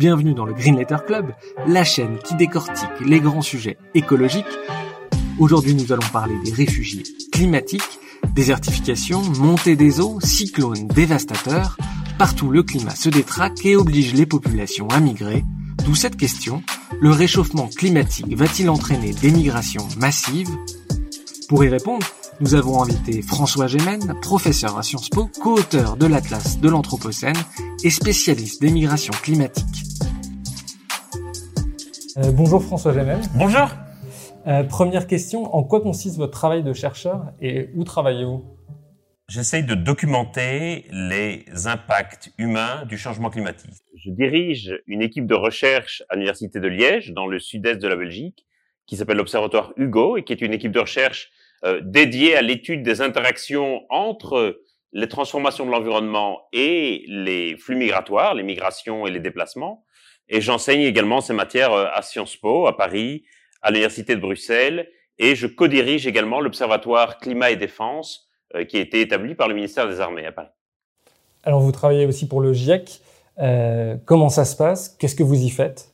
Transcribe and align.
Bienvenue 0.00 0.32
dans 0.32 0.46
le 0.46 0.54
Green 0.54 0.78
Letter 0.78 0.96
Club, 1.06 1.34
la 1.66 1.84
chaîne 1.84 2.16
qui 2.24 2.34
décortique 2.34 2.88
les 3.04 3.20
grands 3.20 3.42
sujets 3.42 3.76
écologiques. 3.94 4.46
Aujourd'hui, 5.38 5.74
nous 5.74 5.92
allons 5.92 6.08
parler 6.10 6.36
des 6.42 6.54
réfugiés 6.54 7.02
climatiques, 7.30 8.00
désertification, 8.34 9.20
montée 9.38 9.76
des 9.76 10.00
eaux, 10.00 10.18
cyclones 10.22 10.88
dévastateurs. 10.88 11.76
Partout, 12.18 12.48
le 12.48 12.62
climat 12.62 12.94
se 12.94 13.10
détraque 13.10 13.62
et 13.66 13.76
oblige 13.76 14.14
les 14.14 14.24
populations 14.24 14.88
à 14.88 15.00
migrer. 15.00 15.44
D'où 15.84 15.94
cette 15.94 16.16
question, 16.16 16.62
le 16.98 17.10
réchauffement 17.10 17.68
climatique 17.68 18.34
va-t-il 18.34 18.70
entraîner 18.70 19.12
des 19.12 19.30
migrations 19.30 19.86
massives? 19.98 20.56
Pour 21.46 21.62
y 21.62 21.68
répondre, 21.68 22.06
nous 22.40 22.54
avons 22.54 22.82
invité 22.82 23.20
François 23.20 23.66
Gémen, 23.66 24.14
professeur 24.22 24.78
à 24.78 24.82
Sciences 24.82 25.10
Po, 25.10 25.28
co-auteur 25.42 25.96
de 25.96 26.06
l'Atlas 26.06 26.58
de 26.58 26.68
l'Anthropocène 26.70 27.36
et 27.84 27.90
spécialiste 27.90 28.62
des 28.62 28.70
migrations 28.70 29.12
climatiques. 29.12 29.66
Euh, 32.16 32.32
bonjour 32.32 32.62
François 32.62 32.94
Gémen. 32.94 33.20
Bonjour. 33.34 33.68
Euh, 34.46 34.64
première 34.64 35.06
question, 35.06 35.54
en 35.54 35.64
quoi 35.64 35.82
consiste 35.82 36.16
votre 36.16 36.32
travail 36.32 36.62
de 36.62 36.72
chercheur 36.72 37.26
et 37.42 37.68
où 37.74 37.84
travaillez-vous? 37.84 38.42
J'essaye 39.28 39.62
de 39.62 39.74
documenter 39.74 40.86
les 40.90 41.44
impacts 41.66 42.32
humains 42.38 42.86
du 42.86 42.96
changement 42.96 43.28
climatique. 43.28 43.70
Je 44.02 44.10
dirige 44.10 44.80
une 44.86 45.02
équipe 45.02 45.26
de 45.26 45.34
recherche 45.34 46.02
à 46.08 46.14
l'Université 46.14 46.58
de 46.58 46.68
Liège, 46.68 47.12
dans 47.12 47.26
le 47.26 47.38
sud-est 47.38 47.80
de 47.80 47.86
la 47.86 47.96
Belgique, 47.96 48.46
qui 48.86 48.96
s'appelle 48.96 49.18
l'Observatoire 49.18 49.72
Hugo 49.76 50.16
et 50.16 50.24
qui 50.24 50.32
est 50.32 50.40
une 50.40 50.54
équipe 50.54 50.72
de 50.72 50.80
recherche 50.80 51.30
euh, 51.64 51.80
dédié 51.84 52.36
à 52.36 52.42
l'étude 52.42 52.82
des 52.82 53.02
interactions 53.02 53.82
entre 53.90 54.62
les 54.92 55.08
transformations 55.08 55.66
de 55.66 55.70
l'environnement 55.70 56.48
et 56.54 57.04
les 57.06 57.56
flux 57.58 57.76
migratoires, 57.76 58.34
les 58.34 58.42
migrations 58.42 59.06
et 59.06 59.10
les 59.10 59.20
déplacements. 59.20 59.84
Et 60.28 60.40
j'enseigne 60.40 60.80
également 60.80 61.20
ces 61.20 61.34
matières 61.34 61.72
euh, 61.72 61.86
à 61.92 62.00
Sciences 62.00 62.36
Po, 62.36 62.66
à 62.66 62.76
Paris, 62.76 63.24
à 63.60 63.70
l'Université 63.70 64.16
de 64.16 64.20
Bruxelles, 64.20 64.88
et 65.18 65.34
je 65.34 65.46
co-dirige 65.46 66.06
également 66.06 66.40
l'Observatoire 66.40 67.18
Climat 67.18 67.50
et 67.50 67.56
Défense, 67.56 68.30
euh, 68.54 68.64
qui 68.64 68.78
a 68.78 68.80
été 68.80 69.02
établi 69.02 69.34
par 69.34 69.46
le 69.46 69.54
ministère 69.54 69.86
des 69.86 70.00
Armées 70.00 70.24
à 70.24 70.32
Paris. 70.32 70.48
Alors 71.44 71.60
vous 71.60 71.72
travaillez 71.72 72.06
aussi 72.06 72.26
pour 72.26 72.40
le 72.40 72.54
GIEC. 72.54 73.02
comment 74.06 74.30
ça 74.30 74.46
se 74.46 74.56
passe? 74.56 74.96
Qu'est-ce 74.98 75.14
que 75.14 75.22
vous 75.22 75.42
y 75.42 75.50
faites? 75.50 75.92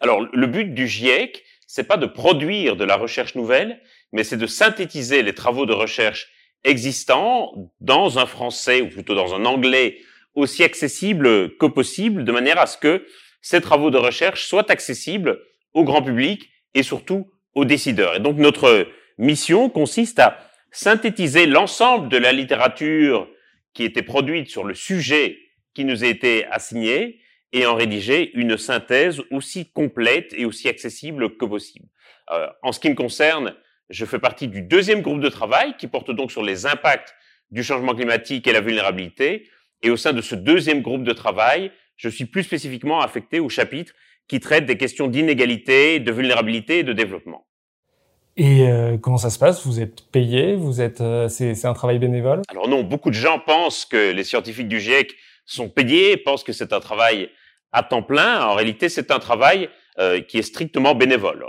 Alors 0.00 0.20
le 0.20 0.46
but 0.48 0.74
du 0.74 0.88
GIEC, 0.88 1.44
c'est 1.66 1.84
pas 1.84 1.96
de 1.96 2.06
produire 2.06 2.76
de 2.76 2.84
la 2.84 2.96
recherche 2.96 3.34
nouvelle, 3.34 3.80
mais 4.12 4.24
c'est 4.24 4.36
de 4.36 4.46
synthétiser 4.46 5.22
les 5.22 5.34
travaux 5.34 5.66
de 5.66 5.72
recherche 5.72 6.28
existants 6.64 7.52
dans 7.80 8.18
un 8.18 8.26
français 8.26 8.80
ou 8.80 8.88
plutôt 8.88 9.14
dans 9.14 9.34
un 9.34 9.44
anglais 9.44 9.98
aussi 10.34 10.64
accessible 10.64 11.56
que 11.56 11.66
possible, 11.66 12.24
de 12.24 12.32
manière 12.32 12.58
à 12.58 12.66
ce 12.66 12.78
que 12.78 13.06
ces 13.40 13.60
travaux 13.60 13.90
de 13.90 13.98
recherche 13.98 14.46
soient 14.46 14.70
accessibles 14.70 15.40
au 15.74 15.84
grand 15.84 16.02
public 16.02 16.50
et 16.74 16.82
surtout 16.82 17.30
aux 17.54 17.64
décideurs. 17.64 18.16
Et 18.16 18.20
donc 18.20 18.38
notre 18.38 18.88
mission 19.18 19.68
consiste 19.68 20.18
à 20.18 20.38
synthétiser 20.70 21.46
l'ensemble 21.46 22.08
de 22.08 22.16
la 22.16 22.32
littérature 22.32 23.28
qui 23.74 23.84
était 23.84 24.02
produite 24.02 24.48
sur 24.48 24.64
le 24.64 24.74
sujet 24.74 25.38
qui 25.74 25.84
nous 25.84 26.04
a 26.04 26.06
été 26.06 26.46
assigné 26.46 27.20
et 27.54 27.66
en 27.66 27.76
rédiger 27.76 28.32
une 28.34 28.58
synthèse 28.58 29.22
aussi 29.30 29.70
complète 29.70 30.34
et 30.36 30.44
aussi 30.44 30.68
accessible 30.68 31.36
que 31.36 31.46
possible. 31.46 31.86
Euh, 32.32 32.48
en 32.62 32.72
ce 32.72 32.80
qui 32.80 32.90
me 32.90 32.96
concerne, 32.96 33.54
je 33.90 34.04
fais 34.04 34.18
partie 34.18 34.48
du 34.48 34.60
deuxième 34.60 35.02
groupe 35.02 35.20
de 35.20 35.28
travail 35.28 35.76
qui 35.78 35.86
porte 35.86 36.10
donc 36.10 36.32
sur 36.32 36.42
les 36.42 36.66
impacts 36.66 37.14
du 37.50 37.62
changement 37.62 37.94
climatique 37.94 38.46
et 38.48 38.52
la 38.52 38.60
vulnérabilité. 38.60 39.48
Et 39.82 39.90
au 39.90 39.96
sein 39.96 40.12
de 40.12 40.20
ce 40.20 40.34
deuxième 40.34 40.82
groupe 40.82 41.04
de 41.04 41.12
travail, 41.12 41.70
je 41.96 42.08
suis 42.08 42.24
plus 42.24 42.42
spécifiquement 42.42 43.00
affecté 43.00 43.38
au 43.38 43.48
chapitre 43.48 43.92
qui 44.26 44.40
traite 44.40 44.66
des 44.66 44.76
questions 44.76 45.06
d'inégalité, 45.06 46.00
de 46.00 46.10
vulnérabilité 46.10 46.80
et 46.80 46.82
de 46.82 46.92
développement. 46.92 47.46
Et 48.36 48.66
euh, 48.66 48.96
comment 48.98 49.18
ça 49.18 49.30
se 49.30 49.38
passe? 49.38 49.64
Vous 49.64 49.80
êtes 49.80 50.10
payé? 50.10 50.56
Vous 50.56 50.80
êtes 50.80 51.00
euh, 51.00 51.28
c'est 51.28 51.66
un 51.66 51.74
travail 51.74 52.00
bénévole? 52.00 52.42
Alors 52.48 52.68
non, 52.68 52.82
beaucoup 52.82 53.10
de 53.10 53.14
gens 53.14 53.38
pensent 53.38 53.84
que 53.84 54.10
les 54.10 54.24
scientifiques 54.24 54.66
du 54.66 54.80
GIEC 54.80 55.14
sont 55.46 55.68
payés, 55.68 56.16
pensent 56.16 56.42
que 56.42 56.52
c'est 56.52 56.72
un 56.72 56.80
travail 56.80 57.30
à 57.74 57.82
temps 57.82 58.02
plein. 58.02 58.46
En 58.46 58.54
réalité, 58.54 58.88
c'est 58.88 59.10
un 59.10 59.18
travail 59.18 59.68
euh, 59.98 60.20
qui 60.20 60.38
est 60.38 60.42
strictement 60.42 60.94
bénévole 60.94 61.44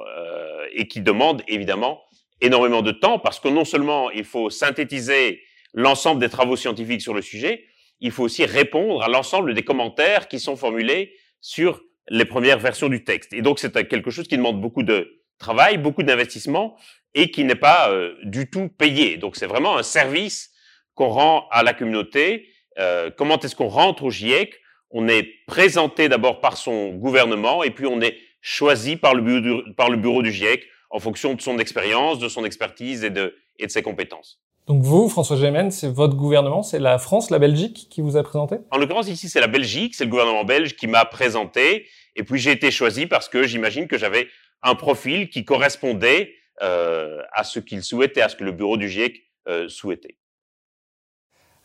et 0.73 0.87
qui 0.87 0.99
demande 0.99 1.41
évidemment 1.47 2.01
énormément 2.41 2.81
de 2.81 2.91
temps 2.91 3.17
parce 3.17 3.39
que 3.39 3.47
non 3.47 3.63
seulement 3.63 4.11
il 4.11 4.25
faut 4.25 4.49
synthétiser 4.49 5.41
l'ensemble 5.73 6.19
des 6.19 6.29
travaux 6.29 6.57
scientifiques 6.57 7.01
sur 7.01 7.13
le 7.13 7.21
sujet, 7.21 7.65
il 8.01 8.11
faut 8.11 8.23
aussi 8.23 8.45
répondre 8.45 9.03
à 9.03 9.07
l'ensemble 9.07 9.53
des 9.53 9.63
commentaires 9.63 10.27
qui 10.27 10.39
sont 10.39 10.55
formulés 10.55 11.13
sur 11.39 11.81
les 12.09 12.25
premières 12.25 12.59
versions 12.59 12.89
du 12.89 13.03
texte. 13.03 13.33
Et 13.33 13.41
donc 13.41 13.59
c'est 13.59 13.87
quelque 13.87 14.11
chose 14.11 14.27
qui 14.27 14.37
demande 14.37 14.59
beaucoup 14.59 14.83
de 14.83 15.21
travail, 15.39 15.77
beaucoup 15.77 16.03
d'investissement 16.03 16.77
et 17.13 17.31
qui 17.31 17.43
n'est 17.43 17.55
pas 17.55 17.89
euh, 17.91 18.15
du 18.23 18.49
tout 18.49 18.69
payé. 18.69 19.17
Donc 19.17 19.35
c'est 19.35 19.47
vraiment 19.47 19.77
un 19.77 19.83
service 19.83 20.51
qu'on 20.93 21.09
rend 21.09 21.47
à 21.51 21.63
la 21.63 21.73
communauté. 21.73 22.49
Euh, 22.79 23.09
comment 23.15 23.39
est-ce 23.39 23.55
qu'on 23.55 23.67
rentre 23.67 24.03
au 24.03 24.09
GIEC 24.09 24.59
On 24.91 25.07
est 25.07 25.27
présenté 25.47 26.09
d'abord 26.09 26.41
par 26.41 26.57
son 26.57 26.89
gouvernement 26.89 27.63
et 27.63 27.71
puis 27.71 27.85
on 27.85 28.01
est 28.01 28.17
choisi 28.41 28.95
par 28.95 29.15
le 29.15 29.21
bureau 29.21 29.41
du, 29.41 29.73
par 29.73 29.89
le 29.89 29.97
bureau 29.97 30.21
du 30.21 30.31
GIEC 30.31 30.63
en 30.89 30.99
fonction 30.99 31.33
de 31.33 31.41
son 31.41 31.59
expérience, 31.59 32.19
de 32.19 32.29
son 32.29 32.45
expertise 32.45 33.03
et 33.03 33.09
de, 33.09 33.35
et 33.59 33.65
de 33.65 33.71
ses 33.71 33.81
compétences. 33.81 34.39
Donc 34.67 34.81
vous, 34.81 35.09
François 35.09 35.37
Gémen, 35.37 35.69
c'est 35.69 35.91
votre 35.91 36.15
gouvernement, 36.15 36.63
c'est 36.63 36.79
la 36.79 36.97
France, 36.97 37.29
la 37.29 37.37
Belgique 37.37 37.87
qui 37.89 38.01
vous 38.01 38.17
a 38.17 38.23
présenté? 38.23 38.57
En 38.71 38.77
l'occurrence, 38.77 39.07
ici, 39.07 39.29
c'est 39.29 39.39
la 39.39 39.47
Belgique, 39.47 39.93
c'est 39.93 40.05
le 40.05 40.09
gouvernement 40.09 40.43
belge 40.43 40.75
qui 40.75 40.87
m'a 40.87 41.05
présenté. 41.05 41.85
Et 42.15 42.23
puis 42.23 42.39
j'ai 42.39 42.51
été 42.51 42.71
choisi 42.71 43.05
parce 43.05 43.29
que 43.29 43.43
j'imagine 43.43 43.87
que 43.87 43.97
j'avais 43.97 44.27
un 44.63 44.73
profil 44.73 45.29
qui 45.29 45.45
correspondait 45.45 46.33
euh, 46.63 47.21
à 47.33 47.43
ce 47.43 47.59
qu'il 47.59 47.83
souhaitait, 47.83 48.21
à 48.21 48.29
ce 48.29 48.35
que 48.35 48.43
le 48.43 48.53
bureau 48.53 48.77
du 48.77 48.89
GIEC 48.89 49.21
euh, 49.47 49.69
souhaitait. 49.69 50.17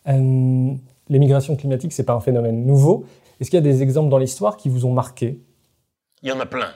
Euh, 0.09 0.75
L'émigration 1.11 1.57
climatique, 1.57 1.93
c'est 1.93 2.05
pas 2.05 2.13
un 2.13 2.21
phénomène 2.21 2.65
nouveau. 2.65 3.05
Est-ce 3.41 3.51
qu'il 3.51 3.59
y 3.59 3.63
a 3.63 3.73
des 3.73 3.83
exemples 3.83 4.09
dans 4.09 4.19
l'histoire 4.19 4.57
qui 4.57 4.69
vous 4.69 4.87
ont 4.87 4.93
marqué? 4.93 5.41
Il 6.23 6.29
y 6.29 6.33
en 6.33 6.39
a 6.39 6.47
plein. 6.47 6.71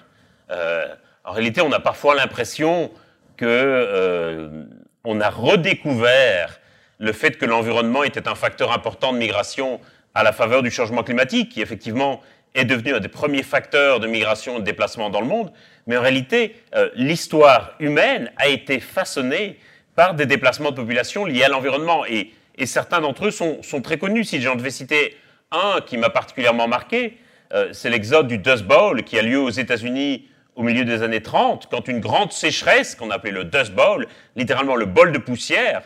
Euh, 0.50 0.86
en 1.24 1.30
réalité, 1.30 1.60
on 1.60 1.70
a 1.70 1.78
parfois 1.78 2.16
l'impression 2.16 2.90
que 3.36 3.46
euh, 3.46 4.64
on 5.04 5.20
a 5.20 5.30
redécouvert 5.30 6.58
le 6.98 7.12
fait 7.12 7.38
que 7.38 7.46
l'environnement 7.46 8.02
était 8.02 8.28
un 8.28 8.34
facteur 8.34 8.72
important 8.72 9.12
de 9.12 9.18
migration 9.18 9.80
à 10.14 10.24
la 10.24 10.32
faveur 10.32 10.62
du 10.62 10.70
changement 10.70 11.04
climatique, 11.04 11.50
qui 11.50 11.62
effectivement 11.62 12.20
est 12.56 12.64
devenu 12.64 12.94
un 12.94 13.00
des 13.00 13.08
premiers 13.08 13.42
facteurs 13.44 14.00
de 14.00 14.08
migration 14.08 14.56
et 14.56 14.60
de 14.60 14.64
déplacement 14.64 15.10
dans 15.10 15.20
le 15.20 15.26
monde. 15.28 15.52
Mais 15.86 15.96
en 15.96 16.02
réalité, 16.02 16.56
euh, 16.74 16.90
l'histoire 16.96 17.74
humaine 17.78 18.32
a 18.36 18.48
été 18.48 18.80
façonnée 18.80 19.58
par 19.94 20.14
des 20.14 20.26
déplacements 20.26 20.70
de 20.70 20.76
population 20.76 21.24
liés 21.24 21.44
à 21.44 21.48
l'environnement. 21.48 22.04
Et, 22.06 22.32
et, 22.56 22.66
certains 22.66 23.00
d'entre 23.00 23.26
eux 23.26 23.30
sont, 23.30 23.62
sont, 23.62 23.80
très 23.82 23.98
connus. 23.98 24.24
Si 24.24 24.40
j'en 24.40 24.56
devais 24.56 24.70
citer 24.70 25.16
un 25.50 25.80
qui 25.80 25.96
m'a 25.96 26.10
particulièrement 26.10 26.68
marqué, 26.68 27.18
euh, 27.52 27.68
c'est 27.72 27.90
l'exode 27.90 28.28
du 28.28 28.38
Dust 28.38 28.64
Bowl 28.64 29.02
qui 29.04 29.18
a 29.18 29.22
lieu 29.22 29.38
aux 29.38 29.50
États-Unis 29.50 30.28
au 30.56 30.62
milieu 30.62 30.84
des 30.84 31.02
années 31.02 31.22
30, 31.22 31.68
quand 31.70 31.88
une 31.88 32.00
grande 32.00 32.32
sécheresse, 32.32 32.94
qu'on 32.94 33.10
appelait 33.10 33.32
le 33.32 33.44
Dust 33.44 33.72
Bowl, 33.72 34.06
littéralement 34.36 34.76
le 34.76 34.86
bol 34.86 35.12
de 35.12 35.18
poussière, 35.18 35.82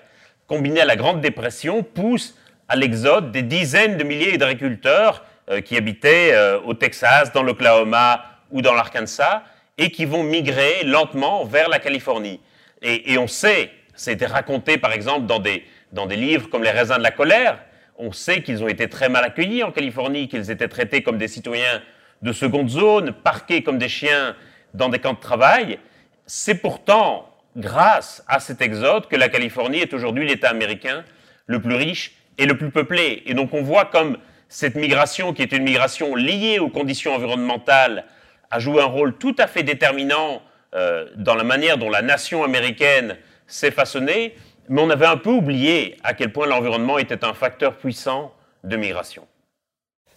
combinée 0.47 0.81
à 0.81 0.85
la 0.85 0.97
Grande 0.97 1.21
Dépression, 1.21 1.83
pousse 1.83 2.37
à 2.69 2.77
l'exode 2.77 3.33
des 3.33 3.43
dizaines 3.43 3.97
de 3.97 4.05
milliers 4.05 4.37
d'agriculteurs 4.37 5.25
euh, 5.51 5.63
qui 5.63 5.77
habitaient 5.77 6.33
euh, 6.33 6.61
au 6.61 6.75
Texas, 6.75 7.33
dans 7.33 7.43
l'Oklahoma 7.43 8.25
ou 8.51 8.61
dans 8.61 8.75
l'Arkansas, 8.75 9.43
et 9.79 9.91
qui 9.91 10.05
vont 10.05 10.23
migrer 10.23 10.85
lentement 10.85 11.45
vers 11.45 11.69
la 11.69 11.79
Californie. 11.79 12.41
Et, 12.83 13.13
et 13.13 13.19
on 13.19 13.27
sait, 13.27 13.71
été 14.07 14.27
raconté 14.27 14.79
par 14.79 14.93
exemple 14.93 15.27
dans 15.27 15.39
des, 15.39 15.65
dans 15.93 16.07
des 16.07 16.17
livres 16.17 16.49
comme 16.51 16.63
Les 16.63 16.71
raisins 16.71 16.99
de 16.99 17.03
la 17.03 17.11
colère, 17.11 17.59
on 17.97 18.13
sait 18.13 18.43
qu'ils 18.43 18.63
ont 18.63 18.69
été 18.69 18.89
très 18.89 19.09
mal 19.09 19.25
accueillis 19.25 19.63
en 19.63 19.73
Californie, 19.73 20.29
qu'ils 20.29 20.51
étaient 20.51 20.69
traités 20.69 21.03
comme 21.03 21.19
des 21.19 21.29
citoyens 21.29 21.83
de 22.23 22.33
seconde 22.33 22.69
zone, 22.69 23.13
parqués 23.13 23.63
comme 23.63 23.79
des 23.79 23.89
chiens 23.89 24.37
dans 24.75 24.89
des 24.89 24.99
camps 24.99 25.15
de 25.15 25.21
travail. 25.21 25.79
C'est 26.27 26.57
pourtant 26.57 27.35
grâce 27.57 28.25
à 28.29 28.41
cet 28.41 28.63
exode 28.63 29.09
que 29.09 29.17
la 29.17 29.29
Californie 29.29 29.79
est 29.79 29.93
aujourd'hui 29.93 30.27
l'État 30.27 30.51
américain 30.51 31.05
le 31.47 31.61
plus 31.61 31.75
riche 31.75 32.13
et 32.39 32.47
le 32.47 32.57
plus 32.57 32.71
peuplé. 32.71 33.23
Et 33.27 33.35
donc 33.35 33.53
on 33.53 33.63
voit 33.63 33.87
comme 33.87 34.19
cette 34.49 34.77
migration, 34.77 35.33
qui 35.33 35.43
est 35.43 35.53
une 35.53 35.65
migration 35.65 36.15
liée 36.15 36.59
aux 36.59 36.69
conditions 36.69 37.15
environnementales, 37.15 38.05
a 38.51 38.59
joué 38.59 38.81
un 38.81 38.87
rôle 38.87 39.17
tout 39.19 39.35
à 39.39 39.47
fait 39.47 39.63
déterminant 39.63 40.43
euh, 40.75 41.07
dans 41.17 41.35
la 41.35 41.45
manière 41.45 41.79
dont 41.79 41.91
la 41.91 42.03
nation 42.03 42.45
américaine 42.45 43.17
s'est 43.47 43.71
façonnée, 43.71 44.35
mais 44.69 44.83
on 44.83 44.91
avait 44.91 45.07
un 45.07 45.17
peu 45.17 45.31
oublié 45.31 45.97
à 46.03 46.15
quel 46.15 46.33
point 46.33 46.47
l'environnement 46.47 46.99
était 46.99 47.25
un 47.25 47.35
facteur 47.35 47.77
puissant 47.77 48.33
de 48.65 48.77
migration. 48.77 49.27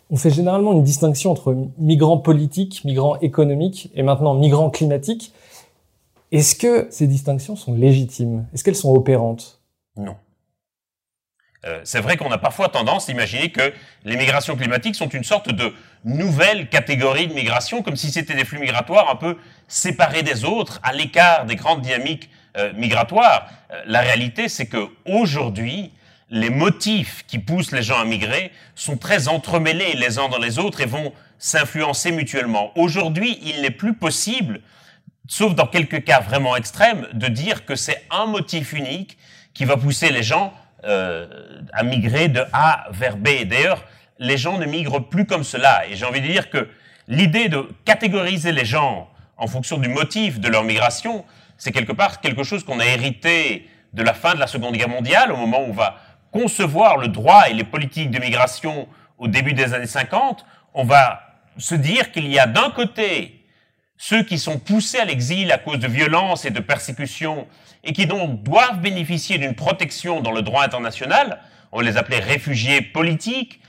On 0.09 0.17
fait 0.17 0.29
généralement 0.29 0.73
une 0.73 0.83
distinction 0.83 1.31
entre 1.31 1.55
migrants 1.77 2.17
politiques, 2.17 2.83
migrants 2.83 3.17
économiques 3.19 3.89
et 3.95 4.03
maintenant 4.03 4.33
migrants 4.33 4.69
climatiques. 4.69 5.33
Est-ce 6.31 6.55
que 6.55 6.87
ces 6.89 7.07
distinctions 7.07 7.55
sont 7.55 7.73
légitimes? 7.73 8.45
Est-ce 8.53 8.63
qu'elles 8.63 8.75
sont 8.75 8.93
opérantes? 8.93 9.61
Non. 9.95 10.15
Euh, 11.65 11.79
c'est 11.83 11.99
vrai 11.99 12.17
qu'on 12.17 12.31
a 12.31 12.37
parfois 12.37 12.69
tendance 12.69 13.07
à 13.07 13.11
imaginer 13.11 13.51
que 13.51 13.71
les 14.03 14.17
migrations 14.17 14.55
climatiques 14.55 14.95
sont 14.95 15.09
une 15.09 15.23
sorte 15.23 15.51
de 15.53 15.71
nouvelle 16.03 16.69
catégorie 16.69 17.27
de 17.27 17.33
migration, 17.33 17.83
comme 17.83 17.95
si 17.95 18.11
c'était 18.11 18.33
des 18.33 18.45
flux 18.45 18.59
migratoires 18.59 19.11
un 19.11 19.15
peu 19.15 19.37
séparés 19.67 20.23
des 20.23 20.43
autres, 20.43 20.79
à 20.83 20.91
l'écart 20.91 21.45
des 21.45 21.55
grandes 21.55 21.81
dynamiques 21.81 22.29
euh, 22.57 22.73
migratoires. 22.73 23.47
Euh, 23.71 23.81
la 23.85 24.01
réalité, 24.01 24.49
c'est 24.49 24.65
que 24.65 24.89
aujourd'hui, 25.05 25.91
les 26.29 26.49
motifs 26.49 27.25
qui 27.27 27.39
poussent 27.39 27.71
les 27.71 27.83
gens 27.83 27.99
à 27.99 28.05
migrer 28.05 28.51
sont 28.75 28.97
très 28.97 29.27
entremêlés 29.27 29.93
les 29.95 30.17
uns 30.17 30.29
dans 30.29 30.37
les 30.37 30.59
autres 30.59 30.81
et 30.81 30.85
vont 30.85 31.13
s'influencer 31.37 32.11
mutuellement. 32.11 32.71
Aujourd'hui, 32.77 33.39
il 33.43 33.61
n'est 33.61 33.71
plus 33.71 33.93
possible, 33.93 34.61
sauf 35.27 35.55
dans 35.55 35.67
quelques 35.67 36.03
cas 36.03 36.19
vraiment 36.19 36.55
extrêmes, 36.55 37.07
de 37.13 37.27
dire 37.27 37.65
que 37.65 37.75
c'est 37.75 38.05
un 38.11 38.25
motif 38.25 38.73
unique 38.73 39.17
qui 39.53 39.65
va 39.65 39.75
pousser 39.75 40.11
les 40.11 40.23
gens 40.23 40.53
euh, 40.83 41.27
à 41.73 41.83
migrer 41.83 42.27
de 42.27 42.43
A 42.53 42.85
vers 42.91 43.17
B. 43.17 43.43
D'ailleurs, 43.45 43.83
les 44.19 44.37
gens 44.37 44.57
ne 44.57 44.65
migrent 44.65 44.99
plus 44.99 45.25
comme 45.25 45.43
cela. 45.43 45.87
Et 45.87 45.95
j'ai 45.95 46.05
envie 46.05 46.21
de 46.21 46.27
dire 46.27 46.49
que 46.49 46.69
l'idée 47.07 47.49
de 47.49 47.67
catégoriser 47.85 48.51
les 48.51 48.65
gens 48.65 49.09
en 49.37 49.47
fonction 49.47 49.77
du 49.77 49.89
motif 49.89 50.39
de 50.39 50.47
leur 50.47 50.63
migration, 50.63 51.25
c'est 51.61 51.71
quelque 51.71 51.91
part 51.91 52.21
quelque 52.21 52.43
chose 52.43 52.63
qu'on 52.63 52.79
a 52.79 52.85
hérité 52.87 53.69
de 53.93 54.01
la 54.01 54.15
fin 54.15 54.33
de 54.33 54.39
la 54.39 54.47
Seconde 54.47 54.75
Guerre 54.75 54.89
mondiale, 54.89 55.31
au 55.31 55.37
moment 55.37 55.61
où 55.61 55.69
on 55.69 55.73
va 55.73 55.95
concevoir 56.31 56.97
le 56.97 57.07
droit 57.07 57.43
et 57.49 57.53
les 57.53 57.63
politiques 57.63 58.09
de 58.09 58.17
migration 58.17 58.87
au 59.19 59.27
début 59.27 59.53
des 59.53 59.75
années 59.75 59.85
50, 59.85 60.43
on 60.73 60.83
va 60.83 61.21
se 61.59 61.75
dire 61.75 62.11
qu'il 62.11 62.27
y 62.31 62.39
a 62.39 62.47
d'un 62.47 62.71
côté 62.71 63.45
ceux 63.95 64.23
qui 64.23 64.39
sont 64.39 64.57
poussés 64.57 64.97
à 64.97 65.05
l'exil 65.05 65.51
à 65.51 65.59
cause 65.59 65.77
de 65.77 65.87
violences 65.87 66.45
et 66.45 66.49
de 66.49 66.59
persécutions 66.59 67.47
et 67.83 67.93
qui 67.93 68.07
donc 68.07 68.41
doivent 68.41 68.81
bénéficier 68.81 69.37
d'une 69.37 69.53
protection 69.53 70.21
dans 70.21 70.31
le 70.31 70.41
droit 70.41 70.63
international, 70.63 71.37
on 71.71 71.81
les 71.81 71.95
appeler 71.95 72.17
réfugiés 72.17 72.81
politiques, 72.81 73.61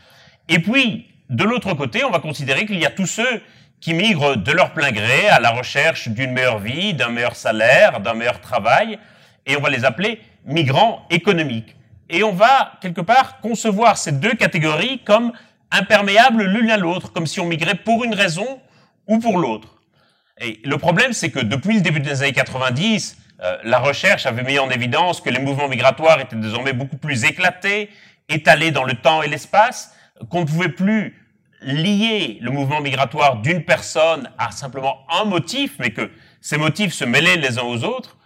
et 0.49 0.61
puis 0.61 1.09
de 1.29 1.45
l'autre 1.45 1.75
côté, 1.75 2.05
on 2.05 2.11
va 2.11 2.21
considérer 2.21 2.65
qu'il 2.65 2.79
y 2.79 2.87
a 2.87 2.91
tous 2.91 3.07
ceux 3.07 3.43
qui 3.83 3.95
migrent 3.95 4.37
de 4.37 4.53
leur 4.53 4.73
plein 4.73 4.93
gré 4.93 5.29
à 5.29 5.41
la 5.41 5.51
recherche 5.51 6.09
d'une 6.09 6.31
meilleure 6.31 6.61
vie, 6.61 6.95
d'un 6.95 7.11
meilleur 7.11 7.35
salaire, 7.35 8.01
d'un 8.01 8.15
meilleur 8.15 8.41
travail, 8.41 8.99
et 9.45 9.57
on 9.57 9.61
va 9.61 9.71
les 9.71 9.85
appeler 9.85 10.21
migrants 10.47 11.05
économiques. 11.11 11.75
Et 12.09 12.23
on 12.23 12.33
va, 12.33 12.75
quelque 12.81 13.01
part, 13.01 13.41
concevoir 13.41 13.99
ces 13.99 14.13
deux 14.13 14.35
catégories 14.35 15.01
comme 15.05 15.33
imperméables 15.73 16.45
l'une 16.45 16.71
à 16.71 16.77
l'autre, 16.77 17.13
comme 17.13 17.27
si 17.27 17.41
on 17.41 17.45
migrait 17.45 17.75
pour 17.75 18.05
une 18.05 18.15
raison 18.15 18.61
ou 19.09 19.19
pour 19.19 19.37
l'autre. 19.37 19.83
Et 20.41 20.61
le 20.65 20.79
problème, 20.79 21.13
c'est 21.13 21.31
que 21.31 21.41
depuis 21.41 21.75
le 21.75 21.81
début 21.81 22.01
des 22.01 22.23
années 22.23 22.33
90, 22.33 23.17
euh, 23.43 23.57
la 23.65 23.81
recherche 23.81 24.27
avait 24.27 24.45
mis 24.45 24.61
en 24.61 24.71
évidence 24.71 25.21
que 25.21 25.29
les 25.29 25.41
mouvements 25.41 25.69
migratoires 25.69 26.21
étaient 26.21 26.37
désormais 26.37 26.73
beaucoup 26.73 26.99
plus 26.99 27.25
éclatés, 27.25 27.91
étalés 28.29 28.71
dans 28.71 28.85
le 28.85 28.95
temps 28.95 29.23
et 29.23 29.29
l'espace, 29.29 29.93
qu'on 30.31 30.43
ne 30.43 30.47
pouvait 30.47 30.69
plus 30.69 31.22
lier 31.65 32.39
le 32.41 32.51
mouvement 32.51 32.81
migratoire 32.81 33.37
d'une 33.37 33.65
personne 33.65 34.31
à 34.39 34.51
simplement 34.51 35.07
un 35.11 35.25
motif, 35.25 35.75
mais 35.79 35.91
que 35.91 36.11
ces 36.41 36.57
motifs 36.57 36.93
se 36.93 37.05
mêlaient 37.05 37.37
les 37.37 37.59
uns 37.59 37.65
aux 37.65 37.85
autres, 37.85 38.17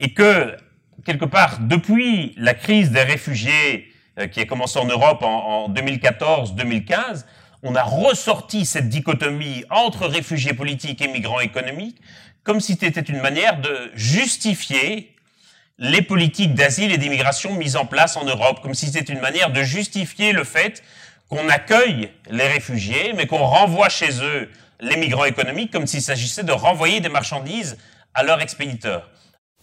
et 0.00 0.12
que, 0.12 0.56
quelque 1.04 1.24
part, 1.24 1.58
depuis 1.60 2.34
la 2.36 2.54
crise 2.54 2.90
des 2.90 3.02
réfugiés 3.02 3.88
euh, 4.18 4.26
qui 4.26 4.40
a 4.40 4.44
commencé 4.44 4.78
en 4.78 4.86
Europe 4.86 5.22
en 5.22 5.68
2014-2015, 5.70 7.24
on 7.62 7.74
a 7.76 7.82
ressorti 7.82 8.66
cette 8.66 8.88
dichotomie 8.88 9.64
entre 9.70 10.06
réfugiés 10.06 10.52
politiques 10.52 11.00
et 11.00 11.08
migrants 11.08 11.40
économiques 11.40 12.00
comme 12.44 12.60
si 12.60 12.76
c'était 12.78 13.00
une 13.00 13.20
manière 13.20 13.60
de 13.60 13.90
justifier 13.94 15.14
les 15.78 16.02
politiques 16.02 16.54
d'asile 16.54 16.92
et 16.92 16.98
d'immigration 16.98 17.54
mises 17.54 17.76
en 17.76 17.86
place 17.86 18.16
en 18.16 18.24
Europe, 18.24 18.60
comme 18.62 18.74
si 18.74 18.86
c'était 18.86 19.12
une 19.12 19.20
manière 19.20 19.52
de 19.52 19.62
justifier 19.62 20.32
le 20.32 20.44
fait 20.44 20.82
qu'on 21.32 21.48
accueille 21.48 22.10
les 22.30 22.46
réfugiés, 22.46 23.14
mais 23.16 23.26
qu'on 23.26 23.38
renvoie 23.38 23.88
chez 23.88 24.22
eux 24.22 24.50
les 24.80 24.96
migrants 24.96 25.24
économiques, 25.24 25.72
comme 25.72 25.86
s'il 25.86 26.02
s'agissait 26.02 26.44
de 26.44 26.52
renvoyer 26.52 27.00
des 27.00 27.08
marchandises 27.08 27.78
à 28.12 28.22
leurs 28.22 28.42
expéditeurs. 28.42 29.08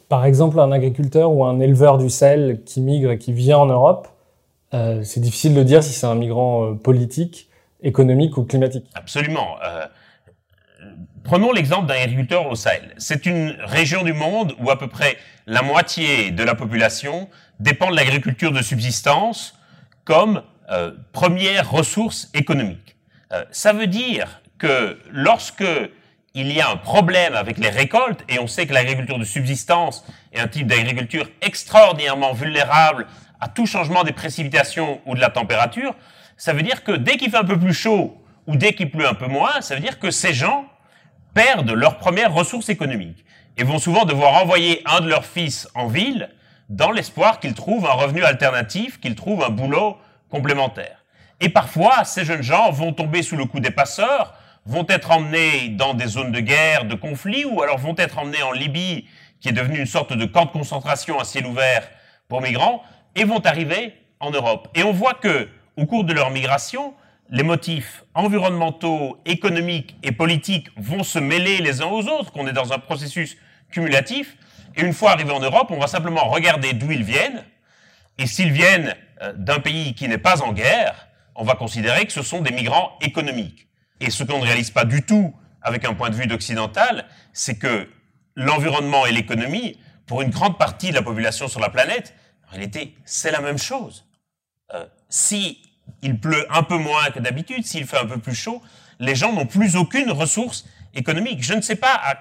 Par 0.08 0.26
exemple, 0.26 0.60
un 0.60 0.72
agriculteur 0.72 1.32
ou 1.32 1.46
un 1.46 1.60
éleveur 1.60 2.00
du 2.00 2.10
sel 2.10 2.64
qui 2.66 2.82
migre 2.82 3.12
et 3.12 3.20
qui 3.20 3.34
vient 3.34 3.60
en 3.60 3.68
Europe, 3.68 4.08
euh, 4.74 5.04
c'est 5.04 5.20
difficile 5.20 5.54
de 5.54 5.62
dire 5.62 5.84
si 5.84 5.94
c'est 5.94 6.08
un 6.08 6.16
migrant 6.16 6.66
euh, 6.66 6.74
politique, 6.74 7.50
économique 7.84 8.38
ou 8.38 8.46
climatique. 8.46 8.86
Absolument. 8.96 9.58
Euh, 9.64 9.86
Prenons 11.24 11.52
l'exemple 11.52 11.86
d'un 11.86 12.02
agriculteur 12.02 12.48
au 12.50 12.56
Sahel. 12.56 12.96
C'est 12.98 13.28
une 13.28 13.56
région 13.60 14.04
du 14.04 14.14
monde 14.14 14.56
où 14.60 14.72
à 14.72 14.80
peu 14.80 14.88
près 14.88 15.18
la 15.46 15.62
moitié 15.62 16.32
de 16.32 16.44
la 16.44 16.56
population 16.56 17.30
dépend 17.60 17.92
de 17.92 17.96
l'agriculture 17.96 18.52
de 18.52 18.64
subsistance 18.64 19.54
comme 20.06 20.42
euh, 20.72 20.92
première 21.14 21.72
ressource 21.72 22.30
économique. 22.34 22.96
Euh, 23.32 23.44
ça 23.52 23.74
veut 23.74 23.88
dire 23.88 24.42
que 24.58 25.00
lorsque 25.12 25.64
il 26.36 26.52
y 26.52 26.62
a 26.62 26.70
un 26.70 26.78
problème 26.78 27.34
avec 27.34 27.58
les 27.58 27.70
récoltes, 27.70 28.24
et 28.30 28.40
on 28.40 28.48
sait 28.48 28.68
que 28.68 28.74
l'agriculture 28.74 29.18
de 29.18 29.24
subsistance 29.24 30.06
est 30.32 30.40
un 30.40 30.48
type 30.48 30.68
d'agriculture 30.68 31.28
extraordinairement 31.42 32.34
vulnérable 32.34 33.08
à 33.40 33.48
tout 33.48 33.66
changement 33.66 34.04
des 34.04 34.12
précipitations 34.12 35.02
ou 35.06 35.16
de 35.16 35.20
la 35.20 35.30
température, 35.30 35.96
ça 36.38 36.54
veut 36.54 36.62
dire 36.62 36.84
que 36.84 36.92
dès 36.92 37.18
qu'il 37.18 37.32
fait 37.32 37.38
un 37.38 37.44
peu 37.44 37.58
plus 37.58 37.74
chaud 37.74 38.22
ou 38.48 38.56
dès 38.56 38.74
qu'il 38.74 38.92
pleut 38.92 39.08
un 39.08 39.14
peu 39.14 39.28
moins, 39.28 39.62
ça 39.62 39.76
veut 39.76 39.82
dire 39.82 40.00
que 40.00 40.12
ces 40.12 40.34
gens 40.34 40.66
perdent 41.34 41.72
leurs 41.72 41.98
premières 41.98 42.34
ressources 42.34 42.70
économiques 42.70 43.26
et 43.58 43.64
vont 43.64 43.80
souvent 43.80 44.06
devoir 44.06 44.36
envoyer 44.36 44.82
un 44.86 45.02
de 45.02 45.10
leurs 45.10 45.26
fils 45.26 45.68
en 45.74 45.88
ville 45.88 46.30
dans 46.70 46.92
l'espoir 46.92 47.40
qu'ils 47.40 47.56
trouvent 47.56 47.86
un 47.86 47.94
revenu 47.94 48.24
alternatif, 48.24 49.00
qu'ils 49.00 49.16
trouvent 49.16 49.44
un 49.44 49.50
boulot 49.50 49.98
complémentaire. 50.30 51.04
Et 51.42 51.50
parfois, 51.50 52.04
ces 52.04 52.26
jeunes 52.26 52.44
gens 52.44 52.72
vont 52.72 52.94
tomber 52.94 53.22
sous 53.24 53.38
le 53.38 53.46
coup 53.46 53.60
des 53.60 53.72
passeurs, 53.72 54.34
vont 54.66 54.86
être 54.90 55.12
emmenés 55.12 55.70
dans 55.70 55.94
des 55.94 56.08
zones 56.08 56.32
de 56.32 56.40
guerre, 56.40 56.86
de 56.86 56.96
conflit, 56.96 57.46
ou 57.46 57.62
alors 57.62 57.78
vont 57.78 57.96
être 57.98 58.20
emmenés 58.20 58.44
en 58.44 58.52
Libye, 58.52 59.08
qui 59.40 59.50
est 59.50 59.54
devenue 59.54 59.80
une 59.80 59.86
sorte 59.86 60.14
de 60.14 60.26
camp 60.26 60.46
de 60.46 60.52
concentration 60.52 61.20
à 61.20 61.24
ciel 61.24 61.46
ouvert 61.46 61.90
pour 62.28 62.42
migrants, 62.42 62.84
et 63.16 63.24
vont 63.24 63.40
arriver 63.40 63.94
en 64.20 64.32
Europe. 64.32 64.68
Et 64.76 64.84
on 64.84 64.92
voit 64.92 65.14
que, 65.14 65.48
au 65.78 65.86
cours 65.86 66.04
de 66.04 66.14
leur 66.14 66.30
migration, 66.30 66.94
les 67.32 67.44
motifs 67.44 68.04
environnementaux, 68.14 69.18
économiques 69.26 69.96
et 70.04 70.12
politiques 70.12 70.68
vont 70.78 71.04
se 71.04 71.20
mêler 71.20 71.60
les 71.60 71.82
uns 71.82 71.88
aux 71.88 72.08
autres, 72.08 72.32
qu'on 72.32 72.48
est 72.48 72.54
dans 72.54 72.74
un 72.74 72.80
processus 72.80 73.38
cumulatif. 73.72 74.36
Et 74.76 74.82
une 74.82 74.94
fois 74.94 75.12
arrivé 75.12 75.32
en 75.32 75.40
Europe, 75.40 75.68
on 75.70 75.80
va 75.80 75.88
simplement 75.88 76.28
regarder 76.28 76.74
d'où 76.74 76.92
ils 76.92 77.04
viennent. 77.04 77.44
Et 78.18 78.26
s'ils 78.26 78.52
viennent 78.52 78.96
d'un 79.36 79.60
pays 79.60 79.96
qui 79.96 80.08
n'est 80.08 80.18
pas 80.18 80.42
en 80.42 80.54
guerre, 80.54 81.08
on 81.36 81.44
va 81.44 81.56
considérer 81.56 82.06
que 82.06 82.12
ce 82.12 82.22
sont 82.22 82.42
des 82.42 82.52
migrants 82.52 82.98
économiques. 83.02 83.68
Et 84.00 84.10
ce 84.10 84.24
qu'on 84.24 84.40
ne 84.40 84.44
réalise 84.44 84.72
pas 84.72 84.86
du 84.86 85.06
tout 85.06 85.34
avec 85.62 85.86
un 85.86 85.94
point 85.94 86.10
de 86.10 86.16
vue 86.16 86.28
d'occidental, 86.28 87.06
c'est 87.34 87.58
que 87.58 87.90
l'environnement 88.36 89.06
et 89.06 89.12
l'économie, 89.12 89.80
pour 90.06 90.22
une 90.22 90.30
grande 90.30 90.58
partie 90.58 90.90
de 90.90 90.96
la 90.96 91.02
population 91.02 91.48
sur 91.48 91.60
la 91.60 91.70
planète, 91.70 92.14
en 92.48 92.52
réalité, 92.52 92.96
c'est 93.06 93.32
la 93.32 93.42
même 93.42 93.58
chose. 93.58 94.06
Euh, 94.74 94.86
si 95.10 95.62
il 96.02 96.20
pleut 96.20 96.46
un 96.50 96.64
peu 96.64 96.78
moins 96.78 97.10
que 97.12 97.20
d'habitude, 97.20 97.66
s'il 97.66 97.86
fait 97.86 97.98
un 97.98 98.06
peu 98.06 98.18
plus 98.18 98.36
chaud, 98.36 98.62
les 99.00 99.16
gens 99.16 99.34
n'ont 99.34 99.46
plus 99.46 99.76
aucune 99.76 100.12
ressource 100.12 100.66
économique. 100.94 101.44
Je 101.44 101.54
ne 101.54 101.62
sais 101.62 101.76
pas 101.76 101.94
à 101.94 102.16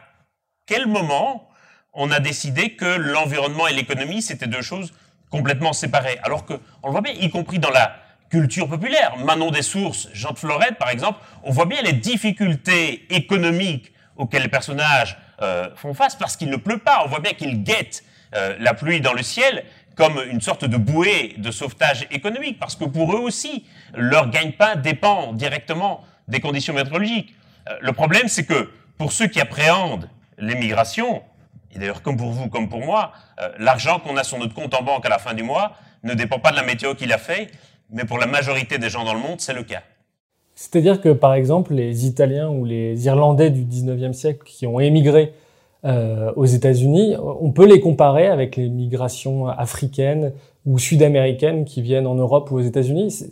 quel 0.67 0.87
moment 0.87 1.49
on 1.93 2.11
a 2.11 2.21
décidé 2.21 2.77
que 2.77 2.85
l'environnement 2.85 3.67
et 3.67 3.73
l'économie, 3.73 4.23
c'était 4.23 4.47
deux 4.47 4.63
choses 4.63 4.93
complètement 5.31 5.73
séparées. 5.73 6.19
Alors 6.23 6.45
que, 6.45 6.55
on 6.83 6.89
le 6.89 6.93
voit 6.93 7.01
bien, 7.01 7.13
y 7.13 7.31
compris 7.31 7.59
dans 7.59 7.71
la 7.71 7.97
culture 8.31 8.69
populaire. 8.69 9.17
Manon 9.25 9.51
des 9.51 9.63
Sources, 9.63 10.09
Jean 10.13 10.33
de 10.33 10.39
Florette, 10.39 10.77
par 10.79 10.91
exemple, 10.91 11.21
on 11.43 11.51
voit 11.51 11.67
bien 11.67 11.83
les 11.83 11.93
difficultés 11.93 13.07
économiques 13.15 13.93
auxquelles 14.17 14.43
les 14.43 14.49
personnages 14.49 15.17
euh, 15.41 15.69
font 15.77 15.95
face 15.95 16.17
parce 16.17 16.37
qu'il 16.37 16.51
ne 16.51 16.57
pleut 16.57 16.79
pas. 16.79 17.03
On 17.05 17.09
voit 17.09 17.21
bien 17.21 17.33
qu'ils 17.33 17.63
guettent 17.63 18.05
euh, 18.35 18.57
la 18.59 18.75
pluie 18.75 19.01
dans 19.01 19.13
le 19.13 19.23
ciel 19.23 19.65
comme 19.95 20.21
une 20.31 20.41
sorte 20.41 20.65
de 20.65 20.77
bouée 20.77 21.35
de 21.39 21.51
sauvetage 21.51 22.07
économique, 22.13 22.61
parce 22.61 22.77
que 22.77 22.85
pour 22.85 23.17
eux 23.17 23.19
aussi, 23.19 23.65
leur 23.95 24.31
gagne-pain 24.31 24.77
dépend 24.77 25.33
directement 25.33 26.05
des 26.29 26.39
conditions 26.39 26.73
météorologiques. 26.73 27.35
Euh, 27.69 27.77
le 27.81 27.93
problème, 27.93 28.29
c'est 28.29 28.47
que 28.47 28.71
pour 28.97 29.11
ceux 29.11 29.27
qui 29.27 29.41
appréhendent 29.41 30.09
les 30.39 30.55
migrations, 30.55 31.23
et 31.75 31.79
d'ailleurs 31.79 32.03
comme 32.03 32.17
pour 32.17 32.31
vous, 32.31 32.49
comme 32.49 32.69
pour 32.69 32.81
moi, 32.81 33.13
euh, 33.41 33.49
l'argent 33.59 33.99
qu'on 34.01 34.17
a 34.17 34.25
sur 34.25 34.39
notre 34.39 34.55
compte 34.55 34.75
en 34.75 34.83
banque 34.83 35.05
à 35.07 35.09
la 35.09 35.19
fin 35.19 35.35
du 35.35 35.43
mois 35.43 35.73
ne 36.05 36.15
dépend 36.15 36.39
pas 36.39 36.51
de 36.51 36.57
la 36.57 36.63
météo 36.63 36.95
qu'il 36.95 37.13
a 37.13 37.19
fait, 37.19 37.49
mais 37.91 38.05
pour 38.05 38.19
la 38.19 38.27
majorité 38.27 38.79
des 38.79 38.91
gens 38.91 39.05
dans 39.05 39.15
le 39.15 39.21
monde, 39.21 39.41
c'est 39.41 39.55
le 39.55 39.63
cas. 39.63 39.83
C'est-à-dire 40.55 41.01
que, 41.01 41.11
par 41.11 41.35
exemple, 41.35 41.73
les 41.73 42.07
Italiens 42.07 42.49
ou 42.49 42.65
les 42.65 43.07
Irlandais 43.07 43.51
du 43.51 43.63
19e 43.65 44.13
siècle 44.13 44.43
qui 44.45 44.67
ont 44.67 44.81
émigré 44.81 45.33
euh, 45.85 46.33
aux 46.35 46.47
États-Unis, 46.47 47.15
on 47.21 47.53
peut 47.53 47.65
les 47.65 47.81
comparer 47.81 48.27
avec 48.27 48.57
les 48.57 48.69
migrations 48.69 49.47
africaines 49.47 50.33
ou 50.67 50.79
sud-américaines 50.79 51.65
qui 51.65 51.81
viennent 51.81 52.09
en 52.09 52.17
Europe 52.17 52.51
ou 52.51 52.57
aux 52.57 52.63
États-Unis 52.63 53.25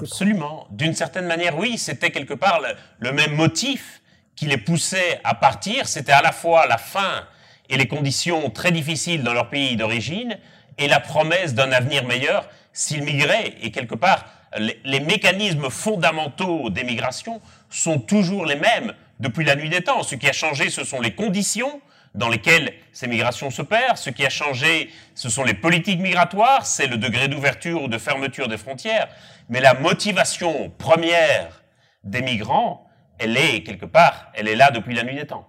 Absolument. 0.00 0.66
D'une 0.70 0.94
certaine 0.94 1.26
manière, 1.26 1.58
oui, 1.58 1.76
c'était 1.76 2.10
quelque 2.10 2.32
part 2.32 2.62
le, 3.00 3.12
même 3.12 3.34
motif 3.36 4.00
qui 4.34 4.46
les 4.46 4.56
poussait 4.56 5.20
à 5.24 5.34
partir. 5.34 5.86
C'était 5.86 6.12
à 6.12 6.22
la 6.22 6.32
fois 6.32 6.66
la 6.66 6.78
faim 6.78 7.24
et 7.72 7.78
les 7.78 7.88
conditions 7.88 8.50
très 8.50 8.70
difficiles 8.70 9.22
dans 9.22 9.32
leur 9.32 9.48
pays 9.48 9.76
d'origine 9.76 10.38
et 10.76 10.88
la 10.88 11.00
promesse 11.00 11.54
d'un 11.54 11.72
avenir 11.72 12.04
meilleur 12.04 12.48
s'ils 12.74 13.02
migraient. 13.02 13.54
Et 13.62 13.70
quelque 13.70 13.94
part, 13.94 14.26
les, 14.58 15.00
mécanismes 15.00 15.70
fondamentaux 15.70 16.68
des 16.68 16.84
migrations 16.84 17.40
sont 17.70 17.98
toujours 17.98 18.44
les 18.44 18.56
mêmes 18.56 18.92
depuis 19.20 19.46
la 19.46 19.56
nuit 19.56 19.70
des 19.70 19.82
temps. 19.82 20.02
Ce 20.02 20.14
qui 20.14 20.28
a 20.28 20.34
changé, 20.34 20.68
ce 20.68 20.84
sont 20.84 21.00
les 21.00 21.14
conditions 21.14 21.80
dans 22.14 22.28
lesquelles 22.28 22.74
ces 22.92 23.06
migrations 23.06 23.50
s'opèrent. 23.50 23.96
Ce 23.96 24.10
qui 24.10 24.26
a 24.26 24.30
changé, 24.30 24.90
ce 25.14 25.30
sont 25.30 25.42
les 25.42 25.54
politiques 25.54 26.00
migratoires, 26.00 26.66
c'est 26.66 26.86
le 26.86 26.98
degré 26.98 27.28
d'ouverture 27.28 27.82
ou 27.82 27.88
de 27.88 27.96
fermeture 27.96 28.48
des 28.48 28.58
frontières. 28.58 29.08
Mais 29.48 29.60
la 29.60 29.72
motivation 29.72 30.70
première 30.76 31.62
des 32.04 32.20
migrants, 32.20 32.86
elle 33.18 33.34
est 33.38 33.62
quelque 33.62 33.86
part, 33.86 34.30
elle 34.34 34.48
est 34.48 34.56
là 34.56 34.70
depuis 34.70 34.94
la 34.94 35.04
nuit 35.04 35.14
des 35.14 35.26
temps. 35.26 35.48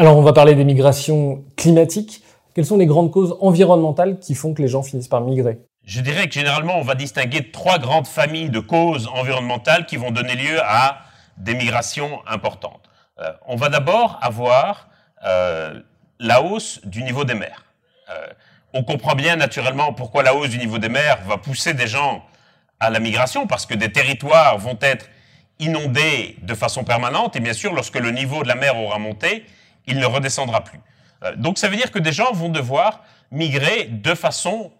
Alors 0.00 0.16
on 0.16 0.22
va 0.22 0.32
parler 0.32 0.54
des 0.54 0.64
migrations 0.64 1.44
climatiques. 1.58 2.22
Quelles 2.54 2.64
sont 2.64 2.78
les 2.78 2.86
grandes 2.86 3.10
causes 3.10 3.36
environnementales 3.42 4.18
qui 4.18 4.34
font 4.34 4.54
que 4.54 4.62
les 4.62 4.68
gens 4.68 4.82
finissent 4.82 5.08
par 5.08 5.20
migrer? 5.20 5.58
Je 5.84 6.00
dirais 6.00 6.26
que 6.26 6.32
généralement, 6.32 6.78
on 6.78 6.82
va 6.82 6.94
distinguer 6.94 7.50
trois 7.50 7.78
grandes 7.78 8.06
familles 8.06 8.48
de 8.48 8.60
causes 8.60 9.10
environnementales 9.14 9.84
qui 9.84 9.98
vont 9.98 10.10
donner 10.10 10.36
lieu 10.36 10.58
à 10.62 11.00
des 11.36 11.52
migrations 11.52 12.20
importantes. 12.26 12.88
Euh, 13.18 13.30
on 13.46 13.56
va 13.56 13.68
d'abord 13.68 14.18
avoir 14.22 14.88
euh, 15.26 15.78
la 16.18 16.40
hausse 16.40 16.80
du 16.86 17.02
niveau 17.02 17.26
des 17.26 17.34
mers. 17.34 17.66
Euh, 18.08 18.26
on 18.72 18.84
comprend 18.84 19.14
bien 19.14 19.36
naturellement 19.36 19.92
pourquoi 19.92 20.22
la 20.22 20.34
hausse 20.34 20.48
du 20.48 20.56
niveau 20.56 20.78
des 20.78 20.88
mers 20.88 21.18
va 21.28 21.36
pousser 21.36 21.74
des 21.74 21.88
gens 21.88 22.24
à 22.78 22.88
la 22.88 23.00
migration, 23.00 23.46
parce 23.46 23.66
que 23.66 23.74
des 23.74 23.92
territoires 23.92 24.56
vont 24.56 24.78
être 24.80 25.10
inondés 25.58 26.38
de 26.40 26.54
façon 26.54 26.84
permanente, 26.84 27.36
et 27.36 27.40
bien 27.40 27.52
sûr, 27.52 27.74
lorsque 27.74 27.98
le 27.98 28.12
niveau 28.12 28.42
de 28.42 28.48
la 28.48 28.54
mer 28.54 28.78
aura 28.78 28.98
monté, 28.98 29.44
il 29.86 29.98
ne 29.98 30.06
redescendra 30.06 30.62
plus. 30.64 30.80
donc 31.36 31.58
ça 31.58 31.68
veut 31.68 31.76
dire 31.76 31.90
que 31.90 31.98
des 31.98 32.12
gens 32.12 32.32
vont 32.32 32.48
devoir 32.48 33.04
migrer 33.30 33.84
de 33.84 34.14
façon 34.14 34.72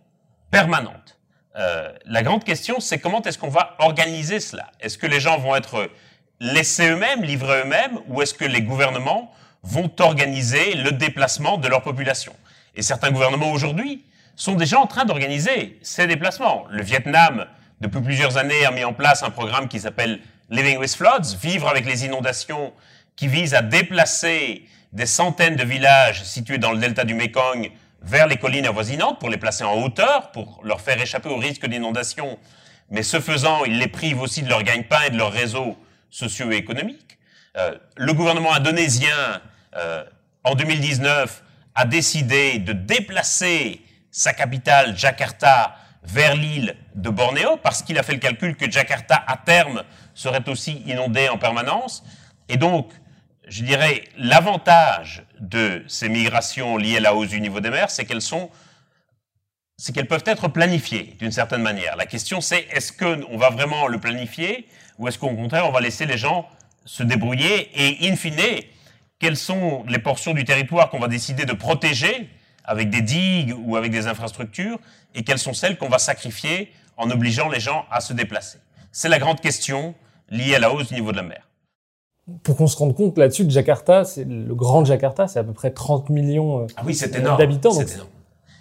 permanente. 0.51 1.19
Euh, 1.57 1.93
la 2.07 2.23
grande 2.23 2.45
question, 2.45 2.81
c'est 2.81 2.99
comment 2.99 3.23
est-ce 3.23 3.39
qu'on 3.39 3.49
va 3.49 3.77
organiser 3.79 4.41
cela? 4.41 4.71
Est-ce 4.81 4.99
que 4.99 5.07
les 5.07 5.21
gens 5.21 5.39
vont 5.39 5.57
être 5.57 5.91
laissés 6.39 6.89
eux-mêmes, 6.89 7.23
livrés 7.23 7.63
eux-mêmes, 7.63 7.99
ou 8.09 8.23
est-ce 8.23 8.35
que 8.35 8.45
les 8.45 8.63
gouvernements 8.63 9.33
vont 9.63 9.91
organiser 9.99 10.75
le 10.75 10.93
déplacement 10.93 11.59
de 11.59 11.69
leur 11.69 11.83
population? 11.83 12.35
Et 12.75 12.83
certains 12.83 13.11
gouvernements 13.11 13.51
aujourd'hui 13.51 14.05
sont 14.37 14.55
déjà 14.55 14.79
en 14.79 14.87
train 14.87 15.05
d'organiser 15.05 15.79
ces 15.83 16.07
déplacements. 16.07 16.65
Le 16.71 16.83
Vietnam, 16.83 17.47
depuis 17.81 18.01
plusieurs 18.01 18.37
années, 18.39 18.65
a 18.65 18.71
mis 18.71 18.85
en 18.85 18.95
place 18.95 19.23
un 19.23 19.31
programme 19.31 19.69
qui 19.69 19.81
s'appelle 19.81 20.21
Living 20.51 20.79
with 20.79 20.95
Floods, 20.95 21.37
vivre 21.41 21.69
avec 21.69 21.85
les 21.85 22.05
inondations, 22.05 22.73
qui 23.17 23.27
vise 23.27 23.55
à 23.55 23.61
déplacer 23.61 24.67
des 24.93 25.07
centaines 25.07 25.57
de 25.57 25.65
villages 25.65 26.25
situés 26.25 26.59
dans 26.59 26.73
le 26.73 26.79
delta 26.79 27.05
du 27.05 27.15
Mekong 27.15 27.71
vers 28.03 28.27
les 28.27 28.37
collines 28.37 28.67
avoisinantes 28.67 29.19
pour 29.21 29.29
les 29.29 29.37
placer 29.37 29.65
en 29.65 29.75
hauteur, 29.83 30.31
pour 30.33 30.61
leur 30.65 30.81
faire 30.81 31.01
échapper 31.01 31.29
au 31.29 31.37
risque 31.37 31.67
d'inondation. 31.67 32.39
Mais 32.91 33.03
ce 33.03 33.21
faisant, 33.21 33.65
ils 33.65 33.79
les 33.79 33.89
privent 33.89 34.21
aussi 34.21 34.43
de 34.43 34.49
leur 34.49 34.63
gagne-pain 34.63 35.03
et 35.07 35.11
de 35.11 35.17
leur 35.17 35.33
réseau 35.33 35.77
socio-économique. 36.11 37.19
Euh, 37.57 37.77
le 37.97 38.13
gouvernement 38.13 38.53
indonésien, 38.53 39.41
euh, 39.77 40.05
en 40.45 40.55
2019, 40.55 41.43
a 41.75 41.85
décidé 41.85 42.59
de 42.59 42.73
déplacer 42.73 43.83
sa 44.11 44.33
capitale, 44.33 44.97
Jakarta, 44.97 45.77
vers 46.03 46.35
l'île 46.35 46.77
de 46.95 47.11
Bornéo, 47.11 47.59
parce 47.63 47.83
qu'il 47.83 47.99
a 47.99 48.03
fait 48.03 48.15
le 48.15 48.19
calcul 48.19 48.57
que 48.57 48.69
Jakarta, 48.69 49.23
à 49.27 49.37
terme, 49.37 49.85
serait 50.15 50.49
aussi 50.49 50.83
inondée 50.87 51.29
en 51.29 51.39
permanence. 51.39 52.03
Et 52.49 52.57
donc, 52.57 52.91
je 53.51 53.65
dirais, 53.65 54.05
l'avantage 54.17 55.25
de 55.41 55.85
ces 55.89 56.09
migrations 56.09 56.77
liées 56.77 56.99
à 56.99 57.01
la 57.01 57.15
hausse 57.17 57.31
du 57.31 57.41
niveau 57.41 57.59
des 57.59 57.71
mers, 57.71 57.91
c'est 57.91 58.05
qu'elles 58.05 58.23
sont, 58.23 58.49
c'est 59.77 59.93
qu'elles 59.93 60.07
peuvent 60.07 60.23
être 60.25 60.47
planifiées 60.47 61.17
d'une 61.19 61.33
certaine 61.33 61.61
manière. 61.61 61.97
La 61.97 62.07
question, 62.07 62.41
c'est 62.41 62.69
est-ce 62.71 62.93
qu'on 62.93 63.37
va 63.37 63.51
vraiment 63.51 63.89
le 63.89 63.99
planifier 63.99 64.69
ou 64.99 65.09
est-ce 65.09 65.19
qu'au 65.19 65.35
contraire, 65.35 65.67
on 65.67 65.73
va 65.73 65.81
laisser 65.81 66.07
les 66.07 66.17
gens 66.17 66.49
se 66.85 67.03
débrouiller 67.03 67.71
et, 67.75 68.09
in 68.09 68.15
fine, 68.15 68.41
quelles 69.19 69.37
sont 69.37 69.85
les 69.89 69.99
portions 69.99 70.33
du 70.33 70.45
territoire 70.45 70.89
qu'on 70.89 71.01
va 71.01 71.09
décider 71.09 71.45
de 71.45 71.53
protéger 71.53 72.31
avec 72.65 72.89
des 72.89 73.03
digues 73.03 73.55
ou 73.59 73.77
avec 73.77 73.91
des 73.91 74.07
infrastructures 74.07 74.79
et 75.17 75.25
quelles 75.25 75.41
sont 75.41 75.55
celles 75.55 75.77
qu'on 75.77 75.89
va 75.89 75.99
sacrifier 75.99 76.73
en 76.97 77.11
obligeant 77.11 77.49
les 77.49 77.59
gens 77.61 77.85
à 77.91 78.01
se 78.01 78.13
déplacer? 78.13 78.59
C'est 78.93 79.09
la 79.09 79.19
grande 79.19 79.41
question 79.41 79.97
liée 80.29 80.55
à 80.55 80.61
la 80.61 80.73
hausse 80.73 80.89
du 80.89 80.95
niveau 80.95 81.11
de 81.11 81.17
la 81.17 81.25
mer 81.25 81.50
pour 82.43 82.57
qu'on 82.57 82.67
se 82.67 82.77
rende 82.77 82.95
compte 82.95 83.19
là-dessus, 83.19 83.45
Jakarta, 83.49 84.05
c'est 84.05 84.25
le 84.25 84.55
grand 84.55 84.85
Jakarta, 84.85 85.27
c'est 85.27 85.39
à 85.39 85.45
peu 85.45 85.53
près 85.53 85.71
30 85.71 86.11
millions 86.11 86.63
euh, 86.63 86.67
ah 86.77 86.83
oui, 86.85 86.99
d'habitants. 87.39 87.73
C'est 87.73 87.93
énorme. 87.95 88.09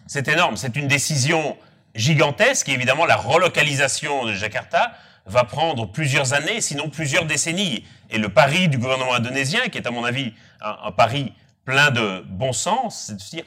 C'est 0.07 0.27
énorme. 0.27 0.57
C'est 0.57 0.75
une 0.75 0.87
décision 0.87 1.55
gigantesque 1.95 2.69
et 2.69 2.73
évidemment 2.73 3.05
la 3.05 3.15
relocalisation 3.15 4.25
de 4.25 4.33
Jakarta 4.33 4.91
va 5.25 5.43
prendre 5.43 5.91
plusieurs 5.91 6.33
années, 6.33 6.61
sinon 6.61 6.89
plusieurs 6.89 7.25
décennies. 7.25 7.83
Et 8.09 8.17
le 8.17 8.29
pari 8.29 8.67
du 8.67 8.77
gouvernement 8.79 9.13
indonésien, 9.13 9.67
qui 9.71 9.77
est 9.77 9.85
à 9.85 9.91
mon 9.91 10.03
avis 10.03 10.33
un, 10.61 10.75
un 10.85 10.91
pari 10.91 11.33
plein 11.65 11.91
de 11.91 12.23
bon 12.27 12.53
sens, 12.53 13.05
c'est 13.07 13.15
de 13.15 13.21
se 13.21 13.29
dire 13.29 13.43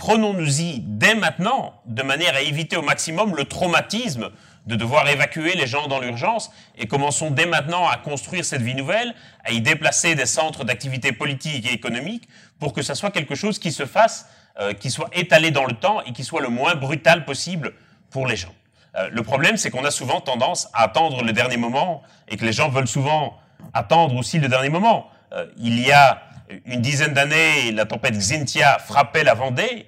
prenons-nous-y 0.00 0.80
dès 0.80 1.14
maintenant, 1.14 1.74
de 1.86 2.02
manière 2.02 2.34
à 2.34 2.40
éviter 2.40 2.76
au 2.76 2.82
maximum 2.82 3.36
le 3.36 3.44
traumatisme 3.44 4.30
de 4.66 4.76
devoir 4.76 5.08
évacuer 5.08 5.54
les 5.54 5.66
gens 5.66 5.88
dans 5.88 6.00
l'urgence 6.00 6.50
et 6.76 6.86
commençons 6.86 7.30
dès 7.30 7.46
maintenant 7.46 7.88
à 7.88 7.96
construire 7.96 8.44
cette 8.44 8.62
vie 8.62 8.74
nouvelle, 8.74 9.14
à 9.44 9.52
y 9.52 9.60
déplacer 9.60 10.14
des 10.14 10.26
centres 10.26 10.64
d'activité 10.64 11.12
politique 11.12 11.66
et 11.66 11.72
économique 11.72 12.28
pour 12.58 12.72
que 12.72 12.82
ça 12.82 12.94
soit 12.94 13.10
quelque 13.10 13.34
chose 13.34 13.58
qui 13.58 13.72
se 13.72 13.86
fasse, 13.86 14.26
euh, 14.60 14.74
qui 14.74 14.90
soit 14.90 15.08
étalé 15.12 15.50
dans 15.50 15.64
le 15.64 15.72
temps 15.72 16.02
et 16.02 16.12
qui 16.12 16.24
soit 16.24 16.42
le 16.42 16.48
moins 16.48 16.74
brutal 16.74 17.24
possible 17.24 17.72
pour 18.10 18.26
les 18.26 18.36
gens. 18.36 18.54
Euh, 18.96 19.08
le 19.10 19.22
problème, 19.22 19.56
c'est 19.56 19.70
qu'on 19.70 19.84
a 19.84 19.90
souvent 19.90 20.20
tendance 20.20 20.68
à 20.74 20.84
attendre 20.84 21.24
le 21.24 21.32
dernier 21.32 21.56
moment 21.56 22.02
et 22.28 22.36
que 22.36 22.44
les 22.44 22.52
gens 22.52 22.68
veulent 22.68 22.88
souvent 22.88 23.38
attendre 23.72 24.16
aussi 24.16 24.38
le 24.38 24.48
dernier 24.48 24.68
moment. 24.68 25.08
Euh, 25.32 25.46
il 25.56 25.80
y 25.80 25.92
a 25.92 26.22
une 26.66 26.80
dizaine 26.80 27.14
d'années, 27.14 27.72
la 27.72 27.86
tempête 27.86 28.16
Xintia 28.18 28.78
frappait 28.80 29.22
la 29.22 29.34
Vendée. 29.34 29.86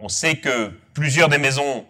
on 0.00 0.08
sait 0.08 0.36
que 0.36 0.76
plusieurs 0.92 1.28
des 1.28 1.38
maisons 1.38 1.86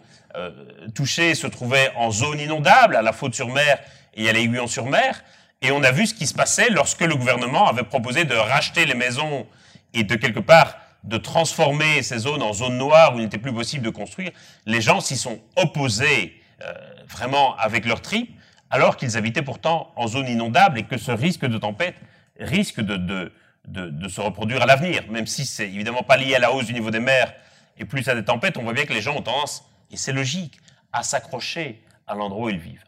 touchés 0.95 1.35
se 1.35 1.47
trouvaient 1.47 1.91
en 1.95 2.11
zone 2.11 2.39
inondable, 2.39 2.95
à 2.95 3.01
la 3.01 3.13
Faute-sur-Mer 3.13 3.79
et 4.13 4.29
à 4.29 4.33
l'Aiguillon-sur-Mer. 4.33 5.23
Et 5.61 5.71
on 5.71 5.83
a 5.83 5.91
vu 5.91 6.07
ce 6.07 6.13
qui 6.13 6.25
se 6.25 6.33
passait 6.33 6.69
lorsque 6.69 7.01
le 7.01 7.15
gouvernement 7.15 7.67
avait 7.67 7.83
proposé 7.83 8.23
de 8.25 8.35
racheter 8.35 8.85
les 8.85 8.95
maisons 8.95 9.45
et 9.93 10.03
de 10.03 10.15
quelque 10.15 10.39
part 10.39 10.75
de 11.03 11.17
transformer 11.17 12.03
ces 12.03 12.19
zones 12.19 12.41
en 12.41 12.53
zones 12.53 12.77
noires 12.77 13.13
où 13.13 13.17
il 13.17 13.23
n'était 13.23 13.37
plus 13.37 13.53
possible 13.53 13.83
de 13.83 13.89
construire. 13.89 14.31
Les 14.65 14.81
gens 14.81 15.01
s'y 15.01 15.17
sont 15.17 15.39
opposés 15.55 16.41
euh, 16.61 16.73
vraiment 17.07 17.55
avec 17.57 17.85
leur 17.85 18.01
tripes, 18.01 18.31
alors 18.69 18.97
qu'ils 18.97 19.17
habitaient 19.17 19.41
pourtant 19.41 19.91
en 19.95 20.07
zone 20.07 20.27
inondable 20.27 20.79
et 20.79 20.83
que 20.83 20.97
ce 20.97 21.11
risque 21.11 21.45
de 21.45 21.57
tempête 21.57 21.95
risque 22.39 22.81
de, 22.81 22.97
de, 22.97 23.33
de, 23.67 23.89
de 23.89 24.07
se 24.07 24.21
reproduire 24.21 24.61
à 24.61 24.65
l'avenir, 24.65 25.03
même 25.09 25.27
si 25.27 25.45
c'est 25.45 25.65
évidemment 25.65 26.03
pas 26.03 26.17
lié 26.17 26.35
à 26.35 26.39
la 26.39 26.53
hausse 26.53 26.65
du 26.65 26.73
niveau 26.73 26.91
des 26.91 26.99
mers 26.99 27.33
et 27.77 27.85
plus 27.85 28.07
à 28.07 28.15
des 28.15 28.23
tempêtes, 28.23 28.57
on 28.57 28.63
voit 28.63 28.73
bien 28.73 28.85
que 28.85 28.93
les 28.93 29.01
gens 29.01 29.15
ont 29.15 29.21
tendance 29.21 29.63
et 29.91 29.97
c'est 29.97 30.13
logique, 30.13 30.57
à 30.93 31.03
s'accrocher 31.03 31.81
à 32.07 32.15
l'endroit 32.15 32.47
où 32.47 32.49
ils 32.49 32.59
vivent. 32.59 32.83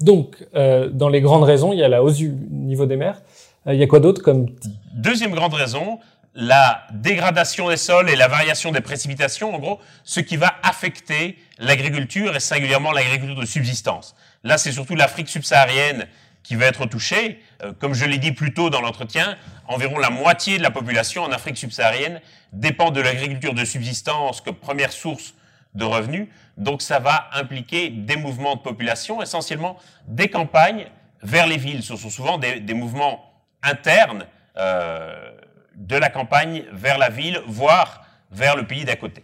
Donc, 0.00 0.46
euh, 0.54 0.88
dans 0.90 1.08
les 1.08 1.20
grandes 1.20 1.44
raisons, 1.44 1.72
il 1.72 1.78
y 1.78 1.82
a 1.82 1.88
la 1.88 2.02
hausse 2.02 2.16
du 2.16 2.28
niveau 2.28 2.86
des 2.86 2.96
mers. 2.96 3.22
Euh, 3.66 3.74
il 3.74 3.80
y 3.80 3.82
a 3.82 3.86
quoi 3.86 4.00
d'autre 4.00 4.22
comme... 4.22 4.46
Deuxième 4.94 5.34
grande 5.34 5.54
raison, 5.54 5.98
la 6.34 6.86
dégradation 6.92 7.68
des 7.68 7.76
sols 7.78 8.10
et 8.10 8.16
la 8.16 8.28
variation 8.28 8.70
des 8.70 8.82
précipitations, 8.82 9.54
en 9.54 9.58
gros, 9.58 9.80
ce 10.04 10.20
qui 10.20 10.36
va 10.36 10.54
affecter 10.62 11.38
l'agriculture 11.58 12.36
et 12.36 12.40
singulièrement 12.40 12.92
l'agriculture 12.92 13.40
de 13.40 13.46
subsistance. 13.46 14.14
Là, 14.44 14.58
c'est 14.58 14.72
surtout 14.72 14.94
l'Afrique 14.94 15.28
subsaharienne 15.28 16.06
qui 16.42 16.54
va 16.54 16.66
être 16.66 16.86
touchée. 16.86 17.40
Euh, 17.62 17.72
comme 17.78 17.94
je 17.94 18.04
l'ai 18.04 18.18
dit 18.18 18.32
plus 18.32 18.52
tôt 18.52 18.68
dans 18.68 18.82
l'entretien, 18.82 19.36
environ 19.66 19.98
la 19.98 20.10
moitié 20.10 20.58
de 20.58 20.62
la 20.62 20.70
population 20.70 21.22
en 21.22 21.32
Afrique 21.32 21.56
subsaharienne 21.56 22.20
dépend 22.52 22.90
de 22.90 23.00
l'agriculture 23.00 23.54
de 23.54 23.64
subsistance 23.64 24.42
comme 24.42 24.54
première 24.54 24.92
source 24.92 25.34
de 25.76 25.84
revenus. 25.84 26.28
Donc 26.56 26.82
ça 26.82 26.98
va 26.98 27.28
impliquer 27.34 27.90
des 27.90 28.16
mouvements 28.16 28.56
de 28.56 28.60
population, 28.60 29.22
essentiellement 29.22 29.76
des 30.08 30.28
campagnes 30.28 30.86
vers 31.22 31.46
les 31.46 31.56
villes. 31.56 31.82
Ce 31.82 31.96
sont 31.96 32.10
souvent 32.10 32.38
des, 32.38 32.74
mouvements 32.74 33.20
internes 33.62 34.26
euh, 34.56 35.30
de 35.76 35.96
la 35.96 36.08
campagne 36.08 36.64
vers 36.72 36.98
la 36.98 37.10
ville, 37.10 37.40
voire 37.46 38.04
vers 38.30 38.56
le 38.56 38.66
pays 38.66 38.84
d'à 38.84 38.96
côté. 38.96 39.22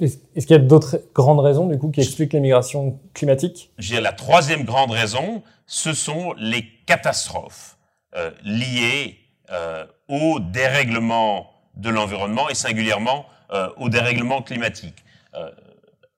Est-ce 0.00 0.46
qu'il 0.46 0.50
y 0.50 0.54
a 0.54 0.58
d'autres 0.58 1.00
grandes 1.14 1.40
raisons, 1.40 1.68
du 1.68 1.78
coup, 1.78 1.90
qui 1.90 2.00
expliquent 2.00 2.32
les 2.32 2.40
migrations 2.40 2.98
climatiques 3.14 3.70
J'ai 3.78 4.00
la 4.00 4.12
troisième 4.12 4.64
grande 4.64 4.90
raison, 4.90 5.42
ce 5.66 5.92
sont 5.92 6.34
les 6.38 6.66
catastrophes 6.86 7.76
euh, 8.16 8.30
liées 8.42 9.18
euh, 9.50 9.86
au 10.08 10.40
dérèglement 10.40 11.50
de 11.76 11.88
l'environnement 11.88 12.48
et 12.48 12.54
singulièrement 12.54 13.26
euh, 13.52 13.68
au 13.76 13.88
dérèglement 13.88 14.42
climatique. 14.42 15.04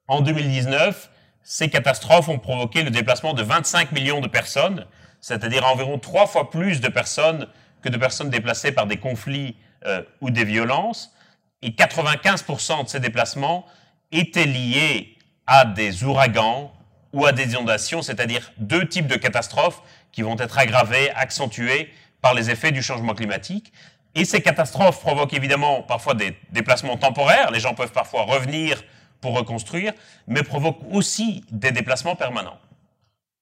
En 0.07 0.21
2019, 0.21 1.11
ces 1.43 1.71
catastrophes 1.71 2.29
ont 2.29 2.39
provoqué 2.39 2.83
le 2.83 2.91
déplacement 2.91 3.33
de 3.33 3.43
25 3.43 3.93
millions 3.93 4.21
de 4.21 4.29
personnes, 4.29 4.87
c'est-à-dire 5.21 5.65
environ 5.65 5.99
trois 5.99 6.27
fois 6.27 6.51
plus 6.51 6.81
de 6.81 6.89
personnes 6.89 7.49
que 7.83 7.89
de 7.89 7.97
personnes 7.97 8.31
déplacées 8.31 8.73
par 8.73 8.87
des 8.87 8.99
conflits 8.99 9.57
euh, 9.87 10.03
ou 10.21 10.31
des 10.31 10.45
violences. 10.45 11.15
Et 11.63 11.71
95% 11.71 12.85
de 12.85 12.89
ces 12.89 13.01
déplacements 13.01 13.67
étaient 14.13 14.47
liés 14.47 15.17
à 15.47 15.65
des 15.65 16.05
ouragans 16.05 16.73
ou 17.15 17.25
à 17.25 17.33
des 17.33 17.53
inondations, 17.53 18.03
c'est-à-dire 18.03 18.53
deux 18.59 18.87
types 18.87 19.07
de 19.07 19.17
catastrophes 19.17 19.83
qui 20.13 20.23
vont 20.23 20.37
être 20.39 20.59
aggravées, 20.59 21.11
accentuées 21.13 21.91
par 22.21 22.35
les 22.35 22.51
effets 22.51 22.73
du 22.73 22.83
changement 22.83 23.15
climatique. 23.15 23.73
Et 24.15 24.25
ces 24.25 24.43
catastrophes 24.43 25.01
provoquent 25.01 25.35
évidemment 25.35 25.83
parfois 25.83 26.15
des 26.15 26.37
déplacements 26.51 26.97
temporaires, 26.97 27.51
les 27.51 27.61
gens 27.61 27.75
peuvent 27.75 27.93
parfois 27.93 28.23
revenir 28.23 28.83
pour 29.25 29.35
reconstruire, 29.35 29.95
mais 30.29 30.43
provoquent 30.43 30.85
aussi 30.93 31.43
des 31.51 31.71
déplacements 31.71 32.15
permanents. 32.15 32.59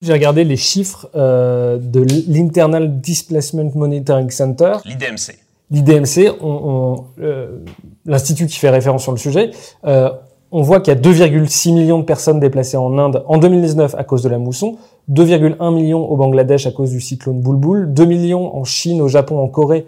J'ai 0.01 0.12
regardé 0.12 0.45
les 0.45 0.57
chiffres 0.57 1.11
euh, 1.17 1.77
de 1.77 2.07
l'Internal 2.29 3.01
Displacement 3.01 3.69
Monitoring 3.75 4.31
Center. 4.31 4.75
L'IDMC. 4.85 5.41
L'IDMC, 5.73 6.39
euh, 6.41 7.59
l'institut 8.07 8.47
qui 8.47 8.59
fait 8.61 8.71
référence 8.71 9.03
sur 9.03 9.11
le 9.11 9.19
sujet, 9.19 9.51
euh, 9.85 10.11
on 10.53 10.62
voit 10.62 10.79
qu'il 10.81 10.95
y 10.95 10.97
a 10.97 11.01
2,6 11.01 11.75
millions 11.75 11.99
de 11.99 12.05
personnes 12.05 12.39
déplacées 12.39 12.77
en 12.77 12.97
Inde 12.97 13.25
en 13.27 13.39
2019 13.39 13.97
à 13.99 14.05
cause 14.05 14.23
de 14.23 14.29
la 14.29 14.39
mousson, 14.39 14.77
2,1 15.11 15.75
millions 15.75 16.09
au 16.09 16.17
Bangladesh 16.17 16.69
à 16.69 16.71
cause 16.71 16.91
du 16.91 17.01
cyclone 17.01 17.41
Bulbul, 17.41 17.93
2 17.93 18.05
millions 18.05 18.55
en 18.57 18.62
Chine, 18.62 19.03
au 19.03 19.09
Japon, 19.09 19.41
en 19.41 19.49
Corée 19.49 19.87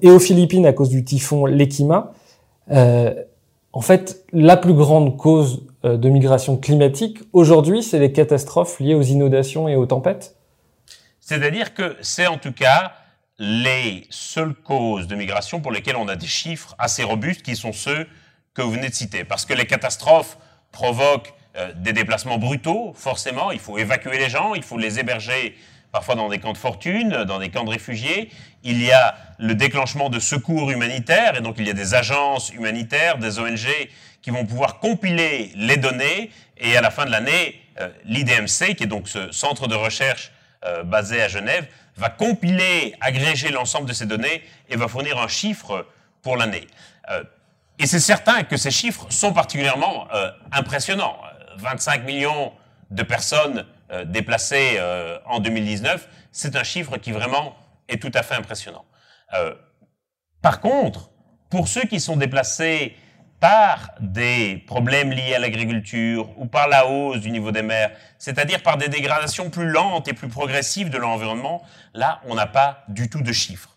et 0.00 0.10
aux 0.10 0.18
Philippines 0.18 0.64
à 0.64 0.72
cause 0.72 0.88
du 0.88 1.04
typhon 1.04 1.44
Lekima. 1.44 2.12
Euh, 2.70 3.14
en 3.76 3.82
fait, 3.82 4.24
la 4.32 4.56
plus 4.56 4.72
grande 4.72 5.18
cause 5.18 5.66
euh, 5.84 5.98
de 5.98 6.08
migration 6.08 6.56
climatique 6.56 7.18
aujourd'hui, 7.34 7.82
c'est 7.82 7.98
les 7.98 8.10
catastrophes 8.10 8.80
liées 8.80 8.94
aux 8.94 9.02
inondations 9.02 9.68
et 9.68 9.76
aux 9.76 9.84
tempêtes. 9.84 10.34
C'est-à-dire 11.20 11.74
que 11.74 11.94
c'est 12.00 12.26
en 12.26 12.38
tout 12.38 12.52
cas 12.52 12.94
les 13.38 14.06
seules 14.08 14.54
causes 14.54 15.06
de 15.08 15.14
migration 15.14 15.60
pour 15.60 15.72
lesquelles 15.72 15.96
on 15.96 16.08
a 16.08 16.16
des 16.16 16.26
chiffres 16.26 16.74
assez 16.78 17.02
robustes 17.02 17.42
qui 17.42 17.54
sont 17.54 17.74
ceux 17.74 18.06
que 18.54 18.62
vous 18.62 18.70
venez 18.70 18.88
de 18.88 18.94
citer. 18.94 19.24
Parce 19.24 19.44
que 19.44 19.52
les 19.52 19.66
catastrophes 19.66 20.38
provoquent 20.72 21.34
euh, 21.58 21.70
des 21.76 21.92
déplacements 21.92 22.38
brutaux, 22.38 22.94
forcément, 22.94 23.50
il 23.50 23.58
faut 23.58 23.76
évacuer 23.76 24.16
les 24.16 24.30
gens, 24.30 24.54
il 24.54 24.62
faut 24.62 24.78
les 24.78 25.00
héberger 25.00 25.54
parfois 25.96 26.14
dans 26.14 26.28
des 26.28 26.38
camps 26.40 26.52
de 26.52 26.58
fortune, 26.58 27.24
dans 27.24 27.38
des 27.38 27.48
camps 27.48 27.64
de 27.64 27.70
réfugiés. 27.70 28.30
Il 28.64 28.82
y 28.82 28.92
a 28.92 29.16
le 29.38 29.54
déclenchement 29.54 30.10
de 30.10 30.18
secours 30.18 30.70
humanitaires, 30.70 31.38
et 31.38 31.40
donc 31.40 31.54
il 31.56 31.66
y 31.66 31.70
a 31.70 31.72
des 31.72 31.94
agences 31.94 32.50
humanitaires, 32.50 33.16
des 33.16 33.38
ONG 33.38 33.66
qui 34.20 34.28
vont 34.28 34.44
pouvoir 34.44 34.78
compiler 34.78 35.52
les 35.54 35.78
données, 35.78 36.30
et 36.58 36.76
à 36.76 36.82
la 36.82 36.90
fin 36.90 37.06
de 37.06 37.10
l'année, 37.10 37.58
euh, 37.80 37.88
l'IDMC, 38.04 38.74
qui 38.74 38.84
est 38.84 38.86
donc 38.86 39.08
ce 39.08 39.32
centre 39.32 39.68
de 39.68 39.74
recherche 39.74 40.32
euh, 40.66 40.82
basé 40.82 41.22
à 41.22 41.28
Genève, 41.28 41.66
va 41.96 42.10
compiler, 42.10 42.94
agréger 43.00 43.48
l'ensemble 43.48 43.88
de 43.88 43.94
ces 43.94 44.04
données 44.04 44.42
et 44.68 44.76
va 44.76 44.88
fournir 44.88 45.16
un 45.16 45.28
chiffre 45.28 45.86
pour 46.20 46.36
l'année. 46.36 46.66
Euh, 47.10 47.24
et 47.78 47.86
c'est 47.86 48.00
certain 48.00 48.42
que 48.42 48.58
ces 48.58 48.70
chiffres 48.70 49.06
sont 49.08 49.32
particulièrement 49.32 50.08
impressionnants. 50.52 51.16
25 51.56 52.04
millions 52.04 52.52
de 52.90 53.02
personnes 53.02 53.64
euh, 53.92 54.04
déplacés 54.04 54.78
euh, 54.78 55.18
en 55.26 55.38
2019, 55.38 56.08
c'est 56.32 56.56
un 56.56 56.64
chiffre 56.64 56.96
qui 56.96 57.12
vraiment 57.12 57.56
est 57.88 58.02
tout 58.02 58.10
à 58.14 58.24
fait 58.24 58.34
impressionnant. 58.34 58.84
Euh, 59.34 59.54
par 60.42 60.60
contre, 60.60 61.10
pour 61.50 61.68
ceux 61.68 61.84
qui 61.84 62.00
sont 62.00 62.16
déplacés 62.16 62.96
par 63.38 63.92
des 64.00 64.64
problèmes 64.66 65.12
liés 65.12 65.36
à 65.36 65.38
l'agriculture 65.38 66.28
ou 66.36 66.46
par 66.46 66.66
la 66.66 66.88
hausse 66.88 67.20
du 67.20 67.30
niveau 67.30 67.52
des 67.52 67.62
mers, 67.62 67.92
c'est-à-dire 68.18 68.60
par 68.64 68.76
des 68.76 68.88
dégradations 68.88 69.50
plus 69.50 69.68
lentes 69.68 70.08
et 70.08 70.14
plus 70.14 70.28
progressives 70.28 70.90
de 70.90 70.98
l'environnement, 70.98 71.62
là, 71.94 72.20
on 72.26 72.34
n'a 72.34 72.46
pas 72.46 72.82
du 72.88 73.08
tout 73.08 73.20
de 73.22 73.32
chiffres. 73.32 73.72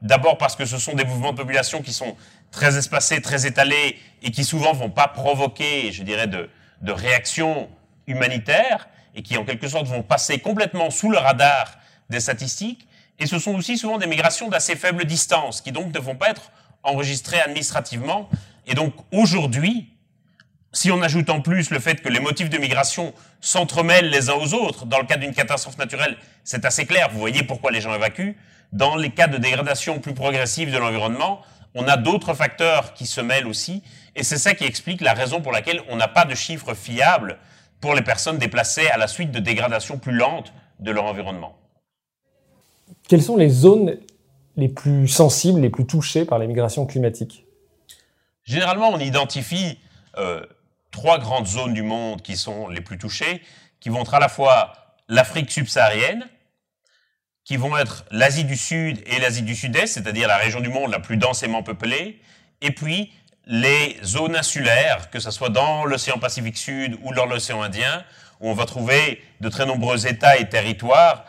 D'abord 0.00 0.38
parce 0.38 0.54
que 0.54 0.64
ce 0.64 0.78
sont 0.78 0.94
des 0.94 1.04
mouvements 1.04 1.32
de 1.32 1.38
population 1.38 1.82
qui 1.82 1.92
sont 1.92 2.16
très 2.52 2.78
espacés, 2.78 3.20
très 3.20 3.46
étalés 3.46 3.98
et 4.22 4.30
qui 4.30 4.44
souvent 4.44 4.72
vont 4.72 4.90
pas 4.90 5.08
provoquer, 5.08 5.90
je 5.90 6.04
dirais, 6.04 6.28
de 6.28 6.48
réactions 6.92 7.68
humanitaires 8.06 8.86
et 9.16 9.22
qui 9.22 9.36
en 9.36 9.44
quelque 9.44 9.66
sorte 9.66 9.86
vont 9.86 10.02
passer 10.02 10.38
complètement 10.38 10.90
sous 10.90 11.10
le 11.10 11.18
radar 11.18 11.78
des 12.10 12.20
statistiques. 12.20 12.86
Et 13.18 13.26
ce 13.26 13.38
sont 13.38 13.54
aussi 13.54 13.78
souvent 13.78 13.98
des 13.98 14.06
migrations 14.06 14.48
d'assez 14.48 14.76
faible 14.76 15.06
distance 15.06 15.62
qui 15.62 15.72
donc 15.72 15.92
ne 15.92 15.98
vont 15.98 16.14
pas 16.14 16.30
être 16.30 16.52
enregistrées 16.82 17.40
administrativement. 17.40 18.28
Et 18.66 18.74
donc 18.74 18.92
aujourd'hui, 19.10 19.88
si 20.72 20.90
on 20.90 21.00
ajoute 21.00 21.30
en 21.30 21.40
plus 21.40 21.70
le 21.70 21.78
fait 21.78 22.02
que 22.02 22.10
les 22.10 22.20
motifs 22.20 22.50
de 22.50 22.58
migration 22.58 23.14
s'entremêlent 23.40 24.10
les 24.10 24.28
uns 24.28 24.34
aux 24.34 24.52
autres, 24.52 24.84
dans 24.84 24.98
le 24.98 25.06
cas 25.06 25.16
d'une 25.16 25.32
catastrophe 25.32 25.78
naturelle, 25.78 26.18
c'est 26.44 26.66
assez 26.66 26.84
clair, 26.84 27.08
vous 27.10 27.18
voyez 27.18 27.42
pourquoi 27.42 27.70
les 27.70 27.80
gens 27.80 27.94
évacuent. 27.94 28.36
Dans 28.72 28.96
les 28.96 29.10
cas 29.10 29.26
de 29.26 29.38
dégradation 29.38 30.00
plus 30.00 30.12
progressive 30.12 30.70
de 30.70 30.76
l'environnement, 30.76 31.40
on 31.74 31.88
a 31.88 31.96
d'autres 31.96 32.34
facteurs 32.34 32.92
qui 32.92 33.06
se 33.06 33.20
mêlent 33.22 33.46
aussi, 33.46 33.82
et 34.14 34.22
c'est 34.22 34.38
ça 34.38 34.54
qui 34.54 34.64
explique 34.64 35.00
la 35.00 35.14
raison 35.14 35.40
pour 35.40 35.52
laquelle 35.52 35.80
on 35.88 35.96
n'a 35.96 36.08
pas 36.08 36.24
de 36.24 36.34
chiffres 36.34 36.74
fiables 36.74 37.38
pour 37.86 37.94
les 37.94 38.02
personnes 38.02 38.38
déplacées 38.38 38.88
à 38.88 38.96
la 38.96 39.06
suite 39.06 39.30
de 39.30 39.38
dégradations 39.38 39.96
plus 39.96 40.12
lentes 40.12 40.52
de 40.80 40.90
leur 40.90 41.04
environnement. 41.04 41.56
Quelles 43.06 43.22
sont 43.22 43.36
les 43.36 43.48
zones 43.48 43.96
les 44.56 44.68
plus 44.68 45.06
sensibles, 45.06 45.60
les 45.60 45.70
plus 45.70 45.86
touchées 45.86 46.24
par 46.24 46.40
les 46.40 46.48
migrations 46.48 46.84
climatiques? 46.84 47.46
Généralement, 48.42 48.88
on 48.88 48.98
identifie 48.98 49.78
euh, 50.18 50.44
trois 50.90 51.20
grandes 51.20 51.46
zones 51.46 51.74
du 51.74 51.82
monde 51.82 52.22
qui 52.22 52.36
sont 52.36 52.66
les 52.66 52.80
plus 52.80 52.98
touchées, 52.98 53.40
qui 53.78 53.88
vont 53.88 54.00
être 54.00 54.14
à 54.14 54.18
la 54.18 54.28
fois 54.28 54.72
l'Afrique 55.08 55.52
subsaharienne, 55.52 56.28
qui 57.44 57.56
vont 57.56 57.78
être 57.78 58.04
l'Asie 58.10 58.42
du 58.42 58.56
Sud 58.56 59.00
et 59.06 59.20
l'Asie 59.20 59.42
du 59.42 59.54
Sud-Est, 59.54 59.94
c'est-à-dire 59.94 60.26
la 60.26 60.38
région 60.38 60.58
du 60.58 60.70
monde 60.70 60.90
la 60.90 60.98
plus 60.98 61.18
densément 61.18 61.62
peuplée, 61.62 62.20
et 62.62 62.72
puis 62.72 63.12
les 63.46 63.96
zones 64.02 64.34
insulaires, 64.34 65.08
que 65.10 65.20
ce 65.20 65.30
soit 65.30 65.50
dans 65.50 65.84
l'océan 65.84 66.18
Pacifique 66.18 66.56
Sud 66.56 66.98
ou 67.02 67.14
dans 67.14 67.26
l'océan 67.26 67.62
Indien, 67.62 68.04
où 68.40 68.50
on 68.50 68.54
va 68.54 68.66
trouver 68.66 69.22
de 69.40 69.48
très 69.48 69.66
nombreux 69.66 70.06
États 70.06 70.36
et 70.36 70.48
territoires 70.48 71.24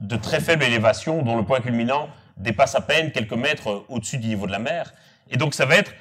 de 0.00 0.16
très 0.16 0.40
faible 0.40 0.64
élévation, 0.64 1.22
dont 1.22 1.36
le 1.36 1.44
point 1.44 1.60
culminant 1.60 2.08
dépasse 2.36 2.74
à 2.74 2.80
peine 2.80 3.12
quelques 3.12 3.32
mètres 3.32 3.84
au-dessus 3.88 4.18
du 4.18 4.28
niveau 4.28 4.46
de 4.46 4.52
la 4.52 4.58
mer. 4.58 4.92
Et 5.30 5.36
donc 5.36 5.54
ça 5.54 5.64
va 5.64 5.76
être 5.76 5.92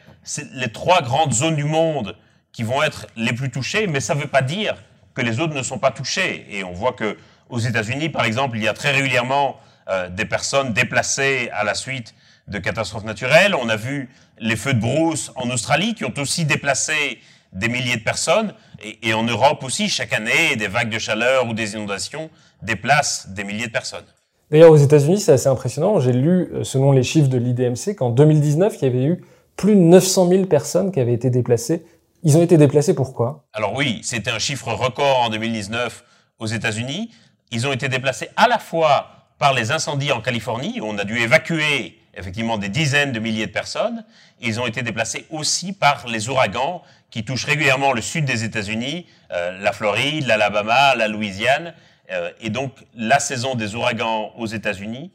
les 0.54 0.72
trois 0.72 1.02
grandes 1.02 1.34
zones 1.34 1.56
du 1.56 1.64
monde 1.64 2.18
qui 2.52 2.64
vont 2.64 2.84
être 2.84 3.08
les 3.16 3.34
plus 3.34 3.50
touchées, 3.50 3.88
mais 3.88 4.00
ça 4.00 4.16
ne 4.16 4.22
veut 4.22 4.28
pas 4.28 4.42
dire 4.42 4.76
que 5.14 5.22
les 5.22 5.40
autres 5.40 5.54
ne 5.54 5.64
sont 5.64 5.80
pas 5.80 5.92
touchées. 5.92 6.46
Et 6.50 6.64
on 6.64 6.74
voit 6.74 6.94
que 6.94 7.18
aux 7.50 7.60
États-Unis, 7.60 8.10
par 8.10 8.26
exemple, 8.26 8.58
il 8.58 8.64
y 8.64 8.68
a 8.68 8.74
très 8.74 8.92
régulièrement 8.92 9.58
euh, 9.90 10.10
des 10.10 10.26
personnes 10.26 10.74
déplacées 10.74 11.50
à 11.54 11.64
la 11.64 11.76
suite 11.76 12.14
de 12.48 12.60
catastrophes 12.60 13.06
naturelles. 13.06 13.56
On 13.56 13.70
a 13.70 13.76
vu 13.76 14.10
les 14.40 14.56
feux 14.56 14.74
de 14.74 14.80
brousse 14.80 15.32
en 15.36 15.50
Australie 15.50 15.96
qui 15.96 16.06
ont 16.06 16.14
aussi 16.18 16.46
déplacé 16.46 17.20
des 17.54 17.68
milliers 17.68 17.98
de 17.98 18.04
personnes. 18.04 18.54
Et, 19.02 19.14
en 19.14 19.24
Europe 19.24 19.64
aussi, 19.64 19.88
chaque 19.88 20.14
année, 20.14 20.56
des 20.58 20.68
vagues 20.68 20.90
de 20.90 21.00
chaleur 21.00 21.48
ou 21.48 21.54
des 21.54 21.74
inondations 21.74 22.30
déplacent 22.62 23.30
des 23.30 23.44
milliers 23.44 23.68
de 23.68 23.72
personnes. 23.72 24.06
D'ailleurs, 24.52 24.72
aux 24.72 24.78
États-Unis, 24.78 25.22
c'est 25.22 25.32
assez 25.32 25.48
impressionnant. 25.48 26.00
J'ai 26.00 26.12
lu, 26.12 26.50
euh, 26.54 26.64
selon 26.64 26.92
les 26.92 27.04
chiffres 27.04 27.30
de 27.30 27.38
l'IDMC, 27.38 27.96
qu'en 27.96 28.10
2019, 28.10 28.76
il 28.82 28.84
y 28.84 28.88
avait 28.88 29.04
eu 29.04 29.24
plus 29.56 29.76
de 29.76 29.80
900 29.80 30.28
000 30.30 30.46
personnes 30.46 30.92
qui 30.92 31.00
avaient 31.00 31.14
été 31.14 31.30
déplacées. 31.30 31.86
Ils 32.24 32.38
ont 32.38 32.42
été 32.42 32.58
déplacés 32.58 32.94
pourquoi 32.94 33.46
Alors 33.54 33.74
oui, 33.74 34.00
c'était 34.04 34.32
un 34.32 34.40
chiffre 34.40 34.72
record 34.74 35.22
en 35.22 35.30
2019 35.30 36.04
aux 36.40 36.46
États-Unis. 36.46 37.12
Ils 37.52 37.68
ont 37.68 37.74
été 37.74 37.90
déplacés 37.90 38.30
à 38.36 38.48
la 38.48 38.60
fois 38.60 39.08
par 39.40 39.54
les 39.54 39.72
incendies 39.72 40.12
en 40.12 40.22
Californie, 40.22 40.80
où 40.82 40.86
on 40.86 40.98
a 40.98 41.04
dû 41.04 41.18
évacuer 41.20 42.00
effectivement 42.16 42.58
des 42.58 42.70
dizaines 42.70 43.12
de 43.12 43.20
milliers 43.20 43.48
de 43.48 43.52
personnes. 43.52 44.06
Ils 44.40 44.60
ont 44.60 44.68
été 44.68 44.84
déplacés 44.84 45.26
aussi 45.30 45.74
par 45.74 46.08
les 46.08 46.30
ouragans 46.30 46.84
qui 47.10 47.24
touchent 47.24 47.46
régulièrement 47.46 47.94
le 47.94 48.02
sud 48.02 48.26
des 48.26 48.44
États-Unis, 48.44 49.06
euh, 49.32 49.60
la 49.60 49.72
Floride, 49.72 50.26
l'Alabama, 50.26 50.96
la 50.96 51.08
Louisiane. 51.08 51.74
Euh, 52.12 52.32
et 52.42 52.50
donc 52.50 52.74
la 52.96 53.20
saison 53.20 53.56
des 53.56 53.76
ouragans 53.76 54.32
aux 54.38 54.48
États-Unis, 54.48 55.12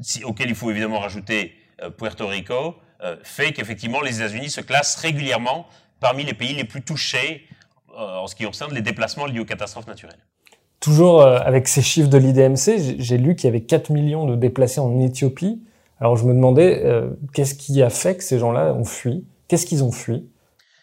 si, 0.00 0.24
auquel 0.24 0.48
il 0.48 0.54
faut 0.54 0.70
évidemment 0.70 0.98
rajouter 0.98 1.54
euh, 1.82 1.90
Puerto 1.90 2.26
Rico, 2.26 2.76
fait 3.24 3.52
qu'effectivement 3.52 4.00
les 4.00 4.20
États-Unis 4.20 4.48
se 4.48 4.60
classent 4.60 4.94
régulièrement 4.94 5.66
parmi 5.98 6.22
les 6.22 6.34
pays 6.34 6.54
les 6.54 6.62
plus 6.62 6.82
touchés 6.82 7.48
en 7.96 8.28
ce 8.28 8.36
qui 8.36 8.44
concerne 8.44 8.72
les 8.72 8.80
déplacements 8.80 9.26
liés 9.26 9.40
aux 9.40 9.44
catastrophes 9.44 9.88
naturelles. 9.88 10.20
Toujours 10.78 11.22
avec 11.22 11.66
ces 11.66 11.82
chiffres 11.82 12.08
de 12.08 12.16
l'IDMC, 12.16 12.96
j'ai 13.00 13.18
lu 13.18 13.34
qu'il 13.34 13.46
y 13.46 13.48
avait 13.48 13.62
4 13.62 13.90
millions 13.90 14.24
de 14.24 14.36
déplacés 14.36 14.78
en 14.78 15.00
Éthiopie. 15.00 15.64
Alors 16.02 16.16
je 16.16 16.24
me 16.24 16.34
demandais, 16.34 16.82
euh, 16.84 17.10
qu'est-ce 17.32 17.54
qui 17.54 17.80
a 17.80 17.88
fait 17.88 18.16
que 18.16 18.24
ces 18.24 18.40
gens-là 18.40 18.72
ont 18.72 18.84
fui? 18.84 19.24
Qu'est-ce 19.46 19.64
qu'ils 19.64 19.84
ont 19.84 19.92
fui? 19.92 20.28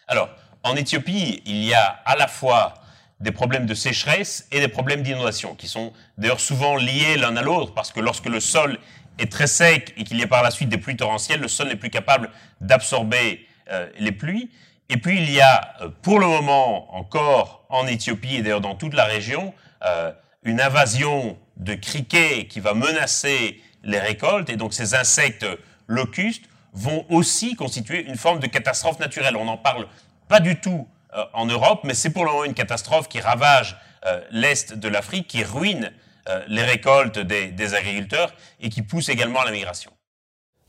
Alors, 0.07 0.29
en 0.63 0.77
Éthiopie, 0.77 1.41
il 1.45 1.65
y 1.65 1.73
a 1.73 1.99
à 2.05 2.15
la 2.15 2.29
fois 2.29 2.75
des 3.19 3.33
problèmes 3.33 3.65
de 3.65 3.73
sécheresse 3.73 4.47
et 4.53 4.61
des 4.61 4.69
problèmes 4.69 5.03
d'inondation, 5.03 5.55
qui 5.55 5.67
sont 5.67 5.91
d'ailleurs 6.17 6.39
souvent 6.39 6.77
liés 6.77 7.17
l'un 7.17 7.35
à 7.35 7.41
l'autre, 7.41 7.73
parce 7.73 7.91
que 7.91 7.99
lorsque 7.99 8.27
le 8.27 8.39
sol 8.39 8.77
est 9.17 9.29
très 9.29 9.47
sec 9.47 9.93
et 9.97 10.05
qu'il 10.05 10.17
y 10.17 10.23
a 10.23 10.27
par 10.27 10.41
la 10.41 10.51
suite 10.51 10.69
des 10.69 10.77
pluies 10.77 10.95
torrentielles, 10.95 11.41
le 11.41 11.49
sol 11.49 11.67
n'est 11.67 11.75
plus 11.75 11.89
capable 11.89 12.29
d'absorber 12.61 13.45
euh, 13.73 13.89
les 13.99 14.13
pluies. 14.13 14.49
Et 14.87 14.95
puis 14.95 15.17
il 15.17 15.29
y 15.29 15.41
a 15.41 15.73
euh, 15.81 15.89
pour 16.01 16.19
le 16.19 16.27
moment 16.27 16.95
encore 16.95 17.65
en 17.67 17.87
Éthiopie 17.87 18.37
et 18.37 18.41
d'ailleurs 18.41 18.61
dans 18.61 18.75
toute 18.75 18.93
la 18.93 19.03
région 19.03 19.53
euh, 19.85 20.13
une 20.43 20.61
invasion 20.61 21.37
de 21.57 21.73
criquets 21.73 22.47
qui 22.47 22.61
va 22.61 22.73
menacer 22.73 23.61
les 23.83 23.99
récoltes 23.99 24.49
et 24.49 24.55
donc 24.55 24.73
ces 24.73 24.95
insectes 24.95 25.45
locustes 25.87 26.45
vont 26.73 27.05
aussi 27.09 27.55
constituer 27.55 28.05
une 28.05 28.15
forme 28.15 28.39
de 28.39 28.47
catastrophe 28.47 28.99
naturelle. 28.99 29.35
On 29.35 29.45
n'en 29.45 29.57
parle 29.57 29.87
pas 30.27 30.39
du 30.39 30.59
tout 30.59 30.87
euh, 31.15 31.23
en 31.33 31.45
Europe, 31.45 31.81
mais 31.83 31.93
c'est 31.93 32.11
pour 32.11 32.25
le 32.25 32.31
moment 32.31 32.43
une 32.43 32.53
catastrophe 32.53 33.07
qui 33.07 33.19
ravage 33.19 33.77
euh, 34.05 34.21
l'Est 34.31 34.73
de 34.73 34.87
l'Afrique, 34.87 35.27
qui 35.27 35.43
ruine 35.43 35.91
euh, 36.29 36.41
les 36.47 36.63
récoltes 36.63 37.19
des, 37.19 37.47
des, 37.47 37.73
agriculteurs 37.73 38.33
et 38.61 38.69
qui 38.69 38.81
pousse 38.81 39.09
également 39.09 39.41
à 39.41 39.45
la 39.45 39.51
migration. 39.51 39.91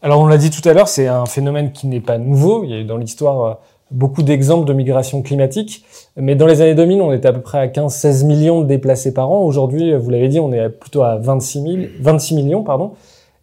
Alors 0.03 0.21
on 0.21 0.27
l'a 0.27 0.39
dit 0.39 0.51
tout 0.51 0.67
à 0.67 0.73
l'heure, 0.73 0.89
c'est 0.89 1.07
un 1.07 1.27
phénomène 1.27 1.73
qui 1.73 1.87
n'est 1.87 2.01
pas 2.01 2.17
nouveau. 2.17 2.65
Il 2.65 2.71
y 2.71 2.75
a 2.75 2.79
eu 2.79 2.85
dans 2.85 2.97
l'histoire 2.97 3.59
beaucoup 3.91 4.23
d'exemples 4.23 4.67
de 4.67 4.73
migration 4.73 5.23
climatique, 5.23 5.85
mais 6.17 6.35
dans 6.35 6.47
les 6.47 6.61
années 6.61 6.75
2000, 6.75 7.01
on 7.03 7.13
était 7.13 7.29
à 7.29 7.33
peu 7.33 7.41
près 7.41 7.59
à 7.59 7.67
15-16 7.67 8.25
millions 8.25 8.61
de 8.61 8.67
déplacés 8.67 9.13
par 9.13 9.31
an. 9.31 9.43
Aujourd'hui, 9.43 9.95
vous 9.95 10.11
l'avez 10.11 10.29
dit, 10.29 10.41
on 10.41 10.53
est 10.53 10.69
plutôt 10.69 11.03
à 11.03 11.17
26, 11.17 11.63
000, 11.63 11.77
26 12.01 12.35
millions. 12.35 12.65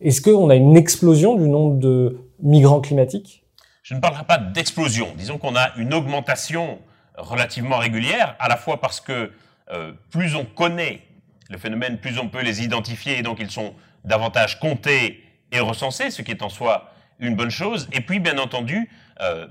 Est-ce 0.01 0.21
qu'on 0.21 0.49
a 0.49 0.55
une 0.55 0.77
explosion 0.77 1.35
du 1.35 1.47
nombre 1.47 1.77
de 1.77 2.19
migrants 2.41 2.81
climatiques? 2.81 3.43
Je 3.83 3.93
ne 3.93 3.99
parlerai 3.99 4.23
pas 4.25 4.37
d'explosion. 4.37 5.07
Disons 5.17 5.37
qu'on 5.37 5.55
a 5.55 5.71
une 5.77 5.93
augmentation 5.93 6.79
relativement 7.17 7.77
régulière, 7.77 8.35
à 8.39 8.47
la 8.47 8.57
fois 8.57 8.79
parce 8.79 8.99
que 8.99 9.31
euh, 9.71 9.91
plus 10.11 10.35
on 10.35 10.45
connaît 10.45 11.01
le 11.49 11.57
phénomène, 11.57 11.97
plus 11.97 12.19
on 12.19 12.29
peut 12.29 12.41
les 12.41 12.63
identifier, 12.63 13.17
et 13.17 13.21
donc 13.21 13.37
ils 13.39 13.49
sont 13.49 13.73
davantage 14.05 14.59
comptés 14.59 15.23
et 15.51 15.59
recensés, 15.59 16.11
ce 16.11 16.21
qui 16.21 16.31
est 16.31 16.43
en 16.43 16.49
soi 16.49 16.91
une 17.19 17.35
bonne 17.35 17.49
chose. 17.49 17.87
Et 17.93 18.01
puis, 18.01 18.19
bien 18.19 18.37
entendu, 18.37 18.89
euh, 19.21 19.47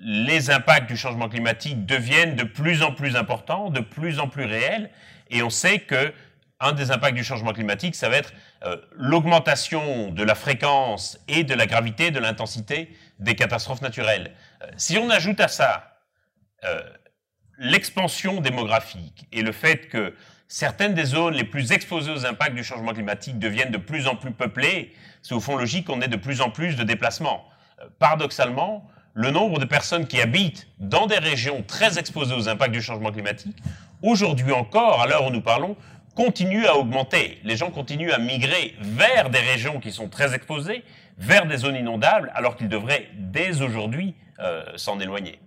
les 0.00 0.50
impacts 0.50 0.88
du 0.88 0.96
changement 0.96 1.28
climatique 1.28 1.86
deviennent 1.86 2.36
de 2.36 2.44
plus 2.44 2.82
en 2.82 2.92
plus 2.92 3.16
importants, 3.16 3.70
de 3.70 3.80
plus 3.80 4.18
en 4.20 4.28
plus 4.28 4.44
réels, 4.44 4.90
et 5.30 5.42
on 5.42 5.50
sait 5.50 5.80
que 5.80 6.12
un 6.60 6.72
des 6.72 6.90
impacts 6.90 7.16
du 7.16 7.24
changement 7.24 7.52
climatique, 7.52 7.94
ça 7.94 8.08
va 8.08 8.16
être 8.16 8.32
euh, 8.64 8.76
l'augmentation 8.92 10.10
de 10.10 10.22
la 10.22 10.34
fréquence 10.34 11.18
et 11.28 11.44
de 11.44 11.54
la 11.54 11.66
gravité, 11.66 12.10
de 12.10 12.18
l'intensité 12.18 12.96
des 13.18 13.34
catastrophes 13.34 13.82
naturelles. 13.82 14.32
Euh, 14.62 14.66
si 14.76 14.96
on 14.96 15.10
ajoute 15.10 15.40
à 15.40 15.48
ça 15.48 15.98
euh, 16.64 16.80
l'expansion 17.58 18.40
démographique 18.40 19.26
et 19.32 19.42
le 19.42 19.52
fait 19.52 19.88
que 19.88 20.14
certaines 20.48 20.94
des 20.94 21.04
zones 21.04 21.34
les 21.34 21.44
plus 21.44 21.72
exposées 21.72 22.12
aux 22.12 22.24
impacts 22.24 22.54
du 22.54 22.64
changement 22.64 22.94
climatique 22.94 23.38
deviennent 23.38 23.72
de 23.72 23.78
plus 23.78 24.06
en 24.06 24.16
plus 24.16 24.32
peuplées, 24.32 24.94
c'est 25.20 25.34
au 25.34 25.40
fond 25.40 25.56
logique 25.56 25.86
qu'on 25.86 26.00
ait 26.00 26.08
de 26.08 26.16
plus 26.16 26.40
en 26.40 26.50
plus 26.50 26.76
de 26.76 26.84
déplacements. 26.84 27.48
paradoxalement, 27.98 28.88
le 29.16 29.30
nombre 29.30 29.58
de 29.58 29.64
personnes 29.64 30.06
qui 30.06 30.20
habitent 30.20 30.68
dans 30.78 31.06
des 31.06 31.16
régions 31.16 31.64
très 31.66 31.98
exposées 31.98 32.34
aux 32.34 32.50
impacts 32.50 32.72
du 32.72 32.82
changement 32.82 33.10
climatique, 33.10 33.56
aujourd'hui 34.02 34.52
encore, 34.52 35.00
à 35.00 35.06
l'heure 35.06 35.26
où 35.26 35.30
nous 35.30 35.40
parlons, 35.40 35.74
continue 36.14 36.66
à 36.66 36.76
augmenter. 36.76 37.38
Les 37.42 37.56
gens 37.56 37.70
continuent 37.70 38.12
à 38.12 38.18
migrer 38.18 38.74
vers 38.78 39.30
des 39.30 39.38
régions 39.38 39.80
qui 39.80 39.90
sont 39.90 40.08
très 40.08 40.34
exposées, 40.34 40.84
vers 41.16 41.46
des 41.46 41.56
zones 41.56 41.76
inondables, 41.76 42.30
alors 42.34 42.56
qu'ils 42.56 42.68
devraient 42.68 43.08
dès 43.18 43.62
aujourd'hui 43.62 44.14
euh, 44.38 44.62
s'en 44.76 45.00
éloigner. 45.00 45.38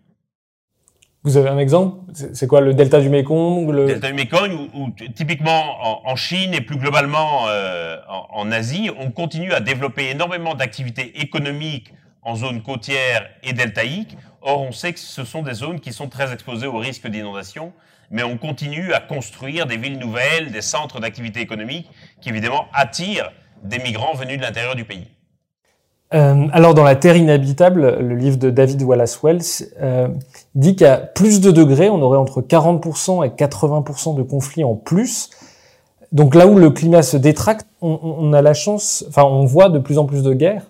Vous 1.21 1.37
avez 1.37 1.49
un 1.49 1.59
exemple? 1.59 2.11
C'est 2.13 2.47
quoi 2.47 2.61
le 2.61 2.73
delta 2.73 2.99
du 2.99 3.09
Mekong 3.09 3.69
Le 3.71 3.85
delta 3.85 4.07
du 4.07 4.13
Mekong, 4.13 4.69
ou, 4.73 4.89
typiquement 5.13 6.07
en, 6.09 6.15
Chine 6.15 6.55
et 6.55 6.61
plus 6.61 6.77
globalement 6.77 7.47
euh, 7.49 7.97
en, 8.09 8.25
en, 8.31 8.51
Asie, 8.51 8.89
on 8.97 9.11
continue 9.11 9.53
à 9.53 9.59
développer 9.59 10.09
énormément 10.09 10.55
d'activités 10.55 11.21
économiques 11.21 11.93
en 12.21 12.35
zone 12.35 12.61
côtière 12.61 13.29
et 13.43 13.53
deltaïque. 13.53 14.17
Or, 14.41 14.61
on 14.61 14.71
sait 14.71 14.93
que 14.93 14.99
ce 14.99 15.23
sont 15.23 15.41
des 15.41 15.53
zones 15.53 15.79
qui 15.79 15.93
sont 15.93 16.07
très 16.07 16.31
exposées 16.33 16.67
au 16.67 16.77
risque 16.77 17.07
d'inondation 17.07 17.73
mais 18.11 18.23
on 18.23 18.37
continue 18.37 18.93
à 18.93 18.99
construire 18.99 19.65
des 19.65 19.77
villes 19.77 19.99
nouvelles, 19.99 20.51
des 20.51 20.61
centres 20.61 20.99
d'activité 20.99 21.41
économique 21.41 21.89
qui 22.21 22.29
évidemment 22.29 22.65
attirent 22.73 23.31
des 23.63 23.79
migrants 23.79 24.13
venus 24.15 24.37
de 24.37 24.41
l'intérieur 24.41 24.75
du 24.75 24.85
pays. 24.85 25.07
Euh, 26.15 26.47
alors 26.53 26.73
dans 26.73 26.83
La 26.83 26.95
Terre 26.95 27.17
inhabitable, 27.17 27.97
le 27.99 28.15
livre 28.15 28.37
de 28.37 28.49
David 28.49 28.81
Wallace 28.81 29.21
Wells 29.21 29.69
euh, 29.79 30.07
dit 30.55 30.75
qu'à 30.75 30.97
plus 30.97 31.39
de 31.39 31.51
degrés, 31.51 31.89
on 31.89 32.01
aurait 32.01 32.17
entre 32.17 32.41
40% 32.41 33.25
et 33.25 33.29
80% 33.29 34.17
de 34.17 34.23
conflits 34.23 34.63
en 34.63 34.75
plus. 34.75 35.29
Donc 36.11 36.33
là 36.33 36.47
où 36.47 36.57
le 36.57 36.71
climat 36.71 37.03
se 37.03 37.15
détracte, 37.15 37.67
on, 37.81 37.99
on 38.01 38.33
a 38.33 38.41
la 38.41 38.55
chance, 38.55 39.05
enfin 39.07 39.23
on 39.23 39.45
voit 39.45 39.69
de 39.69 39.77
plus 39.77 39.99
en 39.99 40.05
plus 40.05 40.23
de 40.23 40.33
guerres. 40.33 40.65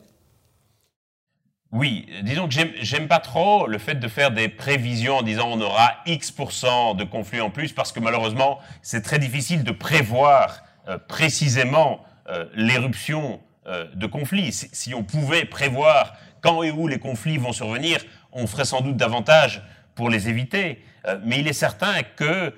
Oui, 1.72 2.08
disons 2.24 2.48
que 2.48 2.56
j'aime 2.82 3.08
pas 3.08 3.20
trop 3.20 3.68
le 3.68 3.78
fait 3.78 3.94
de 3.94 4.08
faire 4.08 4.32
des 4.32 4.50
prévisions 4.50 5.18
en 5.18 5.22
disant 5.22 5.50
on 5.52 5.62
aura 5.62 5.98
X% 6.08 6.96
de 6.96 7.04
conflits 7.04 7.42
en 7.42 7.52
plus 7.52 7.74
parce 7.74 7.92
que 7.92 8.00
malheureusement 8.00 8.58
c'est 8.82 9.04
très 9.04 9.20
difficile 9.20 9.64
de 9.64 9.72
prévoir 9.72 10.64
euh, 10.88 10.98
précisément 10.98 12.04
euh, 12.28 12.46
l'éruption 12.56 13.40
euh, 13.68 13.86
de 13.94 14.08
conflits. 14.08 14.52
Si, 14.52 14.70
si, 14.74 14.96
on 14.96 15.04
pouvait 15.04 15.46
prévoir 15.46 16.14
quand 16.42 16.64
et 16.64 16.72
où 16.72 16.88
les 16.88 16.98
conflits 16.98 17.38
vont 17.38 17.54
survenir, 17.54 18.00
on 18.32 18.48
ferait 18.48 18.66
sans 18.66 18.82
doute 18.82 18.98
davantage 18.98 19.62
pour 19.94 20.10
les 20.10 20.28
éviter. 20.28 20.84
mais 21.26 21.40
il 21.40 21.48
est 21.48 21.54
certain 21.54 22.04
que 22.16 22.54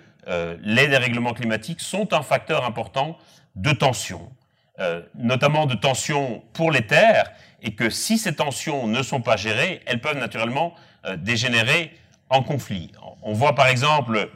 les 0.62 0.88
dérèglements 0.88 1.34
climatiques 1.34 1.82
sont 1.82 2.14
un 2.14 2.22
facteur 2.22 2.64
important 2.66 3.18
de 3.56 3.72
tension, 3.72 4.32
notamment 5.16 5.66
de 5.66 5.74
tension 5.74 6.44
pour 6.54 6.70
les 6.70 6.86
terres 6.86 7.32
et 7.62 7.76
que 7.76 7.90
si 7.90 8.18
ces 8.18 8.36
tensions 8.36 8.88
ne 8.88 9.04
sont 9.04 9.22
pas 9.22 9.38
gérées, 9.38 9.82
elles 9.86 10.02
peuvent 10.02 10.18
naturellement 10.18 10.74
euh, 11.06 11.16
dégénérer 11.16 11.92
en 12.30 12.44
conflit. 12.44 12.92
On 13.22 13.34
voit 13.34 13.56
par 13.56 13.68
exemple 13.68 14.30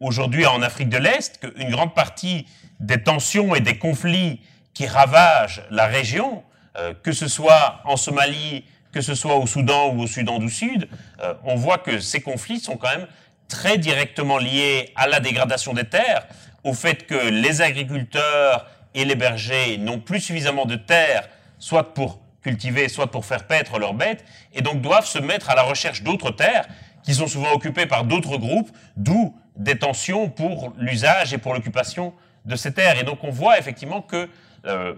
aujourd'hui 0.00 0.46
en 0.46 0.62
Afrique 0.62 0.88
de 0.88 0.98
l'Est 0.98 1.38
qu'une 1.40 1.70
grande 1.70 1.94
partie 1.94 2.46
des 2.80 3.02
tensions 3.02 3.54
et 3.54 3.60
des 3.60 3.78
conflits 3.78 4.40
qui 4.74 4.86
ravagent 4.86 5.62
la 5.70 5.86
région, 5.86 6.44
euh, 6.76 6.94
que 7.02 7.12
ce 7.12 7.26
soit 7.26 7.80
en 7.84 7.96
Somalie, 7.96 8.64
que 8.92 9.00
ce 9.00 9.14
soit 9.14 9.36
au 9.36 9.46
Soudan 9.46 9.92
ou 9.94 10.02
au 10.02 10.06
Soudan 10.06 10.38
du 10.38 10.50
Sud, 10.50 10.88
euh, 11.20 11.34
on 11.44 11.56
voit 11.56 11.78
que 11.78 11.98
ces 11.98 12.20
conflits 12.20 12.60
sont 12.60 12.76
quand 12.76 12.90
même 12.90 13.08
très 13.48 13.78
directement 13.78 14.38
liés 14.38 14.92
à 14.94 15.08
la 15.08 15.20
dégradation 15.20 15.72
des 15.72 15.84
terres, 15.84 16.26
au 16.64 16.74
fait 16.74 17.06
que 17.06 17.30
les 17.30 17.62
agriculteurs 17.62 18.66
et 18.94 19.04
les 19.04 19.14
bergers 19.14 19.78
n'ont 19.78 20.00
plus 20.00 20.20
suffisamment 20.20 20.66
de 20.66 20.76
terres, 20.76 21.28
soit 21.58 21.94
pour 21.94 22.20
cultiver, 22.48 22.88
soit 22.88 23.10
pour 23.10 23.24
faire 23.26 23.46
paître 23.46 23.78
leurs 23.78 23.94
bêtes, 23.94 24.24
et 24.54 24.62
donc 24.62 24.80
doivent 24.80 25.06
se 25.06 25.18
mettre 25.18 25.50
à 25.50 25.54
la 25.54 25.62
recherche 25.62 26.02
d'autres 26.02 26.30
terres 26.30 26.66
qui 27.02 27.14
sont 27.14 27.26
souvent 27.26 27.52
occupées 27.52 27.86
par 27.86 28.04
d'autres 28.04 28.38
groupes, 28.38 28.70
d'où 28.96 29.36
des 29.56 29.78
tensions 29.78 30.30
pour 30.30 30.72
l'usage 30.78 31.34
et 31.34 31.38
pour 31.38 31.52
l'occupation 31.52 32.14
de 32.46 32.56
ces 32.56 32.72
terres. 32.72 32.98
Et 32.98 33.04
donc 33.04 33.22
on 33.22 33.30
voit 33.30 33.58
effectivement 33.58 34.00
que 34.00 34.28
euh, 34.64 34.94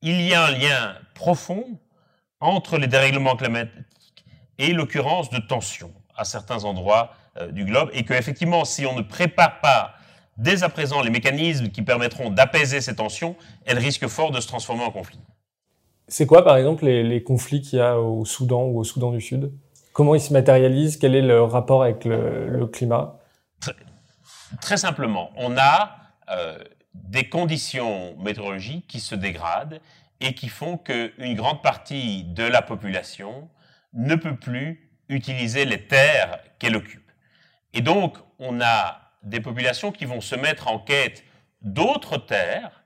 il 0.00 0.20
y 0.22 0.32
a 0.34 0.44
un 0.44 0.50
lien 0.50 0.94
profond 1.14 1.64
entre 2.40 2.78
les 2.78 2.86
dérèglements 2.86 3.36
climatiques 3.36 4.24
et 4.58 4.72
l'occurrence 4.72 5.30
de 5.30 5.38
tensions 5.38 5.92
à 6.16 6.24
certains 6.24 6.64
endroits 6.64 7.14
euh, 7.36 7.50
du 7.50 7.64
globe, 7.64 7.90
et 7.92 8.04
que 8.04 8.14
effectivement, 8.14 8.64
si 8.64 8.86
on 8.86 8.94
ne 8.94 9.02
prépare 9.02 9.60
pas 9.60 9.94
dès 10.36 10.62
à 10.62 10.68
présent 10.68 11.02
les 11.02 11.10
mécanismes 11.10 11.68
qui 11.68 11.82
permettront 11.82 12.30
d'apaiser 12.30 12.80
ces 12.80 12.96
tensions, 12.96 13.36
elles 13.66 13.78
risquent 13.78 14.08
fort 14.08 14.30
de 14.30 14.40
se 14.40 14.46
transformer 14.46 14.84
en 14.84 14.90
conflit. 14.90 15.20
C'est 16.08 16.26
quoi, 16.26 16.44
par 16.44 16.56
exemple, 16.56 16.84
les, 16.86 17.22
conflits 17.22 17.62
qu'il 17.62 17.78
y 17.78 17.82
a 17.82 17.98
au 17.98 18.24
Soudan 18.24 18.64
ou 18.64 18.78
au 18.78 18.84
Soudan 18.84 19.10
du 19.10 19.20
Sud? 19.20 19.52
Comment 19.92 20.14
ils 20.14 20.20
se 20.20 20.32
matérialisent? 20.32 20.96
Quel 20.96 21.14
est 21.14 21.22
le 21.22 21.42
rapport 21.42 21.82
avec 21.82 22.04
le, 22.04 22.66
climat? 22.66 23.18
Très, 24.60 24.76
simplement, 24.76 25.30
on 25.36 25.56
a 25.56 25.96
euh, 26.30 26.58
des 26.94 27.28
conditions 27.28 28.16
météorologiques 28.18 28.86
qui 28.86 29.00
se 29.00 29.14
dégradent 29.14 29.80
et 30.20 30.34
qui 30.34 30.48
font 30.48 30.76
qu'une 30.76 31.34
grande 31.34 31.62
partie 31.62 32.24
de 32.24 32.44
la 32.44 32.62
population 32.62 33.48
ne 33.92 34.14
peut 34.14 34.36
plus 34.36 34.90
utiliser 35.08 35.64
les 35.64 35.86
terres 35.86 36.38
qu'elle 36.58 36.76
occupe. 36.76 37.10
Et 37.72 37.80
donc, 37.80 38.16
on 38.38 38.60
a 38.60 39.00
des 39.22 39.40
populations 39.40 39.90
qui 39.92 40.04
vont 40.04 40.20
se 40.20 40.34
mettre 40.34 40.68
en 40.68 40.78
quête 40.78 41.24
d'autres 41.62 42.18
terres, 42.18 42.83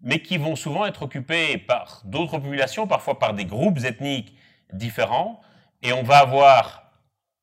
mais 0.00 0.20
qui 0.20 0.38
vont 0.38 0.56
souvent 0.56 0.86
être 0.86 1.02
occupées 1.02 1.58
par 1.58 2.02
d'autres 2.04 2.38
populations, 2.38 2.86
parfois 2.86 3.18
par 3.18 3.34
des 3.34 3.44
groupes 3.44 3.84
ethniques 3.84 4.34
différents, 4.72 5.40
et 5.82 5.92
on 5.92 6.02
va 6.02 6.18
avoir, 6.18 6.92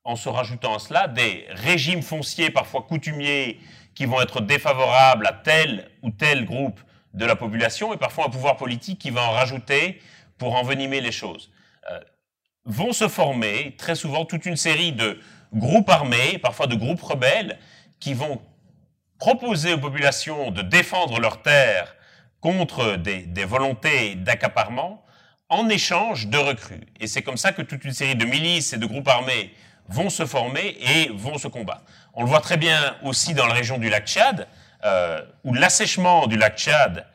en 0.03 0.15
se 0.15 0.29
rajoutant 0.29 0.75
à 0.75 0.79
cela, 0.79 1.07
des 1.07 1.45
régimes 1.49 2.01
fonciers, 2.01 2.49
parfois 2.49 2.83
coutumiers, 2.83 3.59
qui 3.93 4.05
vont 4.05 4.21
être 4.21 4.41
défavorables 4.41 5.25
à 5.27 5.33
tel 5.33 5.89
ou 6.01 6.11
tel 6.11 6.45
groupe 6.45 6.79
de 7.13 7.25
la 7.25 7.35
population, 7.35 7.93
et 7.93 7.97
parfois 7.97 8.27
un 8.27 8.29
pouvoir 8.29 8.57
politique 8.57 8.99
qui 8.99 9.09
va 9.09 9.23
en 9.23 9.31
rajouter 9.31 10.01
pour 10.37 10.55
envenimer 10.55 11.01
les 11.01 11.13
choses. 11.13 11.51
Euh, 11.91 11.99
vont 12.65 12.93
se 12.93 13.07
former 13.07 13.75
très 13.77 13.95
souvent 13.95 14.25
toute 14.25 14.45
une 14.45 14.57
série 14.57 14.91
de 14.91 15.19
groupes 15.53 15.89
armés, 15.89 16.37
parfois 16.39 16.67
de 16.67 16.75
groupes 16.75 17.01
rebelles, 17.01 17.57
qui 17.99 18.13
vont 18.13 18.41
proposer 19.17 19.73
aux 19.73 19.79
populations 19.79 20.51
de 20.51 20.61
défendre 20.61 21.19
leurs 21.19 21.41
terres 21.41 21.94
contre 22.45 22.97
des, 22.97 23.43
volontés 23.43 24.13
d'accaparement 24.13 25.03
en 25.49 25.67
échange 25.67 26.27
de 26.27 26.37
recrues. 26.37 26.85
Et 26.99 27.07
c'est 27.07 27.23
comme 27.23 27.37
ça 27.37 27.53
que 27.53 27.63
toute 27.63 27.83
une 27.83 27.91
série 27.91 28.15
de 28.15 28.23
milices 28.23 28.71
et 28.73 28.77
de 28.77 28.85
groupes 28.85 29.07
armés 29.07 29.51
vont 29.89 30.11
se 30.11 30.27
former 30.27 30.77
et 30.79 31.09
vont 31.09 31.39
se 31.39 31.47
combattre. 31.47 31.81
On 32.13 32.21
le 32.21 32.29
voit 32.29 32.41
très 32.41 32.57
bien 32.57 32.97
aussi 33.01 33.33
dans 33.33 33.47
la 33.47 33.55
région 33.55 33.79
du 33.79 33.89
lac 33.89 34.05
Tchad, 34.05 34.47
euh, 34.83 35.23
où 35.43 35.55
l'assèchement 35.55 36.27
du 36.27 36.37
lac 36.37 36.55
Tchad 36.55 37.07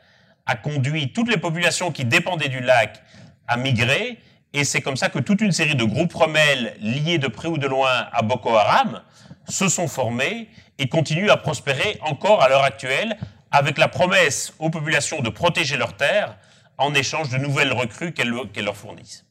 a 0.45 0.55
conduit 0.57 1.13
toutes 1.13 1.29
les 1.29 1.37
populations 1.37 1.93
qui 1.93 2.03
dépendaient 2.03 2.49
du 2.49 2.59
lac 2.59 3.01
à 3.47 3.55
migrer, 3.55 4.19
et 4.51 4.65
c'est 4.65 4.81
comme 4.81 4.97
ça 4.97 5.07
que 5.07 5.19
toute 5.19 5.39
une 5.39 5.53
série 5.53 5.75
de 5.75 5.85
groupes 5.85 6.13
rebelles 6.13 6.75
liés 6.81 7.19
de 7.19 7.29
près 7.29 7.47
ou 7.47 7.57
de 7.57 7.67
loin 7.67 8.09
à 8.11 8.21
Boko 8.21 8.53
Haram 8.53 9.01
se 9.47 9.69
sont 9.69 9.87
formés 9.87 10.49
et 10.77 10.89
continuent 10.89 11.29
à 11.29 11.37
prospérer 11.37 11.99
encore 12.01 12.43
à 12.43 12.49
l'heure 12.49 12.65
actuelle 12.65 13.17
avec 13.51 13.77
la 13.77 13.87
promesse 13.87 14.53
aux 14.59 14.69
populations 14.69 15.21
de 15.21 15.29
protéger 15.29 15.77
leurs 15.77 15.95
terres 15.95 16.37
en 16.77 16.93
échange 16.93 17.29
de 17.29 17.37
nouvelles 17.37 17.73
recrues 17.73 18.13
qu'elles 18.13 18.29
leur 18.29 18.75
fournissent. 18.75 19.25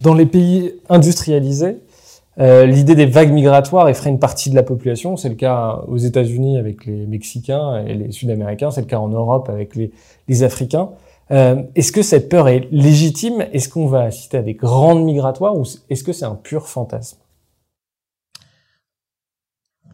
Dans 0.00 0.14
les 0.14 0.26
pays 0.26 0.74
industrialisés, 0.88 1.78
euh, 2.38 2.66
l'idée 2.66 2.94
des 2.94 3.06
vagues 3.06 3.30
migratoires 3.30 3.88
effraie 3.88 4.10
une 4.10 4.18
partie 4.18 4.50
de 4.50 4.54
la 4.54 4.62
population. 4.62 5.16
C'est 5.16 5.28
le 5.28 5.34
cas 5.34 5.82
aux 5.86 5.98
États-Unis 5.98 6.58
avec 6.58 6.86
les 6.86 7.06
Mexicains 7.06 7.84
et 7.86 7.94
les 7.94 8.10
Sud-Américains. 8.10 8.70
C'est 8.70 8.80
le 8.80 8.86
cas 8.86 8.98
en 8.98 9.08
Europe 9.08 9.48
avec 9.48 9.76
les, 9.76 9.92
les 10.28 10.42
Africains. 10.42 10.90
Euh, 11.30 11.62
est-ce 11.74 11.92
que 11.92 12.02
cette 12.02 12.28
peur 12.28 12.48
est 12.48 12.68
légitime? 12.72 13.46
Est-ce 13.52 13.68
qu'on 13.68 13.86
va 13.86 14.02
assister 14.02 14.38
à 14.38 14.42
des 14.42 14.54
grandes 14.54 15.04
migratoires 15.04 15.56
ou 15.56 15.64
est-ce 15.88 16.02
que 16.02 16.12
c'est 16.12 16.24
un 16.24 16.34
pur 16.34 16.68
fantasme? 16.68 17.18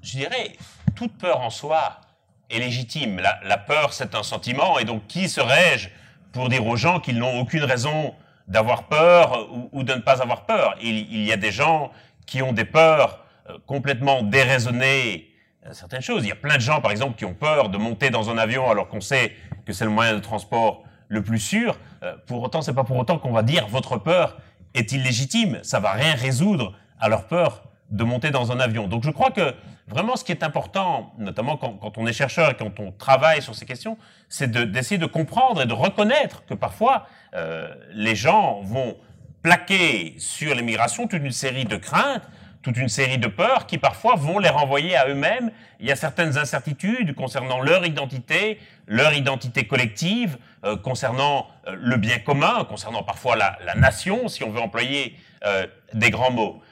Je 0.01 0.18
dirais, 0.18 0.53
toute 0.94 1.12
peur 1.18 1.40
en 1.40 1.51
soi 1.51 2.01
est 2.50 2.58
légitime. 2.58 3.20
La, 3.42 3.58
peur, 3.58 3.92
c'est 3.92 4.14
un 4.14 4.22
sentiment, 4.22 4.78
et 4.78 4.84
donc 4.84 5.06
qui 5.06 5.28
serais-je 5.28 5.88
pour 6.32 6.48
dire 6.48 6.66
aux 6.66 6.76
gens 6.76 7.00
qu'ils 7.00 7.18
n'ont 7.18 7.38
aucune 7.40 7.64
raison 7.64 8.14
d'avoir 8.46 8.84
peur 8.84 9.48
ou, 9.52 9.68
ou, 9.72 9.82
de 9.82 9.94
ne 9.94 10.00
pas 10.00 10.22
avoir 10.22 10.46
peur? 10.46 10.74
Il, 10.82 11.24
y 11.24 11.32
a 11.32 11.37
des 11.37 11.52
gens 11.52 11.90
qui 12.26 12.42
ont 12.42 12.52
des 12.52 12.64
peurs 12.64 13.24
euh, 13.48 13.58
complètement 13.66 14.22
déraisonnées, 14.22 15.28
euh, 15.66 15.72
certaines 15.72 16.02
choses. 16.02 16.24
Il 16.24 16.28
y 16.28 16.32
a 16.32 16.37
plein 16.37 16.56
de 16.56 16.62
gens, 16.62 16.80
par 16.80 16.90
exemple, 16.90 17.16
qui 17.16 17.24
ont 17.24 17.34
peur 17.34 17.68
de 17.68 17.78
monter 17.78 18.11
dans 18.11 18.30
un 18.30 18.38
avion 18.38 18.70
alors 18.70 18.88
qu'on 18.88 19.00
sait 19.00 19.34
que 19.66 19.72
c'est 19.72 19.84
le 19.84 19.90
moyen 19.90 20.14
de 20.14 20.20
transport 20.20 20.84
le 21.08 21.22
plus 21.22 21.40
sûr. 21.40 21.78
Euh, 22.02 22.14
pour 22.26 22.42
autant, 22.42 22.62
c'est 22.62 22.74
pas 22.74 22.84
pour 22.84 22.96
autant 22.96 23.18
qu'on 23.18 23.32
va 23.32 23.42
dire 23.42 23.66
votre 23.68 23.98
peur 23.98 24.38
est 24.74 24.92
illégitime. 24.92 25.58
Ça 25.62 25.80
va 25.80 25.92
rien 25.92 26.14
résoudre 26.14 26.74
à 27.00 27.08
leur 27.08 27.26
peur 27.26 27.62
de 27.90 28.05
monter 28.05 28.31
dans 28.31 28.53
un 28.53 28.61
avion. 28.61 28.87
Donc 28.87 29.05
je 29.05 29.11
crois 29.11 29.31
que 29.31 29.55
vraiment 29.87 30.16
ce 30.16 30.24
qui 30.24 30.33
est 30.33 30.42
important, 30.42 31.12
notamment 31.18 31.57
quand, 31.57 31.72
quand 31.74 31.98
on 31.98 32.07
est 32.07 32.12
chercheur 32.12 32.51
et 32.51 32.55
quand 32.55 32.79
on 32.81 32.92
travaille 32.92 33.42
sur 33.42 33.55
ces 33.55 33.66
questions, 33.66 33.96
c'est 34.29 34.51
d'essayer 34.51 34.98
de, 34.98 35.07
comprendre 35.07 35.62
et 35.62 35.66
de 35.66 35.72
reconnaître 35.72 36.44
que 36.44 36.55
parfois 36.55 37.07
euh, 37.35 37.68
les 37.92 38.14
gens 38.14 38.61
vont 38.62 38.96
plaquer 39.42 40.14
sur 40.18 40.55
l'immigration 40.55 41.07
toute 41.07 41.22
une 41.22 41.33
série 41.33 41.64
de 41.64 41.77
craintes, 41.77 42.29
toute 42.62 42.77
une 42.77 42.88
série 42.88 43.18
de 43.18 43.29
peurs 43.29 43.66
qui 43.66 43.79
parfois 43.79 44.16
vont 44.16 44.38
les 44.38 44.48
renvoyer 44.48 44.96
à 44.96 45.09
eux-mêmes. 45.09 45.51
Il 45.81 45.87
y 45.87 45.92
a 45.92 45.96
certaines 45.96 46.37
incertitudes 46.37 47.14
concernant 47.14 47.61
leur 47.61 47.87
identité, 47.87 48.59
leur 48.87 49.14
identité 49.14 49.66
collective, 49.66 50.38
euh, 50.64 50.77
concernant 50.77 51.46
euh, 51.66 51.77
le 51.79 51.96
bien 51.96 52.18
commun, 52.18 52.64
concernant 52.64 53.03
parfois 53.03 53.37
la, 53.37 53.59
la, 53.64 53.74
nation, 53.74 54.29
si 54.29 54.42
on 54.42 54.51
veut 54.51 54.61
employer 54.61 55.16
euh, 55.44 55.66
des 55.94 56.11
grands 56.11 56.33
mots. 56.33 56.62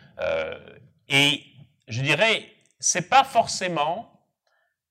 Et 1.08 1.44
je 1.88 2.02
dirais, 2.02 2.46
c'est 2.78 3.08
pas 3.08 3.24
forcément 3.24 4.12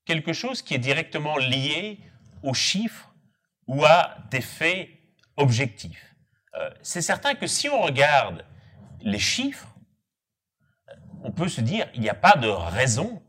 quelque 0.05 0.33
chose 0.33 0.61
qui 0.61 0.73
est 0.73 0.79
directement 0.79 1.37
lié 1.37 1.99
aux 2.43 2.53
chiffres 2.53 3.13
ou 3.67 3.83
à 3.85 4.17
des 4.29 4.41
faits 4.41 4.89
objectifs. 5.37 6.15
Euh, 6.55 6.69
c'est 6.81 7.01
certain 7.01 7.35
que 7.35 7.47
si 7.47 7.67
on 7.69 7.81
regarde 7.81 8.45
les 9.01 9.19
chiffres, 9.19 9.67
on 11.23 11.31
peut 11.31 11.49
se 11.49 11.61
dire 11.61 11.87
il 11.95 12.01
n'y 12.01 12.09
a 12.09 12.15
pas 12.15 12.37
de 12.37 12.47
raison 12.47 13.21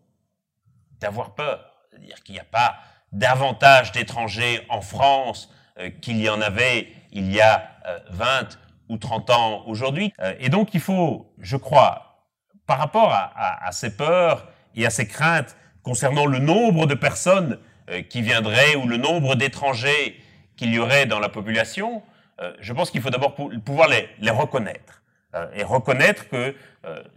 d'avoir 1.00 1.34
peur. 1.34 1.72
C'est-à-dire 1.90 2.22
qu'il 2.22 2.34
n'y 2.34 2.40
a 2.40 2.44
pas 2.44 2.78
davantage 3.12 3.92
d'étrangers 3.92 4.64
en 4.68 4.80
France 4.80 5.50
euh, 5.78 5.90
qu'il 5.90 6.20
y 6.20 6.28
en 6.28 6.40
avait 6.40 6.92
il 7.12 7.32
y 7.32 7.40
a 7.40 7.70
euh, 7.86 7.98
20 8.10 8.58
ou 8.88 8.98
30 8.98 9.30
ans 9.30 9.62
aujourd'hui. 9.66 10.12
Euh, 10.20 10.34
et 10.38 10.48
donc 10.48 10.74
il 10.74 10.80
faut, 10.80 11.32
je 11.38 11.56
crois, 11.56 12.05
par 12.66 12.78
rapport 12.78 13.12
à, 13.12 13.32
à, 13.36 13.68
à, 13.68 13.72
ces 13.72 13.96
peurs 13.96 14.46
et 14.74 14.86
à 14.86 14.90
ces 14.90 15.06
craintes 15.06 15.56
concernant 15.82 16.26
le 16.26 16.40
nombre 16.40 16.86
de 16.86 16.94
personnes 16.94 17.58
euh, 17.90 18.02
qui 18.02 18.20
viendraient 18.20 18.74
ou 18.74 18.88
le 18.88 18.96
nombre 18.96 19.36
d'étrangers 19.36 20.20
qu'il 20.56 20.74
y 20.74 20.80
aurait 20.80 21.06
dans 21.06 21.20
la 21.20 21.28
population, 21.28 22.02
euh, 22.40 22.52
je 22.58 22.72
pense 22.72 22.90
qu'il 22.90 23.00
faut 23.00 23.10
d'abord 23.10 23.36
pouvoir 23.36 23.86
les, 23.86 24.08
les 24.18 24.32
reconnaître 24.32 25.02
euh, 25.36 25.46
et 25.54 25.62
reconnaître 25.62 26.28
que 26.28 26.56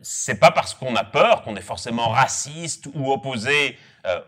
c'est 0.02 0.40
pas 0.40 0.50
parce 0.50 0.74
qu'on 0.74 0.96
a 0.96 1.04
peur 1.04 1.44
qu'on 1.44 1.56
est 1.56 1.62
forcément 1.62 2.10
raciste 2.10 2.88
ou 2.96 3.12
opposé 3.12 3.78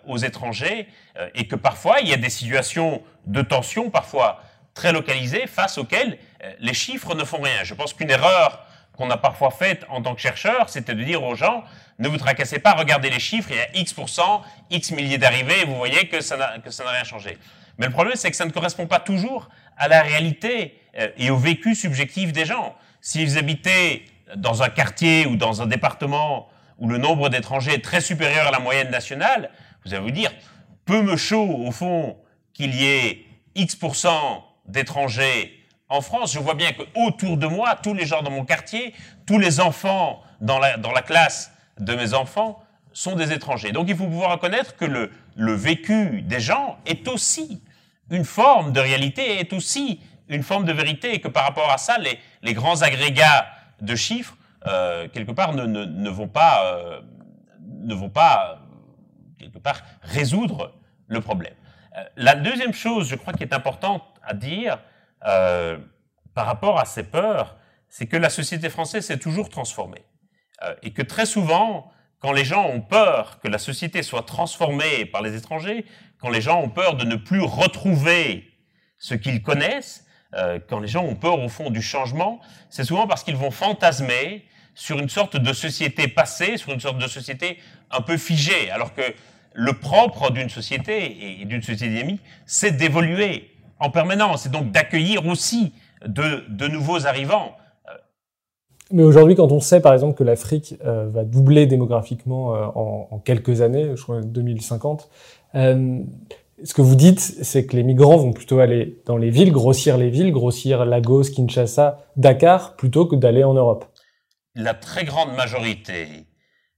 aux 0.05 0.17
étrangers 0.17 0.87
et 1.33 1.47
que 1.47 1.55
parfois 1.55 1.99
il 1.99 2.09
y 2.09 2.13
a 2.13 2.17
des 2.17 2.29
situations 2.29 3.01
de 3.25 3.41
tension, 3.41 3.89
parfois 3.89 4.43
très 4.75 4.91
localisées, 4.93 5.47
face 5.47 5.79
auxquelles 5.79 6.19
les 6.59 6.75
chiffres 6.75 7.15
ne 7.15 7.23
font 7.23 7.41
rien. 7.41 7.63
Je 7.63 7.73
pense 7.73 7.95
qu'une 7.95 8.11
erreur 8.11 8.63
qu'on 8.97 9.09
a 9.09 9.17
parfois 9.17 9.51
faite 9.51 9.85
en 9.89 10.01
tant 10.01 10.15
que 10.15 10.21
chercheur, 10.21 10.69
c'était 10.69 10.95
de 10.95 11.03
dire 11.03 11.23
aux 11.23 11.35
gens 11.35 11.63
ne 11.99 12.07
vous 12.07 12.17
tracassez 12.17 12.59
pas, 12.59 12.73
regardez 12.73 13.09
les 13.09 13.19
chiffres, 13.19 13.49
il 13.51 13.57
y 13.57 13.59
a 13.59 13.67
X 13.75 13.95
X 14.71 14.91
milliers 14.91 15.17
d'arrivées, 15.19 15.61
et 15.61 15.65
vous 15.65 15.75
voyez 15.75 16.07
que 16.07 16.19
ça 16.19 16.35
n'a 16.35 16.49
rien 16.57 17.03
changé. 17.03 17.37
Mais 17.77 17.85
le 17.85 17.91
problème, 17.91 18.15
c'est 18.15 18.29
que 18.29 18.35
ça 18.35 18.45
ne 18.45 18.51
correspond 18.51 18.87
pas 18.87 18.99
toujours 18.99 19.49
à 19.77 19.87
la 19.87 20.01
réalité 20.01 20.79
euh, 20.97 21.09
et 21.17 21.29
au 21.29 21.37
vécu 21.37 21.75
subjectif 21.75 22.31
des 22.31 22.45
gens. 22.45 22.75
S'ils 23.01 23.37
habitaient 23.37 24.03
dans 24.35 24.63
un 24.63 24.69
quartier 24.69 25.25
ou 25.25 25.35
dans 25.35 25.61
un 25.61 25.67
département 25.67 26.49
où 26.77 26.89
le 26.89 26.97
nombre 26.97 27.29
d'étrangers 27.29 27.73
est 27.73 27.83
très 27.83 28.01
supérieur 28.01 28.47
à 28.47 28.51
la 28.51 28.59
moyenne 28.59 28.89
nationale, 28.89 29.51
vous 29.85 29.93
allez 29.93 30.03
vous 30.03 30.11
dire, 30.11 30.31
peu 30.85 31.01
me 31.01 31.15
chaud 31.15 31.63
au 31.65 31.71
fond 31.71 32.17
qu'il 32.53 32.75
y 32.75 32.85
ait 32.85 33.25
X 33.55 33.77
d'étrangers 34.65 35.60
en 35.91 36.01
France. 36.01 36.33
Je 36.33 36.39
vois 36.39 36.55
bien 36.55 36.71
que 36.71 36.83
autour 36.95 37.37
de 37.37 37.45
moi, 37.45 37.75
tous 37.75 37.93
les 37.93 38.05
gens 38.05 38.23
dans 38.23 38.31
mon 38.31 38.45
quartier, 38.45 38.95
tous 39.27 39.37
les 39.37 39.59
enfants 39.59 40.23
dans 40.39 40.57
la, 40.57 41.01
classe 41.03 41.51
de 41.79 41.93
mes 41.93 42.13
enfants 42.15 42.63
sont 42.93 43.15
des 43.15 43.31
étrangers. 43.31 43.71
Donc 43.71 43.87
il 43.89 43.95
faut 43.95 44.05
pouvoir 44.07 44.31
reconnaître 44.31 44.75
que 44.75 44.85
le, 44.85 45.11
vécu 45.53 46.21
des 46.23 46.39
gens 46.39 46.77
est 46.85 47.07
aussi 47.07 47.61
une 48.09 48.25
forme 48.25 48.71
de 48.71 48.79
réalité, 48.79 49.39
est 49.39 49.53
aussi 49.53 50.01
une 50.27 50.43
forme 50.43 50.65
de 50.65 50.73
vérité, 50.73 51.13
et 51.13 51.21
que 51.21 51.27
par 51.27 51.43
rapport 51.43 51.69
à 51.69 51.77
ça, 51.77 51.97
les, 52.41 52.53
grands 52.53 52.81
agrégats 52.81 53.45
de 53.81 53.95
chiffres, 53.95 54.37
euh, 54.67 55.07
quelque 55.09 55.31
part, 55.31 55.53
ne 55.53 56.09
vont 56.09 56.27
pas, 56.27 56.65
euh, 56.65 57.01
ne 57.81 57.93
vont 57.93 58.09
pas, 58.09 58.59
quelque 59.37 59.59
part, 59.59 59.81
résoudre 60.01 60.73
le 61.07 61.19
problème. 61.19 61.53
Euh, 61.97 62.03
la 62.15 62.35
deuxième 62.35 62.73
chose, 62.73 63.09
je 63.09 63.15
crois, 63.15 63.33
qui 63.33 63.43
est 63.43 63.53
importante 63.53 64.03
à 64.23 64.33
dire 64.33 64.79
euh, 65.27 65.77
par 66.33 66.45
rapport 66.45 66.79
à 66.79 66.85
ces 66.85 67.03
peurs, 67.03 67.57
c'est 67.89 68.07
que 68.07 68.17
la 68.17 68.29
société 68.29 68.69
française 68.69 69.05
s'est 69.05 69.19
toujours 69.19 69.49
transformée. 69.49 70.03
Euh, 70.63 70.73
et 70.83 70.91
que 70.91 71.01
très 71.01 71.25
souvent, 71.25 71.91
quand 72.19 72.31
les 72.31 72.45
gens 72.45 72.65
ont 72.67 72.81
peur 72.81 73.39
que 73.39 73.47
la 73.47 73.57
société 73.57 74.03
soit 74.03 74.23
transformée 74.23 75.05
par 75.05 75.21
les 75.21 75.35
étrangers, 75.35 75.85
quand 76.19 76.29
les 76.29 76.41
gens 76.41 76.61
ont 76.61 76.69
peur 76.69 76.95
de 76.95 77.03
ne 77.03 77.15
plus 77.15 77.41
retrouver 77.41 78.47
ce 78.97 79.15
qu'ils 79.15 79.41
connaissent, 79.41 80.05
euh, 80.35 80.59
quand 80.69 80.79
les 80.79 80.87
gens 80.87 81.03
ont 81.03 81.15
peur 81.15 81.39
au 81.39 81.49
fond 81.49 81.69
du 81.69 81.81
changement, 81.81 82.39
c'est 82.69 82.83
souvent 82.83 83.07
parce 83.07 83.23
qu'ils 83.23 83.35
vont 83.35 83.51
fantasmer 83.51 84.45
sur 84.73 84.99
une 84.99 85.09
sorte 85.09 85.35
de 85.35 85.51
société 85.51 86.07
passée, 86.07 86.57
sur 86.57 86.71
une 86.71 86.79
sorte 86.79 86.97
de 86.97 87.07
société 87.07 87.59
un 87.89 88.01
peu 88.01 88.17
figée, 88.17 88.71
alors 88.71 88.93
que 88.93 89.01
le 89.53 89.73
propre 89.73 90.31
d'une 90.31 90.49
société 90.49 91.41
et 91.41 91.45
d'une 91.45 91.61
société 91.61 91.89
dynamique, 91.89 92.21
c'est 92.45 92.71
d'évoluer 92.71 93.51
en 93.81 93.89
permanence 93.89 94.45
et 94.45 94.49
donc 94.49 94.71
d'accueillir 94.71 95.25
aussi 95.25 95.73
de, 96.05 96.45
de, 96.47 96.67
nouveaux 96.67 97.05
arrivants. 97.05 97.57
Mais 98.91 99.03
aujourd'hui, 99.03 99.35
quand 99.35 99.51
on 99.51 99.59
sait 99.59 99.81
par 99.81 99.93
exemple 99.93 100.17
que 100.17 100.23
l'Afrique 100.23 100.75
euh, 100.85 101.09
va 101.09 101.23
doubler 101.23 101.65
démographiquement 101.65 102.55
euh, 102.55 102.65
en, 102.75 103.07
en, 103.11 103.19
quelques 103.19 103.61
années, 103.61 103.91
je 103.95 104.03
crois 104.03 104.21
2050, 104.21 105.09
euh, 105.55 105.99
ce 106.63 106.73
que 106.75 106.81
vous 106.81 106.95
dites, 106.95 107.19
c'est 107.19 107.65
que 107.65 107.75
les 107.75 107.81
migrants 107.81 108.17
vont 108.17 108.33
plutôt 108.33 108.59
aller 108.59 109.01
dans 109.05 109.17
les 109.17 109.31
villes, 109.31 109.51
grossir 109.51 109.97
les 109.97 110.11
villes, 110.11 110.31
grossir 110.31 110.85
Lagos, 110.85 111.23
Kinshasa, 111.23 112.05
Dakar, 112.17 112.75
plutôt 112.75 113.07
que 113.07 113.15
d'aller 113.15 113.43
en 113.43 113.55
Europe. 113.55 113.85
La 114.53 114.75
très 114.75 115.05
grande 115.05 115.33
majorité 115.35 116.27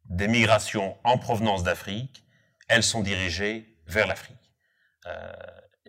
des 0.05 0.29
migrations 0.29 0.95
en 1.03 1.17
provenance 1.17 1.63
d'Afrique, 1.63 2.23
elles 2.69 2.83
sont 2.83 3.01
dirigées 3.01 3.65
vers 3.87 4.07
l'Afrique. 4.07 4.37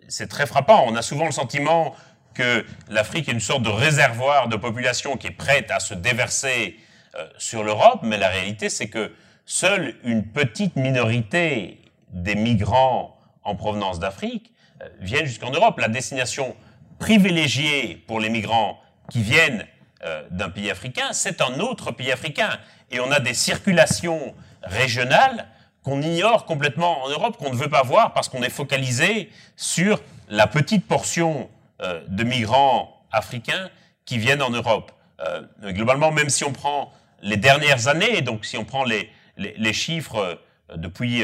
C'est 0.07 0.27
très 0.27 0.45
frappant. 0.45 0.85
On 0.87 0.95
a 0.95 1.01
souvent 1.01 1.25
le 1.25 1.31
sentiment 1.31 1.95
que 2.33 2.65
l'Afrique 2.89 3.29
est 3.29 3.31
une 3.31 3.39
sorte 3.39 3.63
de 3.63 3.69
réservoir 3.69 4.47
de 4.47 4.55
population 4.55 5.17
qui 5.17 5.27
est 5.27 5.31
prête 5.31 5.71
à 5.71 5.79
se 5.79 5.93
déverser 5.93 6.77
euh, 7.15 7.27
sur 7.37 7.63
l'Europe, 7.63 8.01
mais 8.03 8.17
la 8.17 8.27
réalité 8.27 8.69
c'est 8.69 8.89
que 8.89 9.13
seule 9.45 9.95
une 10.03 10.25
petite 10.25 10.75
minorité 10.75 11.81
des 12.09 12.35
migrants 12.35 13.17
en 13.43 13.55
provenance 13.55 13.99
d'Afrique 13.99 14.51
euh, 14.81 14.89
viennent 14.99 15.25
jusqu'en 15.25 15.51
Europe. 15.51 15.79
La 15.79 15.87
destination 15.87 16.55
privilégiée 16.99 18.03
pour 18.07 18.19
les 18.19 18.29
migrants 18.29 18.79
qui 19.09 19.21
viennent 19.21 19.65
euh, 20.03 20.23
d'un 20.29 20.49
pays 20.49 20.69
africain, 20.69 21.13
c'est 21.13 21.41
un 21.41 21.59
autre 21.59 21.91
pays 21.91 22.11
africain. 22.11 22.59
Et 22.91 22.99
on 22.99 23.11
a 23.11 23.19
des 23.19 23.33
circulations 23.33 24.35
régionales 24.61 25.47
qu'on 25.85 26.01
ignore 26.01 26.45
complètement 26.45 27.03
en 27.03 27.09
Europe, 27.09 27.37
qu'on 27.37 27.51
ne 27.51 27.55
veut 27.55 27.69
pas 27.69 27.83
voir 27.83 28.11
parce 28.13 28.27
qu'on 28.27 28.41
est 28.41 28.49
focalisé 28.49 29.29
sur 29.55 30.01
la 30.27 30.47
petite 30.47 30.87
portion 30.87 31.47
euh, 31.81 32.01
de 32.07 32.23
migrants 32.23 33.05
africains 33.11 33.69
qui 34.03 34.17
viennent 34.17 34.41
en 34.41 34.49
Europe. 34.49 34.91
Euh, 35.21 35.43
globalement, 35.63 36.11
même 36.11 36.29
si 36.29 36.43
on 36.43 36.51
prend 36.51 36.91
les 37.21 37.37
dernières 37.37 37.87
années, 37.87 38.21
donc 38.21 38.45
si 38.45 38.57
on 38.57 38.65
prend 38.65 38.83
les, 38.83 39.09
les, 39.37 39.73
chiffres 39.73 40.39
depuis 40.75 41.23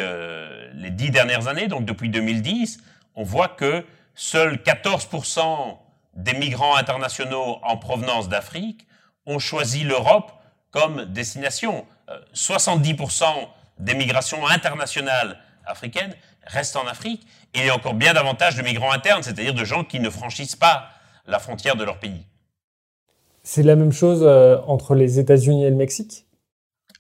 les 0.74 0.89
dix 0.89 1.12
dernières 1.12 1.47
années, 1.47 1.67
donc 1.67 1.86
depuis 1.86 2.10
2010, 2.10 2.80
on 3.15 3.24
voit 3.24 3.50
que 3.50 3.86
seuls 4.15 4.56
14% 4.56 5.78
des 6.15 6.34
migrants 6.34 6.76
internationaux 6.76 7.60
en 7.63 7.78
provenance 7.78 8.30
d'Afrique 8.30 8.88
ont 9.26 9.39
choisi 9.39 9.84
l'Europe 9.84 10.32
comme 10.71 11.06
destination. 11.06 11.86
70% 12.34 13.24
euh, 13.24 13.28
des 13.81 13.95
migrations 13.95 14.47
internationales 14.47 15.37
africaines 15.65 16.15
restent 16.45 16.75
en 16.75 16.87
Afrique 16.87 17.27
et 17.53 17.59
il 17.59 17.65
y 17.65 17.69
a 17.69 17.75
encore 17.75 17.93
bien 17.93 18.13
davantage 18.13 18.55
de 18.55 18.61
migrants 18.61 18.91
internes, 18.91 19.23
c'est-à-dire 19.23 19.53
de 19.53 19.65
gens 19.65 19.83
qui 19.83 19.99
ne 19.99 20.09
franchissent 20.09 20.55
pas 20.55 20.89
la 21.27 21.39
frontière 21.39 21.75
de 21.75 21.83
leur 21.83 21.99
pays. 21.99 22.25
C'est 23.43 23.63
la 23.63 23.75
même 23.75 23.91
chose 23.91 24.21
euh, 24.23 24.57
entre 24.67 24.95
les 24.95 25.19
États-Unis 25.19 25.65
et 25.65 25.69
le 25.69 25.75
Mexique? 25.75 26.25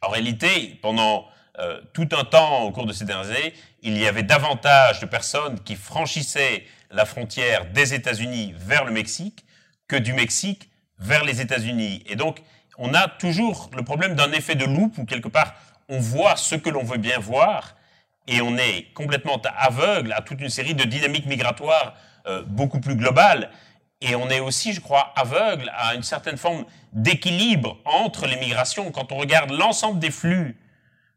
En 0.01 0.09
réalité, 0.09 0.79
pendant 0.81 1.25
euh, 1.59 1.79
tout 1.93 2.09
un 2.13 2.23
temps 2.23 2.63
au 2.63 2.71
cours 2.71 2.85
de 2.85 2.93
ces 2.93 3.05
dernières 3.05 3.29
années, 3.29 3.53
il 3.83 3.97
y 3.97 4.07
avait 4.07 4.23
davantage 4.23 4.99
de 4.99 5.05
personnes 5.05 5.59
qui 5.59 5.75
franchissaient 5.75 6.63
la 6.89 7.05
frontière 7.05 7.71
des 7.71 7.93
États-Unis 7.93 8.53
vers 8.57 8.85
le 8.85 8.91
Mexique 8.91 9.45
que 9.87 9.95
du 9.95 10.13
Mexique 10.13 10.69
vers 10.97 11.23
les 11.23 11.41
États-Unis. 11.41 12.03
Et 12.07 12.15
donc, 12.15 12.41
on 12.77 12.93
a 12.93 13.07
toujours 13.07 13.69
le 13.75 13.83
problème 13.83 14.15
d'un 14.15 14.31
effet 14.31 14.55
de 14.55 14.65
loupe 14.65 14.97
où 14.97 15.05
quelque 15.05 15.27
part, 15.27 15.53
on 15.91 15.99
voit 15.99 16.37
ce 16.37 16.55
que 16.55 16.69
l'on 16.69 16.83
veut 16.83 16.97
bien 16.97 17.19
voir 17.19 17.75
et 18.25 18.41
on 18.41 18.57
est 18.57 18.93
complètement 18.93 19.39
aveugle 19.57 20.13
à 20.13 20.21
toute 20.21 20.39
une 20.39 20.49
série 20.49 20.73
de 20.73 20.85
dynamiques 20.85 21.25
migratoires 21.25 21.95
euh, 22.27 22.43
beaucoup 22.47 22.79
plus 22.79 22.95
globales. 22.95 23.51
Et 23.99 24.15
on 24.15 24.29
est 24.29 24.39
aussi, 24.39 24.73
je 24.73 24.79
crois, 24.79 25.11
aveugle 25.15 25.69
à 25.75 25.93
une 25.93 26.01
certaine 26.01 26.37
forme 26.37 26.65
d'équilibre 26.93 27.77
entre 27.83 28.25
les 28.25 28.37
migrations. 28.37 28.89
Quand 28.91 29.11
on 29.11 29.17
regarde 29.17 29.51
l'ensemble 29.51 29.99
des 29.99 30.11
flux 30.11 30.57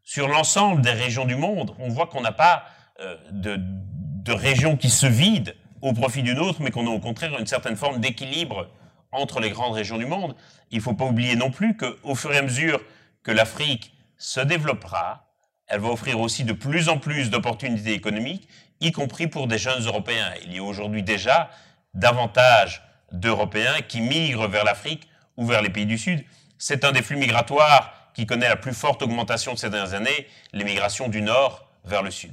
sur 0.03 0.27
l'ensemble 0.27 0.81
des 0.81 0.91
régions 0.91 1.25
du 1.25 1.35
monde, 1.35 1.73
on 1.79 1.87
voit 1.87 2.07
qu'on 2.07 2.21
n'a 2.21 2.33
pas 2.33 2.65
euh, 2.99 3.15
de, 3.31 3.57
de 3.57 4.31
régions 4.33 4.75
qui 4.75 4.89
se 4.89 5.07
vident 5.07 5.53
au 5.81 5.93
profit 5.93 6.21
d'une 6.21 6.39
autre, 6.39 6.61
mais 6.61 6.69
qu'on 6.69 6.85
a 6.85 6.89
au 6.89 6.99
contraire 6.99 7.39
une 7.39 7.47
certaine 7.47 7.77
forme 7.77 8.01
d'équilibre 8.01 8.67
entre 9.13 9.39
les 9.39 9.51
grandes 9.51 9.73
régions 9.73 9.97
du 9.97 10.05
monde. 10.05 10.35
Il 10.69 10.79
ne 10.79 10.83
faut 10.83 10.93
pas 10.93 11.05
oublier 11.05 11.37
non 11.37 11.49
plus 11.49 11.77
qu'au 11.77 12.13
fur 12.15 12.33
et 12.33 12.37
à 12.37 12.41
mesure 12.41 12.81
que 13.23 13.31
l'Afrique 13.31 13.94
se 14.17 14.39
développera, 14.39 15.27
elle 15.67 15.81
va 15.81 15.89
offrir 15.89 16.19
aussi 16.19 16.43
de 16.43 16.53
plus 16.53 16.89
en 16.89 16.97
plus 16.97 17.29
d'opportunités 17.29 17.93
économiques, 17.93 18.47
y 18.81 18.91
compris 18.91 19.27
pour 19.27 19.47
des 19.47 19.57
jeunes 19.57 19.83
Européens. 19.83 20.31
Il 20.43 20.53
y 20.53 20.59
a 20.59 20.63
aujourd'hui 20.63 21.03
déjà 21.03 21.49
davantage 21.93 22.83
d'Européens 23.11 23.81
qui 23.87 24.01
migrent 24.01 24.47
vers 24.47 24.63
l'Afrique 24.63 25.07
ou 25.37 25.45
vers 25.45 25.61
les 25.61 25.69
pays 25.69 25.85
du 25.85 25.97
Sud. 25.97 26.23
C'est 26.57 26.83
un 26.83 26.91
des 26.91 27.01
flux 27.01 27.17
migratoires 27.17 28.11
qui 28.13 28.25
connaît 28.25 28.47
la 28.47 28.55
plus 28.55 28.73
forte 28.73 29.01
augmentation 29.01 29.53
de 29.53 29.57
ces 29.57 29.69
dernières 29.69 29.93
années, 29.93 30.27
l'émigration 30.53 31.07
du 31.09 31.21
Nord 31.21 31.67
vers 31.83 32.01
le 32.01 32.11
Sud. 32.11 32.31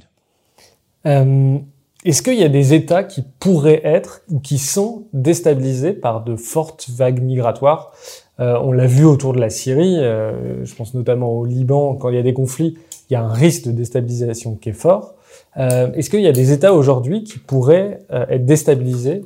Euh, 1.05 1.59
est-ce 2.05 2.21
qu'il 2.21 2.35
y 2.35 2.43
a 2.43 2.49
des 2.49 2.73
États 2.73 3.03
qui 3.03 3.23
pourraient 3.39 3.81
être 3.83 4.21
ou 4.29 4.39
qui 4.39 4.57
sont 4.57 5.07
déstabilisés 5.13 5.93
par 5.93 6.21
de 6.21 6.35
fortes 6.35 6.89
vagues 6.89 7.21
migratoires? 7.21 7.91
Euh, 8.39 8.57
On 8.61 8.71
l'a 8.71 8.87
vu 8.87 9.05
autour 9.05 9.33
de 9.33 9.39
la 9.39 9.49
Syrie, 9.49 9.97
euh, 9.99 10.65
je 10.65 10.73
pense 10.75 10.93
notamment 10.93 11.29
au 11.29 11.45
Liban, 11.45 11.95
quand 11.95 12.09
il 12.09 12.15
y 12.15 12.19
a 12.19 12.23
des 12.23 12.33
conflits, 12.33 12.77
il 13.09 13.13
y 13.13 13.15
a 13.15 13.21
un 13.21 13.31
risque 13.31 13.65
de 13.65 13.71
déstabilisation 13.71 14.55
qui 14.55 14.69
est 14.69 14.73
fort. 14.73 15.15
Euh, 15.57 15.91
Est-ce 15.93 16.09
qu'il 16.09 16.21
y 16.21 16.27
a 16.27 16.31
des 16.31 16.51
États 16.51 16.73
aujourd'hui 16.73 17.23
qui 17.23 17.37
pourraient 17.37 17.99
être 18.09 18.45
déstabilisés 18.45 19.21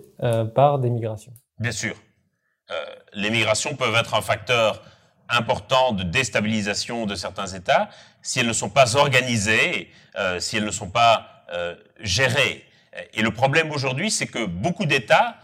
par 0.55 0.79
des 0.79 0.89
migrations? 0.89 1.31
Bien 1.59 1.71
sûr. 1.71 1.95
les 3.13 3.29
migrations 3.29 3.75
peuvent 3.75 3.95
être 3.95 4.13
un 4.13 4.21
facteur 4.21 4.81
important 5.29 5.93
de 5.93 6.03
déstabilisation 6.03 7.05
de 7.05 7.15
certains 7.15 7.47
États 7.47 7.89
si 8.21 8.39
elles 8.39 8.47
ne 8.47 8.53
sont 8.53 8.69
pas 8.69 8.97
organisées, 8.97 9.89
si 10.39 10.57
elles 10.57 10.65
ne 10.65 10.71
sont 10.71 10.89
pas 10.89 11.45
gérées. 12.01 12.63
Et 13.13 13.21
le 13.21 13.31
problème 13.31 13.71
aujourd'hui, 13.71 14.11
c'est 14.11 14.27
que 14.27 14.45
beaucoup 14.45 14.85
d'États, 14.85 15.37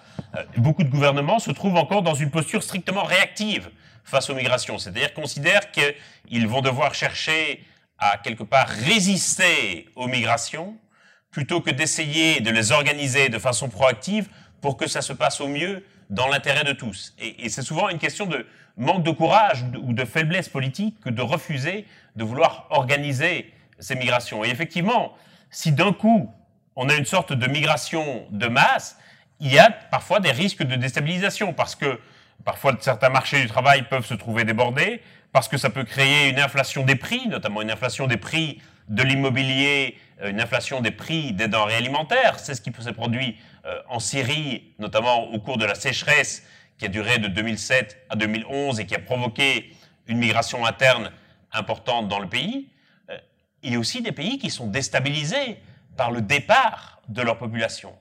beaucoup 0.57 0.83
de 0.83 0.89
gouvernements 0.89 1.39
se 1.39 1.51
trouvent 1.51 1.75
encore 1.75 2.01
dans 2.01 2.15
une 2.15 2.31
posture 2.31 2.63
strictement 2.63 3.03
réactive 3.03 3.69
face 4.03 4.29
aux 4.29 4.35
migrations. 4.35 4.77
C'est-à-dire 4.77 5.13
considèrent 5.13 5.71
qu'ils 5.71 6.47
vont 6.47 6.61
devoir 6.61 6.93
chercher 6.95 7.63
à 7.97 8.17
quelque 8.17 8.43
part 8.43 8.67
résister 8.67 9.89
aux 9.95 10.07
migrations 10.07 10.77
plutôt 11.31 11.61
que 11.61 11.71
d'essayer 11.71 12.41
de 12.41 12.51
les 12.51 12.71
organiser 12.71 13.29
de 13.29 13.39
façon 13.39 13.69
proactive 13.69 14.27
pour 14.61 14.77
que 14.77 14.87
ça 14.87 15.01
se 15.01 15.13
passe 15.13 15.41
au 15.41 15.47
mieux 15.47 15.85
dans 16.09 16.27
l'intérêt 16.27 16.63
de 16.63 16.73
tous. 16.73 17.13
Et, 17.19 17.45
et 17.45 17.49
c'est 17.49 17.61
souvent 17.61 17.89
une 17.89 17.97
question 17.97 18.25
de 18.25 18.45
manque 18.77 19.03
de 19.03 19.11
courage 19.11 19.65
ou 19.81 19.93
de 19.93 20.05
faiblesse 20.05 20.49
politique 20.49 20.99
que 20.99 21.09
de 21.09 21.21
refuser 21.21 21.85
de 22.15 22.23
vouloir 22.23 22.67
organiser 22.69 23.53
ces 23.79 23.95
migrations. 23.95 24.43
Et 24.43 24.49
effectivement, 24.49 25.13
si 25.49 25.71
d'un 25.71 25.93
coup 25.93 26.31
on 26.75 26.89
a 26.89 26.95
une 26.95 27.05
sorte 27.05 27.33
de 27.33 27.47
migration 27.47 28.25
de 28.31 28.47
masse, 28.47 28.97
il 29.43 29.53
y 29.53 29.59
a 29.59 29.69
parfois 29.69 30.21
des 30.21 30.31
risques 30.31 30.63
de 30.63 30.75
déstabilisation 30.75 31.53
parce 31.53 31.75
que 31.75 31.99
parfois 32.45 32.75
certains 32.79 33.09
marchés 33.09 33.41
du 33.41 33.47
travail 33.47 33.83
peuvent 33.83 34.05
se 34.05 34.13
trouver 34.13 34.45
débordés, 34.45 35.01
parce 35.33 35.49
que 35.49 35.57
ça 35.57 35.69
peut 35.69 35.83
créer 35.83 36.29
une 36.29 36.39
inflation 36.39 36.83
des 36.85 36.95
prix, 36.95 37.27
notamment 37.27 37.61
une 37.61 37.69
inflation 37.69 38.07
des 38.07 38.17
prix 38.17 38.61
de 38.87 39.03
l'immobilier, 39.03 39.97
euh, 40.21 40.29
une 40.29 40.39
inflation 40.39 40.79
des 40.79 40.91
prix 40.91 41.33
des 41.33 41.49
denrées 41.49 41.75
alimentaires. 41.75 42.39
C'est 42.39 42.55
ce 42.55 42.61
qui 42.61 42.71
s'est 42.81 42.93
produit 42.93 43.37
euh, 43.65 43.81
en 43.89 43.99
Syrie, 43.99 44.73
notamment 44.79 45.25
au 45.31 45.39
cours 45.39 45.57
de 45.57 45.65
la 45.65 45.75
sécheresse 45.75 46.43
qui 46.77 46.85
a 46.85 46.87
duré 46.87 47.17
de 47.17 47.27
2007 47.27 48.05
à 48.09 48.15
2011 48.15 48.79
et 48.79 48.85
qui 48.85 48.95
a 48.95 48.99
provoqué 48.99 49.73
une 50.07 50.19
migration 50.19 50.65
interne 50.65 51.11
importante 51.51 52.07
dans 52.07 52.19
le 52.19 52.29
pays. 52.29 52.69
Euh, 53.09 53.17
il 53.61 53.73
y 53.73 53.75
a 53.75 53.79
aussi 53.79 54.01
des 54.01 54.13
pays 54.13 54.37
qui 54.37 54.49
sont 54.49 54.67
déstabilisés 54.67 55.57
par 55.97 56.11
le 56.11 56.21
départ 56.21 57.01
de 57.09 57.21
leur 57.21 57.37
population. 57.37 57.93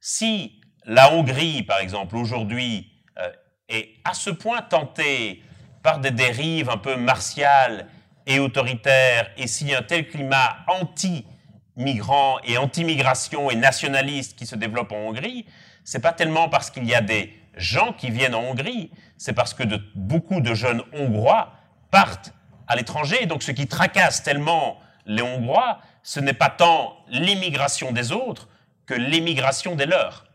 Si 0.00 0.59
la 0.86 1.12
Hongrie, 1.12 1.62
par 1.62 1.78
exemple, 1.80 2.16
aujourd'hui, 2.16 2.90
euh, 3.18 3.30
est 3.68 3.90
à 4.04 4.14
ce 4.14 4.30
point 4.30 4.62
tentée 4.62 5.42
par 5.82 5.98
des 5.98 6.10
dérives 6.10 6.70
un 6.70 6.76
peu 6.76 6.96
martiales 6.96 7.86
et 8.26 8.38
autoritaires, 8.38 9.30
et 9.36 9.46
s'il 9.46 9.68
y 9.68 9.74
a 9.74 9.78
un 9.78 9.82
tel 9.82 10.08
climat 10.08 10.58
anti-migrant 10.68 12.38
et 12.44 12.58
anti-migration 12.58 13.50
et 13.50 13.56
nationaliste 13.56 14.36
qui 14.36 14.46
se 14.46 14.56
développe 14.56 14.92
en 14.92 14.96
Hongrie, 14.96 15.46
c'est 15.84 16.00
pas 16.00 16.12
tellement 16.12 16.48
parce 16.48 16.70
qu'il 16.70 16.84
y 16.84 16.94
a 16.94 17.00
des 17.00 17.34
gens 17.56 17.92
qui 17.92 18.10
viennent 18.10 18.34
en 18.34 18.42
Hongrie, 18.42 18.90
c'est 19.16 19.32
parce 19.32 19.54
que 19.54 19.62
de, 19.62 19.80
beaucoup 19.94 20.40
de 20.40 20.54
jeunes 20.54 20.82
Hongrois 20.92 21.52
partent 21.90 22.32
à 22.68 22.76
l'étranger. 22.76 23.26
Donc 23.26 23.42
ce 23.42 23.50
qui 23.50 23.66
tracasse 23.66 24.22
tellement 24.22 24.78
les 25.06 25.22
Hongrois, 25.22 25.80
ce 26.02 26.20
n'est 26.20 26.34
pas 26.34 26.50
tant 26.50 26.96
l'immigration 27.08 27.92
des 27.92 28.12
autres 28.12 28.48
que 28.86 28.94
l'émigration 28.94 29.74
des 29.74 29.86
leurs. 29.86 30.29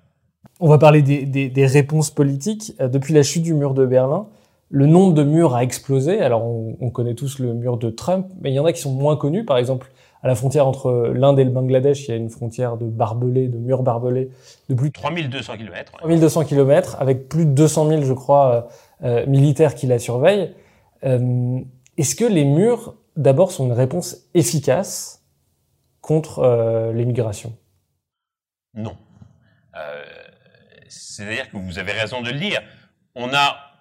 On 0.59 0.69
va 0.69 0.77
parler 0.77 1.01
des, 1.01 1.65
réponses 1.65 2.11
politiques. 2.11 2.73
Euh, 2.79 2.87
depuis 2.87 3.13
la 3.13 3.23
chute 3.23 3.43
du 3.43 3.53
mur 3.53 3.73
de 3.73 3.85
Berlin, 3.85 4.27
le 4.69 4.87
nombre 4.87 5.13
de 5.13 5.23
murs 5.23 5.55
a 5.55 5.63
explosé. 5.63 6.21
Alors 6.21 6.45
on, 6.45 6.89
connaît 6.89 7.13
tous 7.13 7.39
le 7.39 7.53
mur 7.53 7.77
de 7.77 7.89
Trump, 7.89 8.27
mais 8.41 8.51
il 8.51 8.55
y 8.55 8.59
en 8.59 8.65
a 8.65 8.73
qui 8.73 8.81
sont 8.81 8.93
moins 8.93 9.15
connus. 9.15 9.45
Par 9.45 9.57
exemple, 9.57 9.91
à 10.23 10.27
la 10.27 10.35
frontière 10.35 10.65
entre 10.65 11.11
l'Inde 11.13 11.39
et 11.39 11.43
le 11.43 11.51
Bangladesh, 11.51 12.07
il 12.07 12.11
y 12.11 12.13
a 12.13 12.17
une 12.17 12.29
frontière 12.29 12.77
de 12.77 12.85
barbelés, 12.85 13.47
de 13.47 13.57
murs 13.57 13.83
barbelés 13.83 14.31
de 14.69 14.75
plus 14.75 14.89
de 14.89 14.93
3200 14.93 15.57
km. 15.57 15.91
3200 15.99 16.45
km, 16.45 16.97
avec 16.99 17.29
plus 17.29 17.45
de 17.45 17.51
200 17.51 17.89
000, 17.89 18.01
je 18.01 18.13
crois, 18.13 18.69
euh, 19.03 19.21
euh, 19.23 19.25
militaires 19.27 19.75
qui 19.75 19.87
la 19.87 19.99
surveillent. 19.99 20.53
Est-ce 21.03 22.15
que 22.15 22.25
les 22.25 22.43
murs, 22.43 22.95
d'abord, 23.15 23.51
sont 23.51 23.67
une 23.67 23.71
réponse 23.71 24.27
efficace 24.33 25.23
contre 26.01 26.39
euh, 26.39 26.91
l'immigration 26.91 27.53
Non. 28.73 28.95
C'est-à-dire 31.15 31.49
que 31.49 31.57
vous 31.57 31.79
avez 31.79 31.93
raison 31.93 32.21
de 32.21 32.29
le 32.29 32.39
dire. 32.39 32.61
On 33.15 33.33
a 33.33 33.71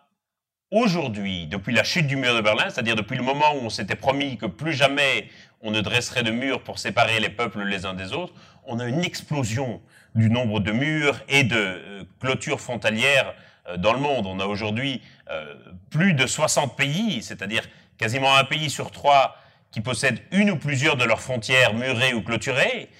aujourd'hui, 0.70 1.46
depuis 1.46 1.74
la 1.74 1.82
chute 1.82 2.06
du 2.06 2.16
mur 2.16 2.34
de 2.34 2.40
Berlin, 2.40 2.70
c'est-à-dire 2.70 2.94
depuis 2.94 3.16
le 3.16 3.24
moment 3.24 3.54
où 3.56 3.64
on 3.64 3.70
s'était 3.70 3.96
promis 3.96 4.38
que 4.38 4.46
plus 4.46 4.72
jamais 4.72 5.28
on 5.60 5.72
ne 5.72 5.80
dresserait 5.80 6.22
de 6.22 6.30
murs 6.30 6.62
pour 6.62 6.78
séparer 6.78 7.18
les 7.18 7.30
peuples 7.30 7.62
les 7.62 7.86
uns 7.86 7.94
des 7.94 8.12
autres, 8.12 8.34
on 8.66 8.78
a 8.78 8.86
une 8.86 9.04
explosion 9.04 9.82
du 10.14 10.30
nombre 10.30 10.60
de 10.60 10.70
murs 10.70 11.20
et 11.28 11.42
de 11.42 11.56
euh, 11.56 12.04
clôtures 12.20 12.60
frontalières 12.60 13.34
euh, 13.68 13.76
dans 13.78 13.92
le 13.92 13.98
monde. 13.98 14.26
On 14.26 14.38
a 14.38 14.46
aujourd'hui 14.46 15.02
euh, 15.30 15.54
plus 15.90 16.14
de 16.14 16.26
60 16.26 16.76
pays, 16.76 17.20
c'est-à-dire 17.22 17.64
quasiment 17.98 18.36
un 18.36 18.44
pays 18.44 18.70
sur 18.70 18.92
trois 18.92 19.36
qui 19.72 19.80
possède 19.80 20.20
une 20.30 20.52
ou 20.52 20.56
plusieurs 20.56 20.96
de 20.96 21.04
leurs 21.04 21.20
frontières 21.20 21.74
murées 21.74 22.14
ou 22.14 22.22
clôturées. 22.22 22.90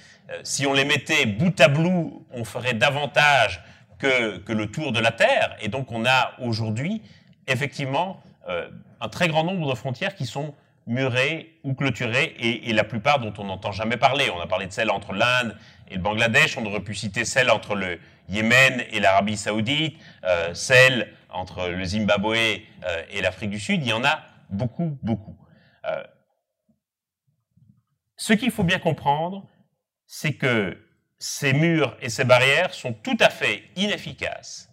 si 0.43 0.67
on 0.67 0.73
les 0.73 0.85
mettait 0.85 1.27
bout 1.27 1.61
à 1.61 1.69
bout, 1.69 2.27
on 2.33 2.45
ferait 2.45 2.75
davantage 2.75 3.63
que, 3.99 4.53
le 4.53 4.71
tour 4.71 4.93
de 4.93 5.01
la 5.01 5.13
Terre. 5.13 5.57
Et 5.61 5.69
donc 5.69 5.93
on 5.93 6.05
a 6.05 6.33
aujourd'hui 6.41 7.03
effectivement 7.47 8.23
euh, 8.49 8.69
un 9.01 9.09
très 9.09 9.29
grand 9.29 9.45
nombre 9.45 9.69
de 9.71 9.75
frontières 9.77 10.15
qui 10.15 10.27
sont 10.27 10.55
murées 10.87 11.59
ou 11.65 11.75
clôturées 11.75 12.35
et, 12.39 12.73
la 12.73 12.85
plupart 12.85 13.19
dont 13.19 13.33
on 13.39 13.45
n'entend 13.45 13.73
jamais 13.73 13.97
parler. 13.97 14.29
On 14.31 14.41
a 14.41 14.47
parlé 14.47 14.67
de 14.67 14.73
celles 14.73 14.91
entre 14.91 15.13
l'Inde 15.13 15.57
et 15.89 15.95
le 15.95 16.03
Bangladesh, 16.03 16.59
on 16.59 16.67
aurait 16.67 16.81
pu 16.81 16.95
citer 16.95 17.25
celles 17.25 17.51
entre 17.51 17.75
le 17.75 17.99
Yémen 18.29 18.83
et 18.91 19.01
l'Arabie 19.01 19.37
saoudite, 19.37 19.99
euh, 20.25 20.53
celles 20.53 21.13
entre 21.31 21.69
le 21.69 21.85
Zimbabwe 21.85 22.37
euh, 22.37 23.03
et 23.11 23.23
l'Afrique 23.23 23.51
du 23.51 23.61
Sud. 23.61 23.83
Il 23.83 23.89
y 23.89 23.93
en 23.93 24.05
a 24.05 24.23
beaucoup, 24.51 24.99
beaucoup. 25.03 25.37
ce 28.17 28.33
qu'il 28.33 28.51
faut 28.51 28.63
bien 28.63 28.79
comprendre, 28.79 29.47
c'est 30.07 30.35
que 30.35 30.84
ces 31.27 31.55
murs 31.55 31.97
et 32.03 32.11
ces 32.11 32.25
barrières 32.25 32.75
sont 32.75 32.93
tout 32.93 33.17
à 33.19 33.31
fait 33.31 33.65
inefficaces 33.77 34.69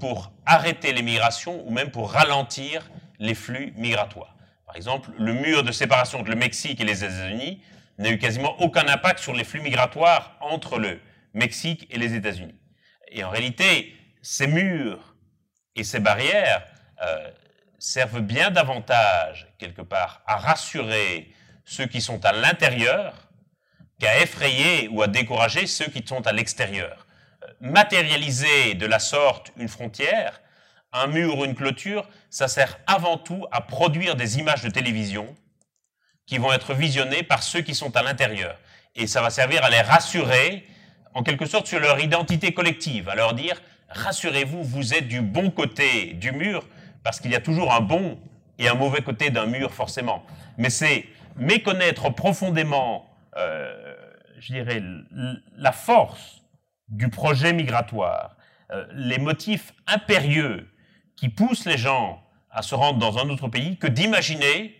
pour 0.00 0.32
arrêter 0.44 0.92
les 0.92 1.02
migrations 1.02 1.64
ou 1.64 1.70
même 1.70 1.92
pour 1.92 2.10
ralentir 2.10 2.90
les 3.20 3.36
flux 3.36 3.72
migratoires. 3.76 4.34
Par 4.66 4.74
exemple, 4.74 5.10
le 5.16 5.32
mur 5.32 5.62
de 5.62 5.70
séparation 5.70 6.18
entre 6.18 6.30
le 6.30 6.34
Mexique 6.36 6.80
et 6.80 6.84
les 6.84 7.04
États-Unis 7.04 7.62
n'a 7.98 8.10
eu 8.10 8.18
quasiment 8.18 8.60
aucun 8.60 8.88
impact 8.88 9.20
sur 9.20 9.32
les 9.32 9.44
flux 9.44 9.60
migratoires 9.60 10.36
entre 10.40 10.80
le 10.80 10.98
Mexique 11.34 11.86
et 11.90 11.98
les 11.98 12.14
États-Unis. 12.16 12.58
Et 13.12 13.22
en 13.22 13.30
réalité, 13.30 13.94
ces 14.22 14.48
murs 14.48 15.14
et 15.76 15.84
ces 15.84 16.00
barrières 16.00 16.66
euh, 17.00 17.30
servent 17.78 18.22
bien 18.22 18.50
davantage, 18.50 19.46
quelque 19.56 19.82
part, 19.82 20.24
à 20.26 20.36
rassurer 20.36 21.32
ceux 21.64 21.86
qui 21.86 22.00
sont 22.00 22.24
à 22.24 22.32
l'intérieur 22.32 23.29
qu'à 24.00 24.20
effrayer 24.20 24.88
ou 24.88 25.02
à 25.02 25.06
décourager 25.06 25.66
ceux 25.66 25.86
qui 25.86 26.02
sont 26.04 26.26
à 26.26 26.32
l'extérieur 26.32 27.06
matérialiser 27.60 28.74
de 28.74 28.86
la 28.86 28.98
sorte 28.98 29.52
une 29.56 29.68
frontière, 29.68 30.40
un 30.92 31.06
mur 31.06 31.38
ou 31.38 31.44
une 31.44 31.54
clôture, 31.54 32.08
ça 32.30 32.48
sert 32.48 32.78
avant 32.86 33.18
tout 33.18 33.46
à 33.52 33.60
produire 33.60 34.16
des 34.16 34.38
images 34.38 34.62
de 34.62 34.70
télévision 34.70 35.34
qui 36.26 36.38
vont 36.38 36.52
être 36.52 36.74
visionnées 36.74 37.22
par 37.22 37.42
ceux 37.42 37.60
qui 37.60 37.74
sont 37.74 37.96
à 37.96 38.02
l'intérieur. 38.02 38.56
Et 38.96 39.06
ça 39.06 39.20
va 39.20 39.30
servir 39.30 39.64
à 39.64 39.70
les 39.70 39.80
rassurer, 39.80 40.66
en 41.14 41.22
quelque 41.22 41.46
sorte, 41.46 41.66
sur 41.66 41.80
leur 41.80 42.00
identité 42.00 42.52
collective, 42.52 43.08
à 43.08 43.14
leur 43.14 43.34
dire, 43.34 43.60
rassurez-vous, 43.88 44.62
vous 44.62 44.94
êtes 44.94 45.08
du 45.08 45.20
bon 45.20 45.50
côté 45.50 46.14
du 46.14 46.32
mur, 46.32 46.66
parce 47.02 47.20
qu'il 47.20 47.30
y 47.30 47.36
a 47.36 47.40
toujours 47.40 47.72
un 47.72 47.80
bon 47.80 48.18
et 48.58 48.68
un 48.68 48.74
mauvais 48.74 49.02
côté 49.02 49.30
d'un 49.30 49.46
mur, 49.46 49.72
forcément. 49.72 50.24
Mais 50.56 50.70
c'est 50.70 51.06
méconnaître 51.36 52.10
profondément, 52.10 53.06
euh, 53.06 53.09
je 53.36 54.52
dirais, 54.52 54.82
la 55.56 55.72
force 55.72 56.40
du 56.90 57.08
projet 57.08 57.52
migratoire, 57.52 58.36
euh, 58.72 58.84
les 58.94 59.18
motifs 59.18 59.72
impérieux 59.86 60.68
qui 61.16 61.28
poussent 61.28 61.64
les 61.64 61.78
gens 61.78 62.22
à 62.50 62.62
se 62.62 62.74
rendre 62.74 62.98
dans 62.98 63.18
un 63.18 63.28
autre 63.30 63.48
pays 63.48 63.76
que 63.76 63.86
d'imaginer 63.86 64.76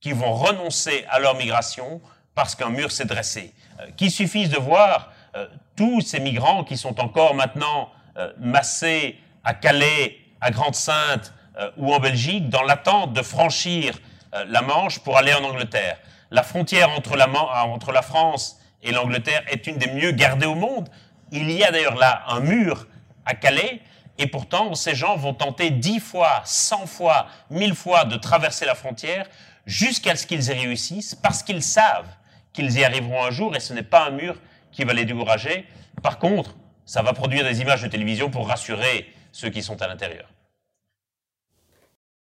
qu'ils 0.00 0.14
vont 0.14 0.32
renoncer 0.32 1.04
à 1.08 1.18
leur 1.18 1.36
migration 1.36 2.00
parce 2.34 2.54
qu'un 2.54 2.70
mur 2.70 2.90
s'est 2.90 3.04
dressé. 3.04 3.54
Euh, 3.80 3.90
qu'il 3.96 4.10
suffise 4.10 4.50
de 4.50 4.58
voir 4.58 5.12
euh, 5.36 5.46
tous 5.76 6.00
ces 6.00 6.20
migrants 6.20 6.64
qui 6.64 6.76
sont 6.76 7.00
encore 7.00 7.34
maintenant 7.34 7.90
massés 8.38 9.18
à 9.44 9.52
Calais, 9.52 10.16
à 10.40 10.50
Grande-Sainte 10.50 11.34
ou 11.76 11.92
en 11.92 12.00
Belgique 12.00 12.48
dans 12.48 12.62
l'attente 12.62 13.12
de 13.12 13.20
franchir 13.20 13.92
la 14.32 14.62
Manche 14.62 15.00
pour 15.00 15.18
aller 15.18 15.34
en 15.34 15.44
Angleterre. 15.44 15.98
La 16.36 16.42
frontière 16.42 16.90
entre 16.90 17.16
la, 17.16 17.30
entre 17.64 17.92
la 17.92 18.02
France 18.02 18.60
et 18.82 18.92
l'Angleterre 18.92 19.42
est 19.48 19.66
une 19.66 19.78
des 19.78 19.90
mieux 19.90 20.10
gardées 20.10 20.44
au 20.44 20.54
monde. 20.54 20.90
Il 21.32 21.50
y 21.50 21.64
a 21.64 21.70
d'ailleurs 21.70 21.94
là 21.94 22.24
un 22.28 22.40
mur 22.40 22.88
à 23.24 23.34
Calais, 23.34 23.80
et 24.18 24.26
pourtant 24.26 24.74
ces 24.74 24.94
gens 24.94 25.16
vont 25.16 25.32
tenter 25.32 25.70
dix 25.70 25.98
fois, 25.98 26.42
cent 26.44 26.86
fois, 26.86 27.28
mille 27.48 27.74
fois 27.74 28.04
de 28.04 28.16
traverser 28.16 28.66
la 28.66 28.74
frontière 28.74 29.26
jusqu'à 29.64 30.14
ce 30.14 30.26
qu'ils 30.26 30.50
y 30.50 30.52
réussissent, 30.52 31.14
parce 31.14 31.42
qu'ils 31.42 31.62
savent 31.62 32.14
qu'ils 32.52 32.70
y 32.78 32.84
arriveront 32.84 33.24
un 33.24 33.30
jour, 33.30 33.56
et 33.56 33.60
ce 33.60 33.72
n'est 33.72 33.82
pas 33.82 34.04
un 34.04 34.10
mur 34.10 34.36
qui 34.72 34.84
va 34.84 34.92
les 34.92 35.06
décourager. 35.06 35.66
Par 36.02 36.18
contre, 36.18 36.54
ça 36.84 37.00
va 37.00 37.14
produire 37.14 37.44
des 37.44 37.62
images 37.62 37.80
de 37.80 37.88
télévision 37.88 38.28
pour 38.28 38.46
rassurer 38.46 39.10
ceux 39.32 39.48
qui 39.48 39.62
sont 39.62 39.80
à 39.80 39.88
l'intérieur. 39.88 40.28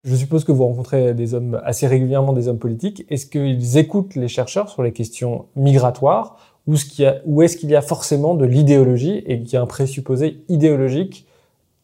Je 0.05 0.15
suppose 0.17 0.45
que 0.45 0.53
vous 0.53 0.67
rencontrez 0.67 1.15
des 1.15 1.33
hommes 1.33 1.61
assez 1.65 1.87
régulièrement, 1.87 2.35
des 2.35 2.49
hommes 2.49 2.59
politiques. 2.59 3.07
Est-ce 3.09 3.25
qu'ils 3.27 3.79
écoutent 3.79 4.15
les 4.17 4.29
chercheurs 4.29 4.69
sur 4.69 4.83
les 4.83 4.93
questions 4.93 5.47
migratoires 5.57 6.37
ou 6.67 7.43
est-ce 7.43 7.57
qu'il 7.57 7.71
y 7.71 7.77
a 7.77 7.83
forcément 7.83 8.35
de 8.35 8.47
l'idéologie 8.47 9.23
et 9.27 9.43
qu'il 9.43 9.53
y 9.53 9.57
a 9.57 9.61
un 9.61 9.67
présupposé 9.67 10.43
idéologique 10.49 11.27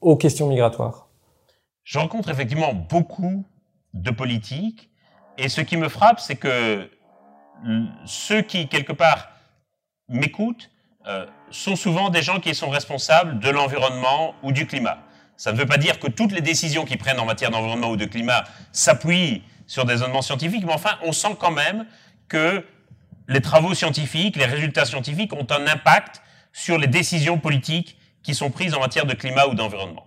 aux 0.01 0.17
questions 0.17 0.49
migratoires? 0.49 1.09
Je 1.85 1.99
rencontre 1.99 2.31
effectivement 2.31 2.73
beaucoup 2.75 3.45
de 3.95 4.11
politiques 4.11 4.91
et 5.39 5.49
ce 5.49 5.61
qui 5.61 5.77
me 5.77 5.89
frappe, 5.89 6.21
c'est 6.21 6.37
que 6.37 6.89
ceux 8.05 8.43
qui, 8.43 8.69
quelque 8.69 8.93
part, 8.93 9.29
m'écoutent 10.09 10.71
euh, 11.07 11.27
sont 11.51 11.77
souvent 11.77 12.11
des 12.11 12.23
gens 12.23 12.41
qui 12.41 12.55
sont 12.55 12.69
responsables 12.69 13.39
de 13.39 13.49
l'environnement 13.49 14.35
ou 14.43 14.53
du 14.53 14.67
climat. 14.67 14.99
Ça 15.41 15.53
ne 15.53 15.57
veut 15.57 15.65
pas 15.65 15.79
dire 15.79 15.99
que 15.99 16.07
toutes 16.07 16.33
les 16.33 16.43
décisions 16.43 16.85
qu'ils 16.85 16.99
prennent 16.99 17.19
en 17.19 17.25
matière 17.25 17.51
d'environnement 17.51 17.89
ou 17.89 17.97
de 17.97 18.05
climat 18.05 18.45
s'appuient 18.73 19.43
sur 19.67 19.87
des 19.87 19.95
raisonnements 19.95 20.21
scientifiques, 20.21 20.65
mais 20.67 20.75
enfin, 20.75 20.99
on 21.03 21.13
sent 21.13 21.35
quand 21.41 21.51
même 21.51 21.87
que 22.29 22.63
les 23.27 23.41
travaux 23.41 23.73
scientifiques, 23.73 24.37
les 24.37 24.45
résultats 24.45 24.85
scientifiques 24.85 25.33
ont 25.33 25.47
un 25.49 25.67
impact 25.67 26.21
sur 26.53 26.77
les 26.77 26.89
décisions 26.89 27.39
politiques 27.39 27.97
qui 28.23 28.35
sont 28.35 28.51
prises 28.51 28.75
en 28.75 28.81
matière 28.81 29.07
de 29.07 29.15
climat 29.15 29.47
ou 29.47 29.55
d'environnement. 29.55 30.07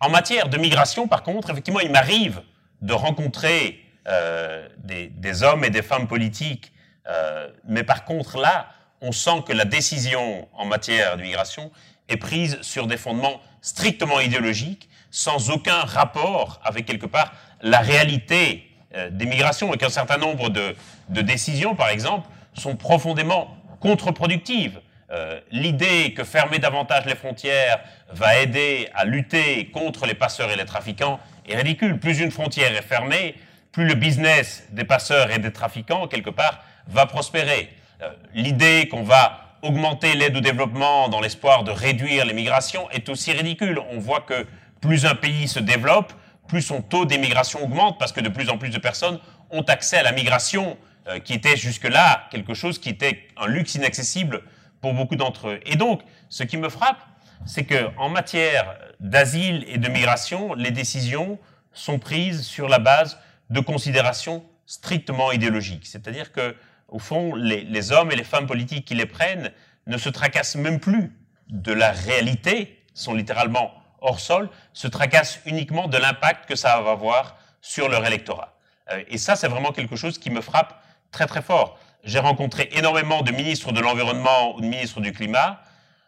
En 0.00 0.08
matière 0.08 0.48
de 0.48 0.56
migration, 0.56 1.08
par 1.08 1.24
contre, 1.24 1.50
effectivement, 1.50 1.80
il 1.80 1.90
m'arrive 1.90 2.40
de 2.80 2.94
rencontrer 2.94 3.84
euh, 4.08 4.66
des, 4.78 5.42
hommes 5.42 5.62
et 5.62 5.70
des 5.70 5.82
femmes 5.82 6.08
politiques, 6.08 6.72
euh, 7.06 7.50
mais 7.68 7.84
par 7.84 8.06
contre 8.06 8.38
là, 8.38 8.70
on 9.02 9.12
sent 9.12 9.42
que 9.46 9.52
la 9.52 9.66
décision 9.66 10.48
en 10.54 10.64
matière 10.64 11.18
de 11.18 11.22
migration 11.22 11.70
est 12.08 12.16
prise 12.16 12.62
sur 12.62 12.86
des 12.86 12.96
fondements 12.96 13.42
strictement 13.62 14.20
idéologiques, 14.20 14.88
sans 15.10 15.50
aucun 15.50 15.80
rapport 15.80 16.60
avec 16.64 16.86
quelque 16.86 17.06
part 17.06 17.32
la 17.62 17.80
réalité 17.80 18.70
euh, 18.94 19.10
des 19.10 19.26
migrations, 19.26 19.72
et 19.74 19.76
qu'un 19.76 19.90
certain 19.90 20.18
nombre 20.18 20.48
de, 20.48 20.74
de 21.08 21.20
décisions, 21.20 21.74
par 21.74 21.88
exemple, 21.88 22.28
sont 22.54 22.76
profondément 22.76 23.56
contre-productives. 23.80 24.80
Euh, 25.10 25.40
l'idée 25.50 26.14
que 26.14 26.22
fermer 26.22 26.60
davantage 26.60 27.04
les 27.06 27.16
frontières 27.16 27.80
va 28.12 28.36
aider 28.38 28.88
à 28.94 29.04
lutter 29.04 29.66
contre 29.70 30.06
les 30.06 30.14
passeurs 30.14 30.50
et 30.50 30.56
les 30.56 30.64
trafiquants 30.64 31.18
est 31.48 31.56
ridicule. 31.56 31.98
Plus 31.98 32.20
une 32.20 32.30
frontière 32.30 32.72
est 32.76 32.82
fermée, 32.82 33.34
plus 33.72 33.86
le 33.86 33.94
business 33.94 34.64
des 34.70 34.84
passeurs 34.84 35.32
et 35.32 35.38
des 35.38 35.52
trafiquants, 35.52 36.06
quelque 36.06 36.30
part, 36.30 36.62
va 36.86 37.06
prospérer. 37.06 37.70
Euh, 38.02 38.10
l'idée 38.34 38.88
qu'on 38.88 39.02
va 39.02 39.49
augmenter 39.62 40.14
l'aide 40.14 40.36
au 40.36 40.40
développement 40.40 41.08
dans 41.08 41.20
l'espoir 41.20 41.64
de 41.64 41.70
réduire 41.70 42.24
les 42.24 42.32
migrations 42.32 42.88
est 42.90 43.08
aussi 43.08 43.32
ridicule. 43.32 43.80
On 43.90 43.98
voit 43.98 44.20
que 44.20 44.46
plus 44.80 45.06
un 45.06 45.14
pays 45.14 45.48
se 45.48 45.58
développe, 45.58 46.12
plus 46.48 46.62
son 46.62 46.82
taux 46.82 47.04
d'émigration 47.04 47.62
augmente 47.62 47.98
parce 47.98 48.12
que 48.12 48.20
de 48.20 48.28
plus 48.28 48.48
en 48.50 48.58
plus 48.58 48.70
de 48.70 48.78
personnes 48.78 49.20
ont 49.50 49.62
accès 49.62 49.98
à 49.98 50.02
la 50.02 50.12
migration 50.12 50.76
euh, 51.08 51.18
qui 51.18 51.34
était 51.34 51.56
jusque-là 51.56 52.28
quelque 52.30 52.54
chose 52.54 52.78
qui 52.78 52.88
était 52.88 53.28
un 53.36 53.46
luxe 53.46 53.74
inaccessible 53.74 54.42
pour 54.80 54.94
beaucoup 54.94 55.16
d'entre 55.16 55.48
eux. 55.48 55.60
Et 55.66 55.76
donc, 55.76 56.02
ce 56.28 56.42
qui 56.42 56.56
me 56.56 56.68
frappe, 56.68 57.00
c'est 57.46 57.64
qu'en 57.64 58.08
matière 58.08 58.76
d'asile 58.98 59.64
et 59.68 59.78
de 59.78 59.88
migration, 59.88 60.54
les 60.54 60.70
décisions 60.70 61.38
sont 61.72 61.98
prises 61.98 62.42
sur 62.42 62.68
la 62.68 62.78
base 62.78 63.18
de 63.50 63.60
considérations 63.60 64.44
strictement 64.66 65.32
idéologiques. 65.32 65.86
C'est-à-dire 65.86 66.32
que, 66.32 66.54
au 66.90 66.98
fond, 66.98 67.34
les, 67.34 67.92
hommes 67.92 68.12
et 68.12 68.16
les 68.16 68.24
femmes 68.24 68.46
politiques 68.46 68.84
qui 68.84 68.94
les 68.94 69.06
prennent 69.06 69.52
ne 69.86 69.96
se 69.96 70.08
tracassent 70.08 70.56
même 70.56 70.80
plus 70.80 71.12
de 71.48 71.72
la 71.72 71.92
réalité, 71.92 72.78
sont 72.94 73.14
littéralement 73.14 73.72
hors 74.00 74.20
sol, 74.20 74.50
se 74.72 74.88
tracassent 74.88 75.40
uniquement 75.46 75.88
de 75.88 75.96
l'impact 75.98 76.48
que 76.48 76.56
ça 76.56 76.80
va 76.80 76.92
avoir 76.92 77.36
sur 77.60 77.88
leur 77.88 78.06
électorat. 78.06 78.56
Euh, 78.90 79.02
et 79.08 79.18
ça, 79.18 79.36
c'est 79.36 79.48
vraiment 79.48 79.72
quelque 79.72 79.96
chose 79.96 80.18
qui 80.18 80.30
me 80.30 80.40
frappe 80.40 80.82
très 81.10 81.26
très 81.26 81.42
fort. 81.42 81.78
J'ai 82.04 82.18
rencontré 82.18 82.68
énormément 82.72 83.22
de 83.22 83.32
ministres 83.32 83.72
de 83.72 83.80
l'Environnement 83.80 84.56
ou 84.56 84.60
de 84.60 84.66
ministres 84.66 85.00
du 85.00 85.12
Climat. 85.12 85.60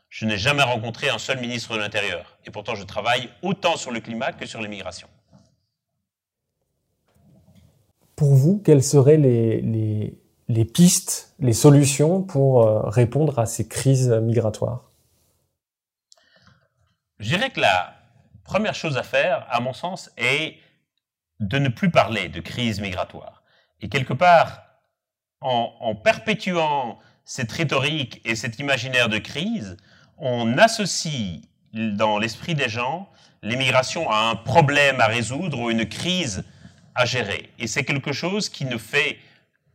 Je 0.09 0.27
n'ai 0.27 0.39
jamais 0.39 0.63
rencontré 0.63 1.09
un 1.09 1.19
seul 1.19 1.39
ministre 1.41 1.75
de 1.75 1.81
l'Intérieur. 1.81 2.39
Et 2.47 2.51
pourtant, 2.51 2.75
je 2.75 2.85
travaille 2.85 3.29
autant 3.43 3.77
sur 3.77 3.91
le 3.91 4.01
climat 4.01 4.33
que 4.33 4.47
sur 4.47 4.61
l'immigration. 4.61 5.09
pour 8.23 8.35
vous, 8.35 8.63
quelles 8.65 8.85
seraient 8.85 9.17
les, 9.17 10.17
pistes, 10.65 11.35
les 11.39 11.53
solutions 11.53 12.23
pour 12.23 12.67
euh, 12.67 12.89
répondre 12.89 13.39
à 13.39 13.47
ces 13.47 13.69
crises 13.69 14.11
migratoires? 14.11 14.91
Je 17.19 17.29
dirais 17.29 17.51
que 17.51 17.61
la 17.61 17.95
première 18.45 18.75
chose 18.75 18.97
à 18.97 19.03
faire, 19.03 19.47
à 19.51 19.61
mon 19.61 19.73
sens, 19.73 20.11
est 20.17 20.57
de 21.41 21.59
ne 21.59 21.69
plus 21.69 21.91
parler 21.91 22.29
de 22.29 22.41
crise 22.41 22.81
migratoire. 22.81 23.43
Et 23.81 23.89
quelque 23.89 24.13
part, 24.13 24.63
en, 25.41 25.73
en 25.81 25.95
perpétuant 25.95 26.99
cette 27.25 27.53
rhétorique 27.53 28.21
et 28.25 28.37
cet 28.37 28.59
imaginaire 28.59 29.09
de 29.09 29.19
crise, 29.19 29.77
on 30.19 30.59
associe 30.59 31.41
dans 31.73 32.19
l'esprit 32.19 32.55
des 32.55 32.69
gens 32.69 33.09
l'immigration 33.43 34.11
à 34.11 34.31
un 34.31 34.37
problème 34.37 35.01
à 35.01 35.07
résoudre 35.07 35.59
ou 35.59 35.71
une 35.71 35.89
crise 35.89 36.45
à 36.95 37.05
gérer. 37.05 37.51
Et 37.59 37.67
c'est 37.67 37.85
quelque 37.85 38.13
chose 38.13 38.49
qui 38.49 38.65
ne 38.65 38.77
fait 38.77 39.19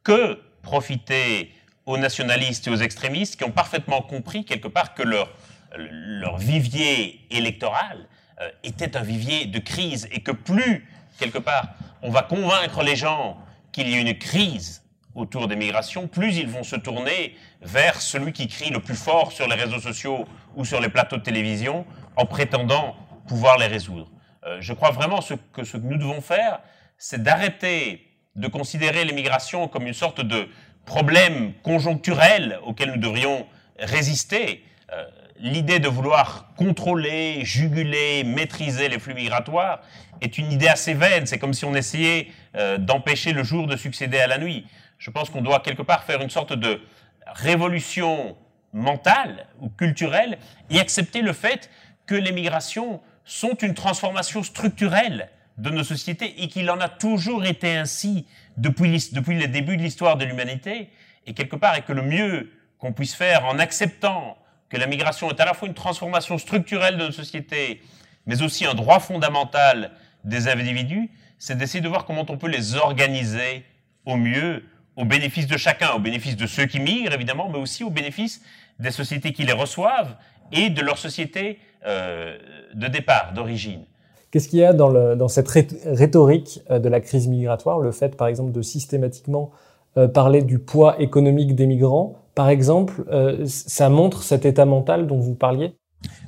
que 0.03 0.39
profiter 0.68 1.53
aux 1.86 1.97
nationalistes 1.97 2.68
et 2.68 2.70
aux 2.70 2.82
extrémistes 2.88 3.38
qui 3.38 3.45
ont 3.45 3.51
parfaitement 3.51 4.01
compris 4.01 4.43
quelque 4.43 4.68
part 4.68 4.93
que 4.93 5.03
leur, 5.03 5.30
leur 5.78 6.38
vivier 6.38 7.22
électoral 7.32 8.05
euh, 8.41 8.49
était 8.63 8.97
un 8.97 9.01
vivier 9.01 9.45
de 9.45 9.59
crise 9.59 10.09
et 10.11 10.20
que 10.20 10.34
plus, 10.34 10.86
quelque 11.20 11.38
part, 11.38 11.70
on 12.01 12.09
va 12.09 12.22
convaincre 12.22 12.84
les 12.84 12.97
gens 12.97 13.38
qu'il 13.72 13.89
y 13.89 13.95
a 13.95 13.99
une 13.99 14.18
crise 14.18 14.84
autour 15.15 15.47
des 15.47 15.55
migrations, 15.55 16.07
plus 16.07 16.36
ils 16.36 16.49
vont 16.49 16.63
se 16.63 16.76
tourner 16.76 17.36
vers 17.61 18.01
celui 18.01 18.34
qui 18.34 18.47
crie 18.47 18.70
le 18.70 18.82
plus 18.82 18.95
fort 18.95 19.32
sur 19.32 19.47
les 19.47 19.55
réseaux 19.55 19.80
sociaux 19.80 20.26
ou 20.57 20.65
sur 20.65 20.82
les 20.82 20.89
plateaux 20.89 21.18
de 21.18 21.24
télévision 21.24 21.86
en 22.18 22.26
prétendant 22.26 22.97
pouvoir 23.28 23.57
les 23.57 23.68
résoudre. 23.68 24.11
Euh, 24.45 24.57
je 24.59 24.74
crois 24.74 24.91
vraiment 24.91 25.22
ce 25.22 25.36
que 25.53 25.63
ce 25.63 25.78
que 25.78 25.86
nous 25.91 25.97
devons 25.97 26.22
faire, 26.22 26.59
c'est 26.97 27.24
d'arrêter 27.24 28.07
de 28.38 28.47
considérer 28.47 29.03
l'immigration 29.03 29.67
comme 29.67 29.88
une 29.88 29.93
sorte 29.93 30.21
de 30.21 30.47
problème 30.85 31.53
conjoncturel 31.63 32.59
auquel 32.63 32.91
nous 32.91 32.97
devrions 32.97 33.45
résister. 33.79 34.63
Euh, 34.93 35.03
l'idée 35.39 35.79
de 35.79 35.88
vouloir 35.88 36.53
contrôler, 36.55 37.43
juguler, 37.43 38.23
maîtriser 38.23 38.88
les 38.89 38.99
flux 38.99 39.13
migratoires 39.13 39.81
est 40.21 40.38
une 40.38 40.51
idée 40.51 40.67
assez 40.67 40.93
vaine. 40.93 41.25
C'est 41.25 41.39
comme 41.39 41.53
si 41.53 41.65
on 41.65 41.75
essayait 41.75 42.27
euh, 42.55 42.77
d'empêcher 42.77 43.33
le 43.33 43.43
jour 43.43 43.67
de 43.67 43.75
succéder 43.75 44.19
à 44.19 44.27
la 44.27 44.38
nuit. 44.38 44.65
Je 44.97 45.11
pense 45.11 45.29
qu'on 45.29 45.41
doit 45.41 45.59
quelque 45.59 45.83
part 45.83 46.03
faire 46.03 46.21
une 46.21 46.29
sorte 46.29 46.53
de 46.53 46.81
révolution 47.25 48.38
mentale 48.73 49.47
ou 49.59 49.69
culturelle 49.69 50.38
et 50.69 50.79
accepter 50.79 51.21
le 51.21 51.33
fait 51.33 51.69
que 52.05 52.15
les 52.15 52.31
migrations 52.31 53.01
sont 53.25 53.55
une 53.55 53.73
transformation 53.73 54.43
structurelle 54.43 55.29
de 55.58 55.70
nos 55.70 55.84
sociétés 55.84 56.43
et 56.43 56.47
qu'il 56.47 56.70
en 56.70 56.80
a 56.80 56.89
toujours 56.89 57.45
été 57.45 57.76
ainsi 57.76 58.26
depuis, 58.58 59.10
depuis 59.12 59.39
le 59.39 59.47
début 59.47 59.78
de 59.78 59.82
l'histoire 59.82 60.18
de 60.18 60.26
l'humanité 60.26 60.89
et 61.26 61.34
quelque 61.34 61.55
part 61.55 61.76
et 61.76 61.82
que 61.82 61.93
le 61.93 62.03
mieux 62.03 62.51
qu'on 62.78 62.93
puisse 62.93 63.16
faire 63.16 63.45
en 63.45 63.58
acceptant 63.60 64.38
que 64.70 64.78
la 64.78 64.88
migration 64.88 65.30
est 65.32 65.39
à 65.39 65.45
la 65.45 65.53
fois 65.53 65.68
une 65.68 65.74
transformation 65.74 66.38
structurelle 66.38 66.97
de 66.97 67.05
nos 67.05 67.12
sociétés 67.12 67.82
mais 68.28 68.41
aussi 68.41 68.66
un 68.66 68.74
droit 68.74 68.99
fondamental 68.99 69.91
des 70.24 70.47
individus, 70.47 71.10
c'est 71.39 71.58
d'essayer 71.58 71.82
de 71.82 71.88
voir 71.88 72.05
comment 72.05 72.26
on 72.28 72.38
peut 72.38 72.49
les 72.49 72.76
organiser 72.76 73.64
au 74.05 74.18
mieux 74.18 74.66
au 74.97 75.05
bénéfice 75.05 75.47
de 75.47 75.58
chacun, 75.58 75.91
au 75.91 75.99
bénéfice 75.99 76.36
de 76.36 76.47
ceux 76.47 76.66
qui 76.66 76.80
migrent 76.80 77.14
évidemment, 77.14 77.49
mais 77.49 77.60
aussi 77.60 77.84
au 77.84 77.89
bénéfice 77.89 78.41
des 78.80 78.91
sociétés 78.91 79.32
qui 79.32 79.43
les 79.43 79.53
reçoivent 79.53 80.18
et 80.51 80.70
de 80.70 80.82
leur 80.82 80.97
société 80.97 81.60
euh, 81.86 82.38
de 82.74 82.88
départ, 82.88 83.34
d'origine. 83.34 83.86
Qu'est-ce 84.32 84.49
qu'il 84.49 84.59
y 84.59 84.65
a 84.65 84.73
dans, 84.73 85.28
cette 85.28 85.47
rhétorique 85.47 86.61
euh, 86.69 86.80
de 86.80 86.89
la 86.89 86.99
crise 86.99 87.28
migratoire, 87.28 87.80
le 87.80 87.91
fait 87.91 88.17
par 88.17 88.28
exemple 88.28 88.51
de 88.51 88.61
systématiquement 88.61 89.51
euh, 89.95 90.07
parler 90.07 90.41
du 90.41 90.59
poids 90.59 90.99
économique 91.01 91.55
des 91.55 91.65
migrants, 91.65 92.21
par 92.36 92.49
exemple, 92.49 93.03
euh, 93.09 93.45
ça 93.45 93.89
montre 93.89 94.23
cet 94.23 94.45
état 94.45 94.65
mental 94.65 95.07
dont 95.07 95.19
vous 95.19 95.34
parliez? 95.34 95.75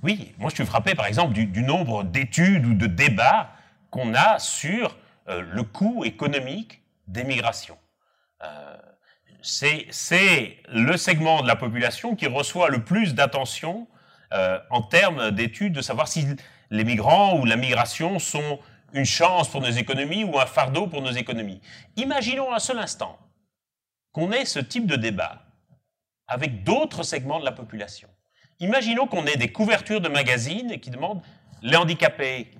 Oui, 0.02 0.34
moi 0.40 0.50
je 0.50 0.56
suis 0.56 0.66
frappé 0.66 0.96
par 0.96 1.06
exemple 1.06 1.34
du, 1.34 1.62
nombre 1.62 2.04
d'études 2.04 2.66
ou 2.66 2.74
de 2.74 2.88
débats 2.88 3.50
qu'on 3.92 4.14
a 4.16 4.40
sur 4.40 4.98
le 5.28 5.62
coût 5.62 6.04
économique 6.04 6.82
des 7.08 7.24
migrations. 7.24 7.78
C'est 9.42 10.58
le 10.74 10.98
segment 10.98 11.44
de 11.44 11.48
la 11.48 11.56
population 11.56 12.16
qui 12.16 12.26
reçoit 12.26 12.70
le 12.70 12.84
plus 12.84 13.14
d'attention 13.14 13.88
en 14.32 14.82
termes 14.82 15.30
d'études 15.30 15.74
de 15.74 15.82
savoir 15.82 16.08
si 16.08 16.26
les 16.70 16.84
migrants 16.84 17.40
ou 17.40 17.46
la 17.46 17.56
migration 17.56 18.20
sont 18.20 18.60
une 18.94 19.06
chance 19.06 19.50
pour 19.50 19.62
nos 19.62 19.70
économies 19.70 20.24
ou 20.24 20.40
un 20.40 20.46
fardeau 20.46 20.88
pour 20.88 21.02
nos 21.02 21.12
économies. 21.12 21.62
Imaginons 21.96 22.54
un 22.54 22.60
seul 22.60 22.80
instant 22.80 23.18
qu'on 24.12 24.32
ait 24.32 24.46
ce 24.46 24.60
type 24.60 24.88
de 24.88 24.96
débat 24.96 25.44
avec 26.28 26.64
d'autres 26.64 27.04
segments 27.04 27.40
de 27.40 27.46
la 27.46 27.52
population. 27.52 28.10
Imaginons 28.60 29.08
qu'on 29.08 29.26
ait 29.26 29.38
des 29.38 29.52
couvertures 29.52 30.02
de 30.02 30.10
magazines 30.10 30.80
qui 30.80 30.90
demandent 30.90 31.22
les 31.62 31.76
handicapés, 31.76 32.52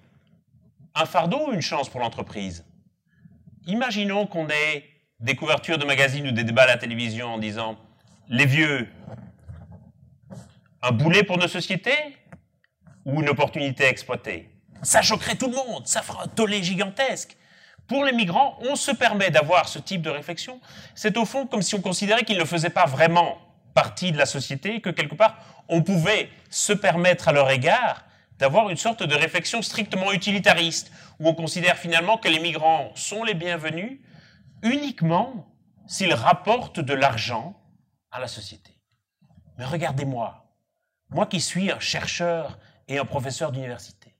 un 0.96 1.06
fardeau 1.06 1.50
ou 1.50 1.54
une 1.54 1.62
chance 1.62 1.90
pour 1.90 2.00
l'entreprise? 2.00 2.66
Imaginons 3.68 4.26
qu'on 4.26 4.48
ait 4.50 4.86
des 5.20 5.36
couvertures 5.36 5.78
de 5.78 5.86
magazines 5.86 6.28
ou 6.28 6.32
des 6.32 6.44
débats 6.44 6.64
à 6.64 6.68
la 6.68 6.78
télévision 6.78 7.34
en 7.34 7.38
disant 7.38 7.78
les 8.30 8.46
vieux, 8.46 8.88
un 10.82 10.92
boulet 10.92 11.24
pour 11.24 11.38
nos 11.38 11.48
sociétés? 11.48 12.19
Ou 13.06 13.22
une 13.22 13.30
opportunité 13.30 13.86
à 13.86 13.90
exploiter 13.90 14.50
Ça 14.82 15.02
choquerait 15.02 15.36
tout 15.36 15.48
le 15.50 15.56
monde, 15.56 15.88
ça 15.88 16.02
fera 16.02 16.24
un 16.24 16.28
tollé 16.28 16.64
gigantesque. 16.64 17.38
Pour 17.88 18.06
les 18.06 18.12
migrants, 18.12 18.58
on 18.62 18.76
se 18.76 18.92
permet 18.92 19.32
d'avoir 19.32 19.68
ce 19.68 19.80
type 19.80 20.04
de 20.04 20.12
réflexion. 20.12 20.62
C'est 20.94 21.18
au 21.18 21.26
fond 21.26 21.48
comme 21.48 21.64
si 21.64 21.74
on 21.76 21.82
considérait 21.82 22.24
qu'ils 22.24 22.38
ne 22.38 22.46
faisaient 22.46 22.70
pas 22.70 22.86
vraiment 22.86 23.40
partie 23.74 24.12
de 24.12 24.18
la 24.18 24.26
société, 24.28 24.82
que 24.82 24.90
quelque 24.90 25.16
part, 25.16 25.38
on 25.68 25.82
pouvait 25.82 26.30
se 26.50 26.74
permettre 26.74 27.30
à 27.30 27.32
leur 27.32 27.50
égard 27.50 28.06
d'avoir 28.38 28.70
une 28.70 28.78
sorte 28.78 29.04
de 29.04 29.16
réflexion 29.16 29.62
strictement 29.62 30.12
utilitariste, 30.12 30.92
où 31.20 31.28
on 31.28 31.34
considère 31.34 31.78
finalement 31.78 32.18
que 32.18 32.30
les 32.30 32.40
migrants 32.40 32.92
sont 32.96 33.24
les 33.24 33.34
bienvenus 33.34 34.00
uniquement 34.62 35.48
s'ils 35.88 36.14
rapportent 36.14 36.80
de 36.80 36.94
l'argent 36.94 37.60
à 38.12 38.20
la 38.20 38.28
société. 38.28 38.72
Mais 39.58 39.66
regardez-moi, 39.66 40.46
moi 41.10 41.26
qui 41.26 41.42
suis 41.42 41.72
un 41.72 41.80
chercheur 41.80 42.60
et 42.90 42.98
un 42.98 43.06
professeur 43.06 43.52
d'université, 43.52 44.16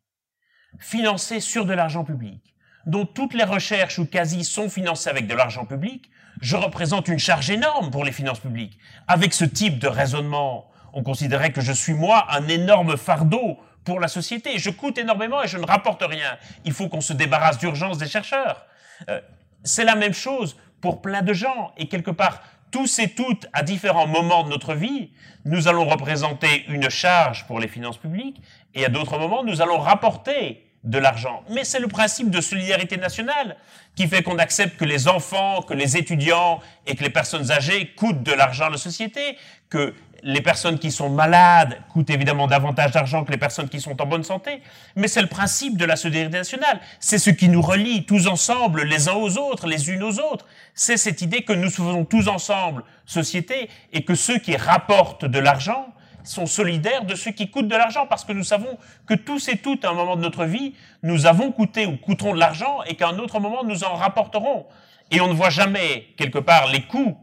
financé 0.80 1.42
sur 1.42 1.66
de 1.66 1.74
l'argent 1.74 2.06
public, 2.06 2.56
dont 2.86 3.06
toutes 3.06 3.34
les 3.34 3.44
recherches 3.44 4.00
ou 4.00 4.06
quasi 4.06 4.44
sont 4.46 4.70
financées 4.70 5.10
avec 5.10 5.28
de 5.28 5.34
l'argent 5.34 5.66
public, 5.66 6.10
je 6.42 6.56
représente 6.56 7.08
une 7.08 7.20
charge 7.20 7.50
énorme 7.50 7.92
pour 7.92 8.06
les 8.06 8.12
finances 8.12 8.40
publiques. 8.40 8.78
Avec 9.08 9.34
ce 9.34 9.44
type 9.44 9.80
de 9.80 9.88
raisonnement, 9.88 10.72
on 10.94 11.04
considérait 11.04 11.52
que 11.52 11.62
je 11.62 11.74
suis 11.74 11.94
moi 11.94 12.28
un 12.30 12.48
énorme 12.48 12.96
fardeau 12.96 13.60
pour 13.84 14.00
la 14.00 14.08
société. 14.08 14.58
Je 14.58 14.70
coûte 14.70 14.98
énormément 14.98 15.44
et 15.44 15.48
je 15.48 15.58
ne 15.58 15.66
rapporte 15.66 16.04
rien. 16.04 16.38
Il 16.64 16.74
faut 16.74 16.88
qu'on 16.88 17.02
se 17.02 17.14
débarrasse 17.14 17.58
d'urgence 17.58 17.98
des 17.98 18.08
chercheurs. 18.08 18.66
Euh, 19.10 19.20
c'est 19.64 19.84
la 19.84 19.96
même 19.96 20.14
chose 20.14 20.56
pour 20.80 21.02
plein 21.02 21.22
de 21.22 21.34
gens. 21.34 21.74
Et 21.78 21.88
quelque 21.88 22.12
part, 22.12 22.42
tous 22.72 23.00
et 23.00 23.10
toutes, 23.10 23.48
à 23.54 23.64
différents 23.64 24.08
moments 24.08 24.44
de 24.44 24.50
notre 24.50 24.74
vie, 24.74 25.12
nous 25.46 25.68
allons 25.68 25.86
représenter 25.86 26.66
une 26.68 26.90
charge 26.90 27.46
pour 27.48 27.60
les 27.60 27.68
finances 27.68 27.98
publiques 27.98 28.42
et 28.76 28.86
à 28.86 28.90
d'autres 28.90 29.18
moments, 29.18 29.44
nous 29.44 29.62
allons 29.62 29.80
rapporter 29.80 30.66
de 30.84 30.98
l'argent. 30.98 31.44
Mais 31.50 31.64
c'est 31.64 31.80
le 31.80 31.88
principe 31.88 32.30
de 32.30 32.40
solidarité 32.40 32.98
nationale 32.98 33.58
qui 33.96 34.08
fait 34.08 34.24
qu'on 34.24 34.38
accepte 34.38 34.78
que 34.78 34.86
les 34.86 35.08
enfants, 35.08 35.62
que 35.62 35.74
les 35.74 35.98
étudiants 35.98 36.62
et 36.88 36.96
que 36.96 37.04
les 37.04 37.10
personnes 37.10 37.52
âgées 37.52 37.92
coûtent 37.98 38.24
de 38.24 38.32
l'argent 38.32 38.68
à 38.68 38.70
la 38.70 38.78
société, 38.78 39.38
que 39.70 39.94
les 40.24 40.42
personnes 40.42 40.80
qui 40.80 40.92
sont 40.92 41.10
malades 41.10 41.82
coûtent 41.90 42.10
évidemment 42.10 42.48
davantage 42.48 42.92
d'argent 42.92 43.24
que 43.24 43.32
les 43.32 43.38
personnes 43.38 43.70
qui 43.70 43.80
sont 43.80 44.02
en 44.02 44.06
bonne 44.06 44.24
santé, 44.24 44.62
mais 44.96 45.08
c'est 45.08 45.22
le 45.22 45.28
principe 45.28 45.78
de 45.78 45.86
la 45.86 45.96
solidarité 45.96 46.38
nationale. 46.38 46.80
C'est 47.00 47.18
ce 47.18 47.30
qui 47.30 47.50
nous 47.50 47.62
relie 47.62 48.06
tous 48.06 48.28
ensemble, 48.28 48.84
les 48.84 49.08
uns 49.08 49.14
aux 49.14 49.38
autres, 49.38 49.68
les 49.68 49.90
unes 49.90 50.04
aux 50.04 50.20
autres. 50.20 50.46
C'est 50.82 50.96
cette 50.96 51.22
idée 51.22 51.42
que 51.42 51.52
nous 51.52 51.70
faisons 51.70 52.06
tous 52.06 52.30
ensemble 52.30 52.86
société 53.06 53.70
et 53.92 54.06
que 54.06 54.16
ceux 54.16 54.40
qui 54.40 54.56
rapportent 54.56 55.26
de 55.26 55.38
l'argent 55.38 55.88
sont 56.24 56.46
solidaires 56.46 57.04
de 57.04 57.16
ceux 57.16 57.32
qui 57.32 57.52
coûtent 57.52 57.68
de 57.68 57.76
l'argent 57.76 58.08
parce 58.08 58.24
que 58.24 58.32
nous 58.32 58.46
savons 58.46 58.78
que 59.06 59.14
tous 59.14 59.50
et 59.50 59.58
toutes, 59.58 59.84
à 59.84 59.90
un 59.90 59.94
moment 59.94 60.16
de 60.16 60.22
notre 60.22 60.46
vie, 60.46 60.76
nous 61.04 61.26
avons 61.26 61.52
coûté 61.52 61.86
ou 61.86 61.98
coûterons 61.98 62.34
de 62.34 62.40
l'argent 62.40 62.82
et 62.88 62.96
qu'à 62.96 63.10
un 63.10 63.20
autre 63.20 63.42
moment, 63.42 63.66
nous 63.66 63.84
en 63.84 63.94
rapporterons. 63.96 64.68
Et 65.12 65.20
on 65.20 65.28
ne 65.28 65.34
voit 65.34 65.50
jamais, 65.50 66.14
quelque 66.18 66.40
part, 66.40 66.72
les 66.72 66.84
coûts 66.84 67.18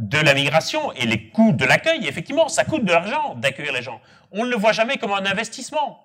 de 0.00 0.18
la 0.18 0.34
migration 0.34 0.92
et 0.94 1.06
les 1.06 1.28
coûts 1.28 1.52
de 1.52 1.64
l'accueil, 1.64 2.08
effectivement, 2.08 2.48
ça 2.48 2.64
coûte 2.64 2.84
de 2.84 2.90
l'argent 2.90 3.36
d'accueillir 3.36 3.74
les 3.74 3.82
gens. 3.82 4.00
On 4.32 4.44
ne 4.44 4.50
le 4.50 4.56
voit 4.56 4.72
jamais 4.72 4.96
comme 4.96 5.12
un 5.12 5.24
investissement. 5.24 6.04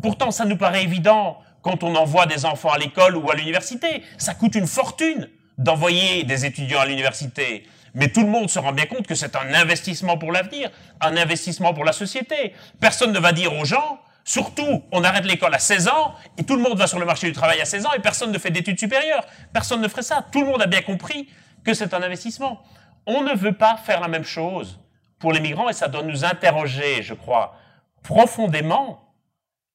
Pourtant, 0.00 0.30
ça 0.30 0.44
nous 0.44 0.56
paraît 0.56 0.84
évident 0.84 1.40
quand 1.62 1.82
on 1.82 1.96
envoie 1.96 2.26
des 2.26 2.44
enfants 2.44 2.70
à 2.70 2.78
l'école 2.78 3.16
ou 3.16 3.28
à 3.28 3.34
l'université. 3.34 4.04
Ça 4.18 4.34
coûte 4.34 4.54
une 4.54 4.68
fortune 4.68 5.28
d'envoyer 5.58 6.24
des 6.24 6.44
étudiants 6.44 6.80
à 6.80 6.86
l'université. 6.86 7.66
Mais 7.94 8.08
tout 8.08 8.22
le 8.22 8.28
monde 8.28 8.50
se 8.50 8.58
rend 8.58 8.72
bien 8.72 8.86
compte 8.86 9.06
que 9.06 9.14
c'est 9.14 9.36
un 9.36 9.54
investissement 9.54 10.18
pour 10.18 10.32
l'avenir, 10.32 10.70
un 11.00 11.16
investissement 11.16 11.72
pour 11.72 11.84
la 11.84 11.92
société. 11.92 12.52
Personne 12.78 13.12
ne 13.12 13.18
va 13.18 13.32
dire 13.32 13.54
aux 13.54 13.64
gens, 13.64 14.00
Surtout, 14.26 14.82
on 14.90 15.04
arrête 15.04 15.24
l'école 15.24 15.54
à 15.54 15.60
16 15.60 15.86
ans 15.86 16.16
et 16.36 16.42
tout 16.42 16.56
le 16.56 16.62
monde 16.62 16.76
va 16.76 16.88
sur 16.88 16.98
le 16.98 17.06
marché 17.06 17.28
du 17.28 17.32
travail 17.32 17.60
à 17.60 17.64
16 17.64 17.86
ans 17.86 17.92
et 17.96 18.00
personne 18.00 18.32
ne 18.32 18.38
fait 18.38 18.50
d'études 18.50 18.78
supérieures. 18.78 19.24
Personne 19.52 19.80
ne 19.80 19.86
ferait 19.86 20.02
ça. 20.02 20.26
Tout 20.32 20.40
le 20.40 20.48
monde 20.48 20.60
a 20.60 20.66
bien 20.66 20.82
compris 20.82 21.28
que 21.64 21.74
c'est 21.74 21.94
un 21.94 22.02
investissement. 22.02 22.60
On 23.06 23.22
ne 23.22 23.32
veut 23.34 23.52
pas 23.52 23.76
faire 23.76 24.00
la 24.00 24.08
même 24.08 24.24
chose 24.24 24.80
pour 25.20 25.32
les 25.32 25.38
migrants 25.38 25.68
et 25.68 25.72
ça 25.72 25.86
doit 25.86 26.02
nous 26.02 26.24
interroger, 26.24 27.04
je 27.04 27.14
crois, 27.14 27.56
profondément 28.02 29.14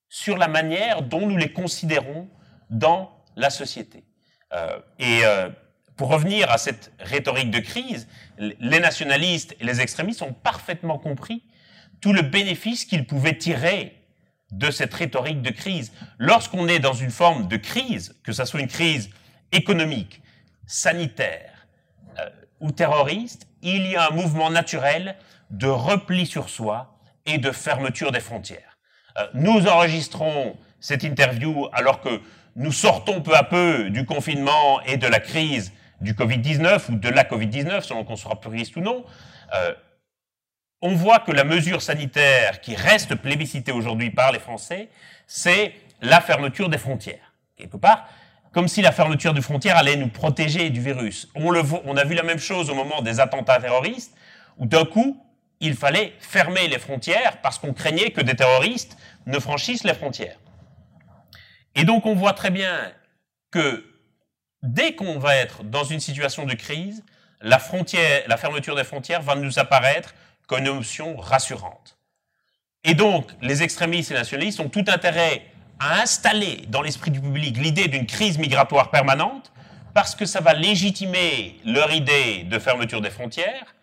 sur 0.10 0.38
la 0.38 0.50
manière 0.50 1.02
dont 1.02 1.26
nous 1.26 1.38
les 1.38 1.54
considérons 1.54 2.28
dans 2.70 3.24
la 3.38 3.50
société. 3.52 4.04
Euh, 4.52 4.80
et 5.00 5.22
euh, 5.24 5.48
pour 5.96 6.10
revenir 6.10 6.50
à 6.50 6.58
cette 6.58 6.92
rhétorique 7.00 7.52
de 7.52 7.60
crise, 7.60 8.08
les 8.38 8.80
nationalistes 8.80 9.56
et 9.60 9.66
les 9.66 9.82
extrémistes 9.82 10.22
ont 10.22 10.34
parfaitement 10.34 10.98
compris 10.98 11.44
tout 12.02 12.14
le 12.14 12.24
bénéfice 12.24 12.86
qu'ils 12.86 13.06
pouvaient 13.06 13.38
tirer 13.38 13.96
de 14.52 14.72
cette 14.72 14.94
rhétorique 14.94 15.42
de 15.42 15.52
crise. 15.52 15.94
Lorsqu'on 16.18 16.68
est 16.68 16.80
dans 16.80 16.94
une 16.94 17.12
forme 17.12 17.48
de 17.48 17.58
crise, 17.58 18.16
que 18.24 18.34
ce 18.34 18.46
soit 18.46 18.60
une 18.60 18.68
crise 18.68 19.10
économique, 19.52 20.22
sanitaire 20.66 21.68
euh, 22.20 22.30
ou 22.60 22.72
terroriste, 22.72 23.48
il 23.62 23.88
y 23.88 23.96
a 23.96 24.08
un 24.08 24.12
mouvement 24.12 24.50
naturel 24.50 25.16
de 25.52 25.68
repli 25.68 26.26
sur 26.26 26.50
soi 26.50 26.98
et 27.26 27.38
de 27.38 27.52
fermeture 27.52 28.12
des 28.12 28.20
frontières. 28.20 28.78
Euh, 29.18 29.28
nous 29.34 29.68
enregistrons 29.68 30.58
cette 30.80 31.04
interview 31.04 31.68
alors 31.74 32.02
que 32.02 32.22
nous 32.56 32.72
sortons 32.72 33.22
peu 33.22 33.36
à 33.36 33.44
peu 33.44 33.90
du 33.90 34.06
confinement 34.06 34.82
et 34.82 34.98
de 34.98 35.08
la 35.08 35.20
crise 35.20 35.72
du 36.02 36.14
Covid-19 36.14 36.92
ou 36.92 36.96
de 36.96 37.10
la 37.10 37.24
Covid-19, 37.24 37.82
selon 37.82 38.04
qu'on 38.04 38.16
sera 38.16 38.40
puriste 38.40 38.76
ou 38.76 38.82
non. 38.82 39.06
Euh, 39.56 39.74
on 40.82 40.96
voit 40.96 41.20
que 41.20 41.32
la 41.32 41.44
mesure 41.44 41.82
sanitaire 41.82 42.60
qui 42.60 42.76
reste 42.76 43.16
plébiscitée 43.16 43.72
aujourd'hui 43.72 44.10
par 44.10 44.32
les 44.32 44.40
Français, 44.40 44.90
c'est 45.28 45.74
la 46.02 46.20
fermeture 46.22 46.70
des 46.70 46.80
frontières. 46.80 47.34
Quelque 47.56 47.78
part, 47.78 48.08
comme 48.52 48.68
si 48.68 48.82
la 48.82 48.92
fermeture 48.92 49.34
des 49.34 49.42
frontières 49.42 49.78
allait 49.78 49.96
nous 49.96 50.10
protéger 50.10 50.72
du 50.72 50.82
virus. 50.82 51.30
On, 51.36 51.52
le, 51.52 51.62
on 51.86 51.96
a 51.96 52.04
vu 52.04 52.16
la 52.16 52.24
même 52.24 52.40
chose 52.40 52.70
au 52.70 52.76
moment 52.76 53.02
des 53.02 53.20
attentats 53.20 53.60
terroristes, 53.62 54.16
où 54.58 54.66
d'un 54.66 54.86
coup, 54.86 55.24
il 55.60 55.76
fallait 55.76 56.14
fermer 56.20 56.68
les 56.68 56.80
frontières 56.80 57.40
parce 57.42 57.60
qu'on 57.60 57.74
craignait 57.74 58.10
que 58.10 58.22
des 58.22 58.36
terroristes 58.36 58.98
ne 59.28 59.40
franchissent 59.40 59.84
les 59.84 59.94
frontières. 59.94 60.38
Et 61.76 61.86
donc 61.86 62.06
on 62.06 62.16
voit 62.16 62.34
très 62.34 62.50
bien 62.50 62.92
que 63.52 63.86
dès 64.64 64.96
qu'on 64.96 65.20
va 65.20 65.36
être 65.36 65.64
dans 65.64 65.84
une 65.84 66.00
situation 66.00 66.46
de 66.46 66.54
crise, 66.54 67.04
la, 67.42 67.60
fermeture 67.60 68.76
des 68.76 68.84
frontières 68.84 69.22
va 69.22 69.36
nous 69.36 69.60
apparaître 69.60 70.14
comme 70.48 70.60
une 70.60 70.70
option 70.70 71.18
rassurante. 71.18 71.98
Et 72.84 72.94
donc, 72.94 73.30
les 73.42 73.64
extrémistes 73.64 74.12
et 74.12 74.16
nationalistes 74.16 74.60
ont 74.60 74.70
tout 74.70 74.86
intérêt 74.88 75.46
à 75.80 76.02
installer 76.02 76.66
dans 76.68 76.82
l'esprit 76.82 77.12
du 77.12 77.22
public 77.22 77.58
l'idée 77.58 77.88
d'une 77.88 78.06
crise 78.06 78.38
migratoire 78.38 78.92
permanente, 78.92 79.52
parce 79.94 80.16
que 80.16 80.26
ça 80.26 80.40
va 80.40 80.54
légitimer 80.54 81.60
leur 81.66 81.92
idée 81.92 82.44
de 82.44 82.60
fermeture 82.60 83.02
des 83.02 83.10
frontières, 83.10 83.76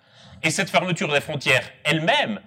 et 0.42 0.50
cette 0.50 0.70
fermeture 0.70 1.12
des 1.12 1.20
frontières 1.20 1.68
elle-même 1.84 2.40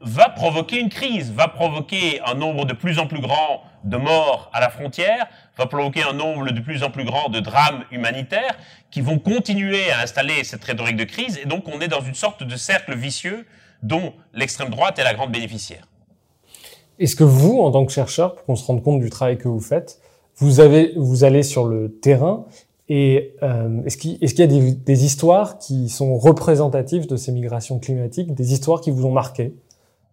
va 0.00 0.28
provoquer 0.28 0.80
une 0.80 0.88
crise, 0.88 1.32
va 1.32 1.48
provoquer 1.48 2.20
un 2.26 2.34
nombre 2.34 2.64
de 2.64 2.72
plus 2.72 2.98
en 2.98 3.06
plus 3.06 3.20
grand 3.20 3.64
de 3.84 3.96
morts 3.96 4.50
à 4.52 4.60
la 4.60 4.68
frontière, 4.68 5.26
va 5.58 5.66
provoquer 5.66 6.02
un 6.02 6.12
nombre 6.12 6.50
de 6.50 6.60
plus 6.60 6.82
en 6.82 6.90
plus 6.90 7.04
grand 7.04 7.28
de 7.28 7.40
drames 7.40 7.84
humanitaires 7.90 8.56
qui 8.90 9.00
vont 9.00 9.18
continuer 9.18 9.90
à 9.90 10.02
installer 10.02 10.44
cette 10.44 10.64
rhétorique 10.64 10.96
de 10.96 11.04
crise. 11.04 11.38
Et 11.42 11.46
donc 11.46 11.68
on 11.68 11.80
est 11.80 11.88
dans 11.88 12.00
une 12.00 12.14
sorte 12.14 12.42
de 12.42 12.56
cercle 12.56 12.96
vicieux 12.96 13.46
dont 13.82 14.14
l'extrême 14.32 14.70
droite 14.70 14.98
est 14.98 15.04
la 15.04 15.14
grande 15.14 15.32
bénéficiaire. 15.32 15.86
Est-ce 16.98 17.16
que 17.16 17.24
vous, 17.24 17.60
en 17.60 17.70
tant 17.70 17.84
que 17.84 17.92
chercheur, 17.92 18.34
pour 18.34 18.44
qu'on 18.44 18.56
se 18.56 18.64
rende 18.64 18.82
compte 18.82 19.00
du 19.00 19.10
travail 19.10 19.38
que 19.38 19.48
vous 19.48 19.60
faites, 19.60 19.98
vous, 20.36 20.60
avez, 20.60 20.92
vous 20.96 21.24
allez 21.24 21.42
sur 21.42 21.64
le 21.64 21.98
terrain 22.00 22.46
et 22.88 23.34
euh, 23.42 23.82
est-ce 23.86 23.96
qu'il 23.96 24.18
y 24.20 24.42
a 24.42 24.46
des, 24.46 24.72
des, 24.72 25.04
histoires 25.04 25.58
qui 25.58 25.88
sont 25.88 26.18
représentatives 26.18 27.06
de 27.06 27.16
ces 27.16 27.32
migrations 27.32 27.78
climatiques, 27.78 28.34
des 28.34 28.52
histoires 28.52 28.80
qui 28.80 28.90
vous 28.90 29.06
ont 29.06 29.12
marqué? 29.12 29.54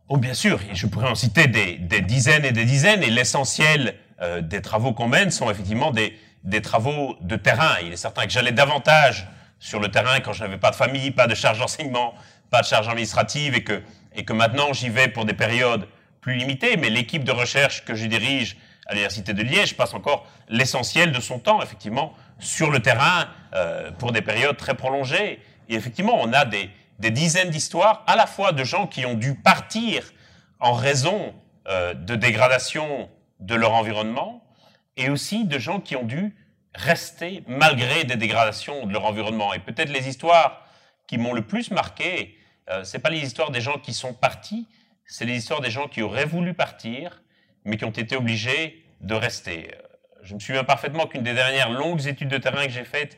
Oh 0.07 0.17
bien 0.17 0.33
sûr, 0.33 0.59
et 0.71 0.75
je 0.75 0.87
pourrais 0.87 1.09
en 1.09 1.15
citer 1.15 1.47
des, 1.47 1.77
des 1.77 2.01
dizaines 2.01 2.45
et 2.45 2.51
des 2.51 2.65
dizaines, 2.65 3.03
et 3.03 3.09
l'essentiel 3.09 3.95
euh, 4.21 4.41
des 4.41 4.61
travaux 4.61 4.93
qu'on 4.93 5.07
mène 5.07 5.31
sont 5.31 5.49
effectivement 5.49 5.91
des, 5.91 6.17
des 6.43 6.61
travaux 6.61 7.17
de 7.21 7.35
terrain. 7.35 7.75
Il 7.83 7.93
est 7.93 7.97
certain 7.97 8.25
que 8.25 8.31
j'allais 8.31 8.51
davantage 8.51 9.27
sur 9.59 9.79
le 9.79 9.89
terrain 9.89 10.19
quand 10.19 10.33
je 10.33 10.43
n'avais 10.43 10.57
pas 10.57 10.71
de 10.71 10.75
famille, 10.75 11.11
pas 11.11 11.27
de 11.27 11.35
charge 11.35 11.59
d'enseignement, 11.59 12.13
pas 12.49 12.61
de 12.61 12.67
charge 12.67 12.87
administrative, 12.87 13.55
et 13.55 13.63
que, 13.63 13.81
et 14.15 14.25
que 14.25 14.33
maintenant 14.33 14.73
j'y 14.73 14.89
vais 14.89 15.07
pour 15.07 15.25
des 15.25 15.33
périodes 15.33 15.87
plus 16.21 16.35
limitées, 16.35 16.77
mais 16.77 16.89
l'équipe 16.89 17.23
de 17.23 17.31
recherche 17.31 17.85
que 17.85 17.95
je 17.95 18.05
dirige 18.05 18.57
à 18.87 18.93
l'Université 18.93 19.33
de 19.33 19.43
Liège 19.43 19.77
passe 19.77 19.93
encore 19.93 20.25
l'essentiel 20.47 21.11
de 21.11 21.19
son 21.21 21.39
temps, 21.39 21.61
effectivement, 21.61 22.13
sur 22.39 22.71
le 22.71 22.79
terrain 22.79 23.27
euh, 23.53 23.91
pour 23.91 24.11
des 24.11 24.21
périodes 24.21 24.57
très 24.57 24.73
prolongées. 24.73 25.39
Et 25.69 25.75
effectivement, 25.75 26.19
on 26.19 26.33
a 26.33 26.45
des, 26.45 26.69
des 26.97 27.11
dizaines 27.11 27.51
d'histoires, 27.51 28.03
à 28.07 28.15
la 28.15 28.25
fois 28.25 28.51
de 28.51 28.63
gens 28.63 28.87
qui 28.87 29.05
ont 29.05 29.13
dû 29.13 29.35
partir 29.35 30.03
en 30.59 30.73
raison 30.73 31.35
euh, 31.67 31.93
de 31.93 32.15
dégradation 32.15 33.09
de 33.39 33.55
leur 33.55 33.73
environnement, 33.73 34.43
et 34.97 35.09
aussi 35.09 35.45
de 35.45 35.57
gens 35.57 35.79
qui 35.79 35.95
ont 35.95 36.03
dû 36.03 36.35
rester 36.75 37.43
malgré 37.47 38.03
des 38.03 38.15
dégradations 38.15 38.85
de 38.85 38.93
leur 38.93 39.05
environnement. 39.05 39.53
Et 39.53 39.59
peut-être 39.59 39.89
les 39.89 40.07
histoires 40.07 40.65
qui 41.07 41.17
m'ont 41.17 41.33
le 41.33 41.41
plus 41.41 41.71
marqué, 41.71 42.37
euh, 42.69 42.83
c'est 42.83 42.99
pas 42.99 43.09
les 43.09 43.19
histoires 43.19 43.51
des 43.51 43.61
gens 43.61 43.79
qui 43.79 43.93
sont 43.93 44.13
partis, 44.13 44.67
c'est 45.05 45.25
les 45.25 45.37
histoires 45.37 45.61
des 45.61 45.71
gens 45.71 45.87
qui 45.87 46.01
auraient 46.01 46.25
voulu 46.25 46.53
partir, 46.53 47.23
mais 47.65 47.77
qui 47.77 47.85
ont 47.85 47.89
été 47.89 48.15
obligés 48.15 48.85
de 49.01 49.15
rester. 49.15 49.71
Euh, 49.73 49.81
je 50.23 50.35
me 50.35 50.39
souviens 50.39 50.63
parfaitement 50.63 51.07
qu'une 51.07 51.23
des 51.23 51.33
dernières 51.33 51.69
longues 51.69 52.05
études 52.07 52.29
de 52.29 52.37
terrain 52.37 52.65
que 52.65 52.71
j'ai 52.71 52.83
faites, 52.83 53.17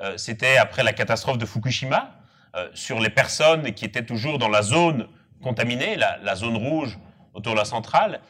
euh, 0.00 0.16
c'était 0.16 0.56
après 0.56 0.82
la 0.82 0.92
catastrophe 0.92 1.38
de 1.38 1.46
Fukushima, 1.46 2.14
euh, 2.54 2.68
sur 2.74 3.00
les 3.00 3.10
personnes 3.10 3.72
qui 3.72 3.84
étaient 3.84 4.04
toujours 4.04 4.38
dans 4.38 4.48
la 4.48 4.62
zone 4.62 5.08
contaminée, 5.42 5.96
la, 5.96 6.34
zone 6.36 6.56
rouge 6.56 6.98
autour 7.34 7.54
de 7.54 7.58
la 7.58 7.64
centrale. 7.64 8.20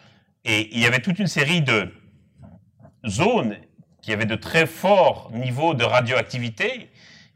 Et 0.45 0.75
il 0.75 0.81
y 0.81 0.87
avait 0.87 1.01
toute 1.01 1.19
une 1.19 1.27
série 1.27 1.63
de 1.63 1.93
zones 3.07 3.57
qui 4.03 4.13
avaient 4.13 4.27
de 4.27 4.35
très 4.35 4.67
forts 4.67 5.31
niveaux 5.33 5.75
de 5.75 5.85
radioactivité. 5.85 6.91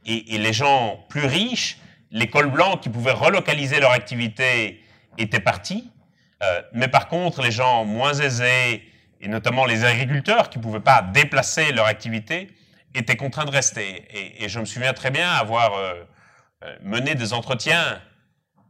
Et, 0.04 0.38
les 0.38 0.52
gens 0.52 1.04
plus 1.08 1.24
riches, 1.24 1.78
les 2.10 2.28
cols 2.28 2.50
blancs 2.50 2.80
qui 2.80 2.88
pouvaient 2.88 3.12
relocaliser 3.12 3.80
leur 3.80 3.90
activité 3.90 4.80
étaient 5.18 5.40
partis. 5.40 5.90
Euh, 6.42 6.62
mais 6.72 6.88
par 6.88 7.08
contre, 7.08 7.42
les 7.42 7.50
gens 7.50 7.84
moins 7.84 8.14
aisés, 8.14 8.84
et 9.20 9.28
notamment 9.28 9.64
les 9.64 9.84
agriculteurs 9.84 10.50
qui 10.50 10.58
ne 10.58 10.62
pouvaient 10.62 10.80
pas 10.80 11.02
déplacer 11.02 11.72
leur 11.72 11.86
activité, 11.86 12.50
étaient 12.94 13.16
contraints 13.16 13.44
de 13.44 13.50
rester. 13.50 14.04
Et, 14.42 14.48
je 14.48 14.60
me 14.60 14.64
souviens 14.64 14.92
très 14.92 15.10
bien 15.10 15.30
avoir 15.30 15.74
euh, 15.74 15.94
euh, 16.64 16.76
mener 16.82 17.14
des 17.14 17.32
entretiens 17.32 18.00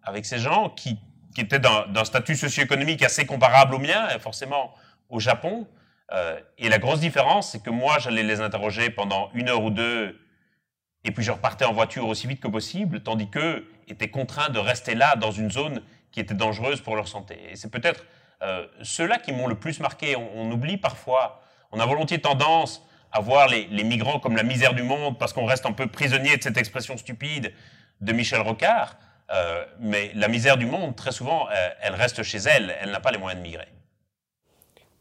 avec 0.03 0.25
ces 0.25 0.39
gens 0.39 0.71
qui, 0.71 0.99
qui 1.37 1.43
étaient 1.43 1.59
d'un 1.59 2.05
statut 2.07 2.35
socio-économique 2.35 3.03
assez 3.03 3.27
comparable 3.27 3.75
au 3.75 3.79
mien, 3.79 4.09
forcément 4.21 4.73
au 5.11 5.21
Japon. 5.21 5.69
Euh, 6.13 6.41
et 6.57 6.71
la 6.71 6.79
grosse 6.79 7.01
différence, 7.01 7.51
c'est 7.51 7.63
que 7.63 7.69
moi, 7.69 7.99
j'allais 7.99 8.23
les 8.23 8.41
interroger 8.41 8.89
pendant 8.89 9.29
une 9.35 9.51
heure 9.51 9.63
ou 9.63 9.69
deux, 9.69 10.19
et 11.05 11.11
puis 11.11 11.23
je 11.23 11.31
repartais 11.31 11.67
en 11.67 11.75
voiture 11.75 12.09
aussi 12.09 12.27
vite 12.27 12.41
que 12.41 12.49
possible, 12.49 13.03
tandis 13.03 13.29
qu'eux 13.29 13.69
étaient 13.87 14.09
contraints 14.09 14.49
de 14.49 14.59
rester 14.59 14.95
là, 14.95 15.15
dans 15.15 15.31
une 15.31 15.51
zone 15.51 15.83
qui 16.11 16.21
était 16.21 16.33
dangereuse 16.33 16.81
pour 16.81 16.97
leur 16.97 17.07
santé. 17.07 17.37
Et 17.51 17.57
c'est 17.57 17.71
peut-être 17.71 18.07
euh, 18.41 18.67
ceux-là 18.81 19.19
qui 19.19 19.33
m'ont 19.33 19.47
le 19.47 19.57
plus 19.57 19.79
marqué. 19.79 20.17
On, 20.17 20.51
oublie 20.51 20.79
parfois, 20.79 21.43
on 21.71 21.81
a 21.81 21.85
volontiers 21.85 22.23
tendance 22.23 22.83
à 23.13 23.21
voir 23.21 23.49
les 23.49 23.85
migrants 23.85 24.21
comme 24.21 24.37
la 24.37 24.43
misère 24.43 24.73
du 24.73 24.83
monde, 24.83 25.19
parce 25.19 25.35
qu'on 25.35 25.45
reste 25.45 25.67
un 25.67 25.73
peu 25.73 25.87
prisonnier 25.87 26.39
de 26.39 26.43
cette 26.43 26.57
expression 26.57 26.97
stupide 26.97 27.53
de 28.01 28.13
Michel 28.15 28.41
Rocard, 28.41 28.97
euh, 29.33 29.65
mais 29.81 30.11
la 30.15 30.29
misère 30.29 30.57
du 30.57 30.67
monde, 30.67 30.95
très 30.97 31.13
souvent, 31.13 31.47
euh, 31.49 31.69
elle 31.83 31.95
reste 31.95 32.23
chez 32.23 32.39
elle, 32.39 32.75
elle 32.81 32.91
n'a 32.91 33.01
pas 33.01 33.11
les 33.11 33.19
moyens 33.19 33.43
de 33.43 33.47
migrer. 33.47 33.69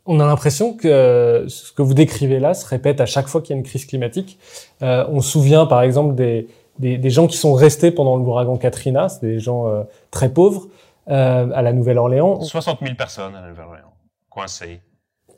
On 0.08 0.20
a 0.20 0.26
l'impression 0.28 0.74
que 0.74 1.46
ce 1.48 1.72
que 1.72 1.82
vous 1.82 1.96
décrivez 1.96 2.40
là 2.40 2.54
se 2.54 2.66
répète 2.66 3.02
à 3.02 3.08
chaque 3.08 3.28
fois 3.28 3.42
qu'il 3.42 3.56
y 3.56 3.58
a 3.58 3.58
une 3.58 3.66
crise 3.66 3.86
climatique. 3.86 4.38
Euh, 4.84 5.06
on 5.10 5.22
se 5.22 5.32
souvient 5.32 5.66
par 5.66 5.82
exemple 5.82 6.14
des, 6.14 6.48
des, 6.78 6.98
des, 6.98 7.10
gens 7.10 7.26
qui 7.26 7.38
sont 7.38 7.54
restés 7.54 7.90
pendant 7.90 8.16
l'ouragan 8.16 8.58
Katrina, 8.58 9.10
c'est 9.10 9.26
des 9.26 9.40
gens 9.40 9.68
euh, 9.68 9.84
très 10.12 10.30
pauvres, 10.30 10.68
euh, 11.10 11.50
à 11.52 11.62
la 11.64 11.74
Nouvelle-Orléans. 11.74 12.42
60 12.42 12.82
000 12.84 12.96
personnes 12.96 13.36
à 13.36 13.42
la 13.42 13.50
Nouvelle-Orléans, 13.50 13.94
coincées. 14.30 14.82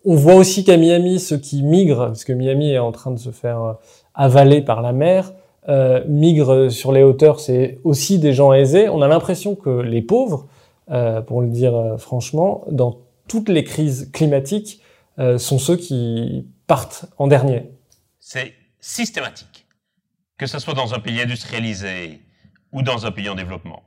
On 0.04 0.16
voit 0.16 0.36
aussi 0.36 0.66
qu'à 0.66 0.76
Miami, 0.76 1.20
ceux 1.22 1.38
qui 1.38 1.64
migrent, 1.64 2.08
parce 2.08 2.26
que 2.26 2.34
Miami 2.34 2.72
est 2.72 2.80
en 2.80 2.92
train 2.92 3.12
de 3.12 3.20
se 3.20 3.32
faire 3.32 3.78
avaler 4.14 4.62
par 4.62 4.82
la 4.82 4.92
mer, 4.92 5.32
euh, 5.70 6.02
migrent 6.08 6.70
sur 6.70 6.94
les 6.94 7.04
hauteurs, 7.04 7.42
c'est 7.42 7.80
aussi 7.84 8.20
des 8.20 8.34
gens 8.34 8.54
aisés. 8.54 8.88
On 8.88 9.02
a 9.02 9.08
l'impression 9.08 9.56
que 9.56 9.82
les 9.82 10.02
pauvres, 10.02 10.48
euh, 10.92 11.22
pour 11.22 11.42
le 11.42 11.50
dire 11.50 11.76
euh, 11.76 11.98
franchement, 11.98 12.64
dans 12.72 13.02
toutes 13.28 13.50
les 13.50 13.64
crises 13.64 14.10
climatiques, 14.14 14.82
sont 15.40 15.58
ceux 15.58 15.78
qui 15.78 16.46
partent 16.68 17.06
en 17.18 17.26
dernier. 17.26 17.72
C'est 18.20 18.54
systématique. 18.80 19.66
Que 20.38 20.46
ce 20.46 20.60
soit 20.60 20.76
dans 20.76 20.94
un 20.94 21.00
pays 21.00 21.20
industrialisé 21.20 22.22
ou 22.72 22.84
dans 22.84 23.08
un 23.08 23.12
pays 23.12 23.28
en 23.28 23.34
développement, 23.34 23.82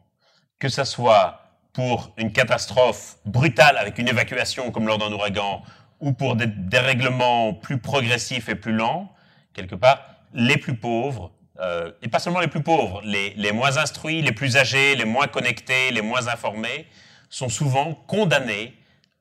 que 0.59 0.68
ce 0.68 0.83
soit 0.83 1.41
pour 1.72 2.11
une 2.18 2.33
catastrophe 2.33 3.18
brutale 3.24 3.76
avec 3.78 3.99
une 3.99 4.09
évacuation 4.09 4.72
comme 4.72 4.89
lors 4.89 4.99
d'un 4.99 5.12
ouragan, 5.12 5.62
ou 6.01 6.12
pour 6.12 6.35
des 6.35 6.49
dérèglements 6.49 7.55
plus 7.55 7.78
progressifs 7.78 8.49
et 8.49 8.57
plus 8.57 8.72
lents, 8.72 9.12
quelque 9.55 9.76
part, 9.76 10.01
les 10.35 10.57
plus 10.57 10.74
pauvres, 10.74 11.31
euh, 11.61 11.93
et 12.03 12.09
pas 12.09 12.19
seulement 12.19 12.41
les 12.41 12.49
plus 12.49 12.63
pauvres, 12.63 13.03
les, 13.05 13.35
les, 13.35 13.53
moins 13.53 13.77
instruits, 13.77 14.23
les 14.23 14.33
plus 14.33 14.57
âgés, 14.57 14.95
les 14.97 15.05
moins 15.05 15.27
connectés, 15.27 15.91
les 15.91 16.01
moins 16.01 16.29
informés, 16.29 16.87
sont 17.29 17.49
souvent 17.49 17.95
condamnés 17.95 18.75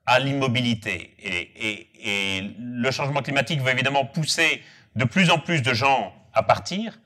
à 0.05 0.19
l'immobilité. 0.19 1.15
Et, 1.19 1.51
et, 1.69 2.37
et, 2.37 2.55
le 2.57 2.91
changement 2.91 3.21
climatique 3.21 3.61
va 3.61 3.71
évidemment 3.71 4.05
pousser 4.05 4.63
de 4.95 5.03
plus 5.03 5.29
en 5.29 5.39
plus 5.39 5.61
de 5.61 5.73
gens 5.73 6.13
à 6.33 6.41
partir, 6.41 6.99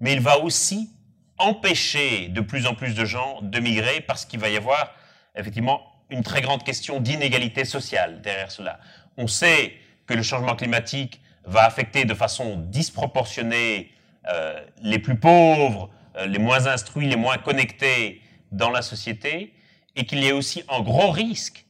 mais 0.00 0.12
il 0.14 0.20
va 0.20 0.38
aussi 0.38 0.90
empêcher 1.38 2.28
de 2.28 2.40
plus 2.40 2.66
en 2.66 2.74
plus 2.74 2.94
de 2.94 3.04
gens 3.04 3.40
de 3.40 3.60
migrer 3.60 4.00
parce 4.00 4.24
qu'il 4.24 4.40
va 4.40 4.48
y 4.48 4.56
avoir 4.56 4.92
effectivement 5.36 5.80
une 6.10 6.22
très 6.22 6.40
grande 6.42 6.64
question 6.64 7.00
d'inégalité 7.00 7.64
sociale 7.64 8.20
derrière 8.20 8.50
cela. 8.50 8.80
On 9.16 9.28
sait 9.28 9.74
que 10.06 10.14
le 10.14 10.22
changement 10.22 10.56
climatique 10.56 11.20
va 11.44 11.64
affecter 11.64 12.04
de 12.04 12.14
façon 12.14 12.56
disproportionnée 12.56 13.91
euh, 14.28 14.64
les 14.82 15.00
plus 15.00 15.16
pauvres, 15.16 15.90
euh, 16.16 16.26
les 16.26 16.38
moins 16.38 16.66
instruits, 16.68 17.08
les 17.08 17.16
moins 17.16 17.38
connectés 17.38 18.22
dans 18.52 18.70
la 18.70 18.82
société, 18.82 19.52
et 19.96 20.06
qu'il 20.06 20.22
y 20.22 20.28
ait 20.28 20.32
aussi 20.32 20.62
un 20.68 20.80
gros 20.80 21.10
risque 21.10 21.66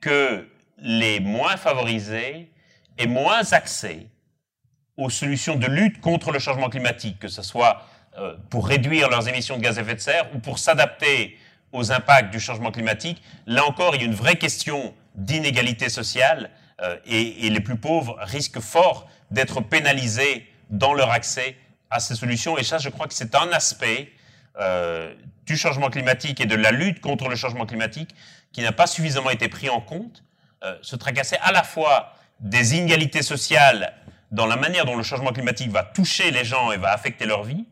que 0.00 0.48
les 0.78 1.20
moins 1.20 1.56
favorisés 1.56 2.50
aient 2.98 3.06
moins 3.06 3.52
accès 3.52 4.06
aux 4.96 5.08
solutions 5.08 5.54
de 5.54 5.66
lutte 5.66 6.00
contre 6.00 6.32
le 6.32 6.40
changement 6.40 6.68
climatique, 6.68 7.20
que 7.20 7.28
ce 7.28 7.42
soit 7.42 7.82
euh, 8.18 8.34
pour 8.50 8.66
réduire 8.66 9.08
leurs 9.08 9.28
émissions 9.28 9.56
de 9.56 9.62
gaz 9.62 9.78
à 9.78 9.82
effet 9.82 9.94
de 9.94 10.00
serre 10.00 10.28
ou 10.34 10.40
pour 10.40 10.58
s'adapter 10.58 11.36
aux 11.70 11.92
impacts 11.92 12.32
du 12.32 12.40
changement 12.40 12.72
climatique. 12.72 13.22
Là 13.46 13.64
encore, 13.64 13.94
il 13.94 14.00
y 14.00 14.04
a 14.04 14.06
une 14.06 14.14
vraie 14.14 14.36
question 14.36 14.94
d'inégalité 15.14 15.88
sociale 15.88 16.50
et, 17.06 17.50
les 17.50 17.60
plus 17.60 17.76
pauvres 17.76 18.16
risquent 18.20 18.60
fort 18.60 19.08
d'être 19.32 19.60
pénalisés 19.60 20.46
dans 20.70 20.94
leur 20.94 21.10
accès 21.10 21.56
à 21.90 22.00
ces 22.00 22.14
solutions. 22.14 22.58
Et 22.58 22.64
ça, 22.64 22.78
je 22.78 22.88
crois 22.88 23.06
que 23.06 23.14
c'est 23.14 23.34
un 23.34 23.50
aspect 23.52 24.12
euh, 24.60 25.14
du 25.46 25.56
changement 25.56 25.90
climatique 25.90 26.40
et 26.40 26.46
de 26.46 26.54
la 26.56 26.70
lutte 26.70 27.00
contre 27.00 27.28
le 27.28 27.36
changement 27.36 27.66
climatique 27.66 28.14
qui 28.52 28.62
n'a 28.62 28.72
pas 28.72 28.86
suffisamment 28.86 29.30
été 29.30 29.48
pris 29.48 29.68
en 29.68 29.80
compte. 29.80 30.22
Euh, 30.64 30.76
se 30.82 30.96
tracasser 30.96 31.36
à 31.42 31.52
la 31.52 31.62
fois 31.62 32.12
des 32.40 32.76
inégalités 32.76 33.22
sociales 33.22 33.94
dans 34.32 34.46
la 34.46 34.56
manière 34.56 34.84
dont 34.84 34.96
le 34.96 35.02
changement 35.02 35.32
climatique 35.32 35.70
va 35.70 35.82
toucher 35.82 36.30
les 36.30 36.44
gens 36.44 36.72
et 36.72 36.76
va 36.76 36.92
affecter 36.92 37.26
leur 37.26 37.44
vie, 37.44 37.64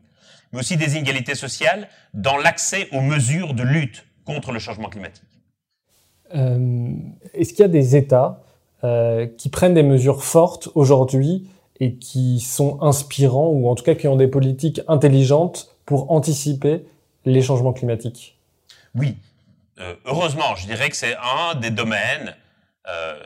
mais 0.51 0.59
aussi 0.59 0.77
des 0.77 0.95
inégalités 0.95 1.35
sociales 1.35 1.89
dans 2.13 2.37
l'accès 2.37 2.87
aux 2.91 3.01
mesures 3.01 3.53
de 3.53 3.63
lutte 3.63 4.05
contre 4.25 4.51
le 4.51 4.59
changement 4.59 4.89
climatique. 4.89 5.23
Euh, 6.35 6.93
Est-ce 7.33 7.51
qu'il 7.51 7.61
y 7.61 7.65
a 7.65 7.69
des 7.69 7.95
États 7.95 8.43
euh, 8.83 9.27
qui 9.37 9.49
prennent 9.49 9.73
des 9.73 9.83
mesures 9.83 10.23
fortes 10.23 10.69
aujourd'hui 10.75 11.49
et 11.79 11.95
qui 11.95 12.39
sont 12.39 12.81
inspirants, 12.81 13.49
ou 13.49 13.69
en 13.69 13.75
tout 13.75 13.83
cas 13.83 13.95
qui 13.95 14.07
ont 14.07 14.15
des 14.15 14.27
politiques 14.27 14.81
intelligentes 14.87 15.69
pour 15.85 16.11
anticiper 16.11 16.85
les 17.25 17.41
changements 17.41 17.73
climatiques 17.73 18.37
Oui, 18.95 19.17
euh, 19.79 19.95
heureusement, 20.05 20.55
je 20.55 20.65
dirais 20.65 20.89
que 20.89 20.95
c'est 20.95 21.15
un 21.17 21.55
des 21.55 21.69
domaines 21.69 22.35
euh, 22.87 23.19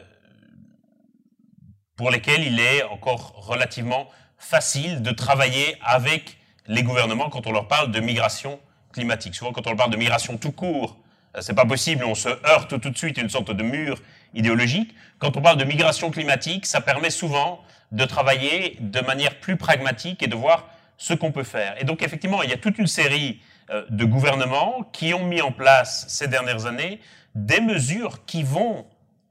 pour 1.96 2.12
lesquels 2.12 2.44
il 2.44 2.60
est 2.60 2.84
encore 2.84 3.34
relativement 3.38 4.08
facile 4.38 5.02
de 5.02 5.12
travailler 5.12 5.78
avec 5.82 6.38
les 6.68 6.84
gouvernements 6.84 7.30
quand 7.30 7.48
on 7.48 7.52
leur 7.52 7.68
parle 7.68 7.92
de 7.92 8.00
migration 8.00 8.60
climatique. 8.92 9.36
Souvent, 9.36 9.54
quand 9.54 9.66
on 9.68 9.70
leur 9.70 9.78
parle 9.78 9.92
de 9.92 9.98
migration 9.98 10.38
tout 10.38 10.52
court, 10.52 10.98
euh, 11.38 11.42
c'est 11.42 11.54
pas 11.54 11.66
possible, 11.66 12.04
on 12.04 12.16
se 12.16 12.30
heurte 12.30 12.80
tout 12.82 12.90
de 12.90 12.98
suite 12.98 13.18
à 13.18 13.22
une 13.22 13.30
sorte 13.30 13.52
de 13.52 13.64
mur 13.64 14.02
idéologique. 14.34 14.94
Quand 15.20 15.38
on 15.38 15.42
parle 15.42 15.58
de 15.58 15.64
migration 15.64 16.12
climatique, 16.12 16.66
ça 16.66 16.82
permet 16.82 17.12
souvent 17.12 17.62
de 17.92 18.06
travailler 18.06 18.78
de 18.80 19.00
manière 19.02 19.40
plus 19.40 19.58
pragmatique 19.58 20.24
et 20.24 20.28
de 20.28 20.36
voir 20.36 20.70
ce 20.98 21.14
qu'on 21.14 21.32
peut 21.32 21.44
faire. 21.44 21.76
Et 21.80 21.84
donc, 21.84 22.04
effectivement, 22.04 22.44
il 22.44 22.50
y 22.50 22.54
a 22.54 22.58
toute 22.58 22.78
une 22.78 22.88
série 22.88 23.42
euh, 23.70 23.86
de 23.90 24.06
gouvernements 24.06 24.84
qui 24.92 25.14
ont 25.14 25.26
mis 25.26 25.42
en 25.42 25.52
place 25.52 26.06
ces 26.08 26.28
dernières 26.28 26.66
années 26.66 27.00
des 27.36 27.62
mesures 27.62 28.26
qui 28.26 28.44
vont 28.44 28.86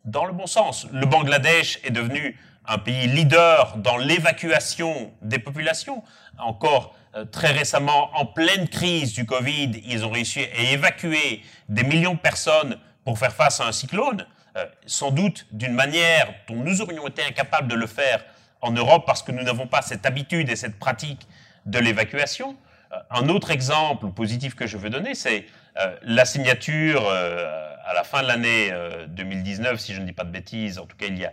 dans 0.05 0.25
le 0.25 0.33
bon 0.33 0.47
sens. 0.47 0.87
Le 0.93 1.07
Bangladesh 1.07 1.79
est 1.85 1.91
devenu 1.91 2.39
un 2.67 2.79
pays 2.79 3.07
leader 3.07 3.77
dans 3.77 3.97
l'évacuation 3.97 5.13
des 5.23 5.39
populations. 5.39 6.03
Encore 6.39 6.95
euh, 7.17 7.25
très 7.25 7.53
récemment, 7.53 8.11
en 8.15 8.27
pleine 8.27 8.69
crise 8.69 9.13
du 9.13 9.27
Covid, 9.27 9.83
ils 9.85 10.05
ont 10.05 10.11
réussi 10.11 10.41
à 10.41 10.73
évacuer 10.73 11.43
des 11.69 11.83
millions 11.83 12.15
de 12.15 12.19
personnes 12.19 12.79
pour 13.05 13.19
faire 13.19 13.33
face 13.33 13.61
à 13.61 13.67
un 13.67 13.73
cyclone, 13.73 14.27
euh, 14.57 14.65
sans 14.87 15.11
doute 15.11 15.47
d'une 15.53 15.73
manière 15.73 16.33
dont 16.49 16.57
nous 16.57 16.81
aurions 16.81 17.07
été 17.09 17.23
incapables 17.23 17.69
de 17.69 17.75
le 17.75 17.87
faire 17.87 18.25
en 18.63 18.73
Europe 18.73 19.05
parce 19.07 19.23
que 19.23 19.33
nous 19.33 19.43
n'avons 19.43 19.67
pas 19.67 19.83
cette 19.83 20.07
habitude 20.07 20.49
et 20.51 20.57
cette 20.57 20.79
pratique 20.79 21.27
de 21.67 21.79
l'évacuation. 21.79 22.57
Euh, 22.93 22.97
un 23.11 23.29
autre 23.29 23.51
exemple 23.51 24.09
positif 24.09 24.55
que 24.55 24.67
je 24.67 24.77
veux 24.77 24.91
donner, 24.91 25.15
c'est 25.15 25.47
euh, 25.79 25.97
la 26.03 26.25
signature 26.25 27.07
euh, 27.09 27.75
à 27.85 27.95
la 27.95 28.05
fin 28.05 28.23
de 28.23 28.29
l'année 28.29 28.73
2019, 29.09 29.81
si 29.81 29.95
je 29.95 30.01
ne 30.01 30.07
dis 30.07 30.13
pas 30.13 30.25
de 30.25 30.31
bêtises, 30.31 30.79
en 30.79 30.87
tout 30.87 30.97
cas 30.97 31.07
il 31.07 31.19
y 31.19 31.25
a 31.25 31.33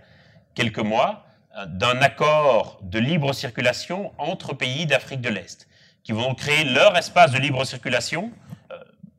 quelques 0.56 0.80
mois, 0.80 1.26
d'un 1.68 2.02
accord 2.02 2.80
de 2.82 3.00
libre 3.00 3.34
circulation 3.34 4.12
entre 4.18 4.54
pays 4.54 4.86
d'Afrique 4.88 5.22
de 5.22 5.30
l'Est, 5.30 5.68
qui 6.04 6.14
vont 6.14 6.34
créer 6.34 6.64
leur 6.64 6.98
espace 6.98 7.32
de 7.32 7.38
libre 7.38 7.64
circulation 7.64 8.32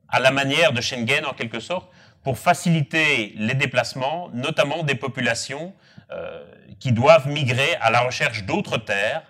à 0.09 0.19
la 0.19 0.31
manière 0.31 0.73
de 0.73 0.81
Schengen 0.81 1.25
en 1.25 1.33
quelque 1.33 1.61
sorte, 1.61 1.89
pour 2.23 2.37
faciliter 2.37 3.33
les 3.37 3.53
déplacements, 3.53 4.29
notamment 4.33 4.83
des 4.83 4.95
populations 4.95 5.73
qui 6.79 6.91
doivent 6.91 7.27
migrer 7.27 7.75
à 7.81 7.91
la 7.91 8.01
recherche 8.01 8.43
d'autres 8.43 8.77
terres 8.77 9.21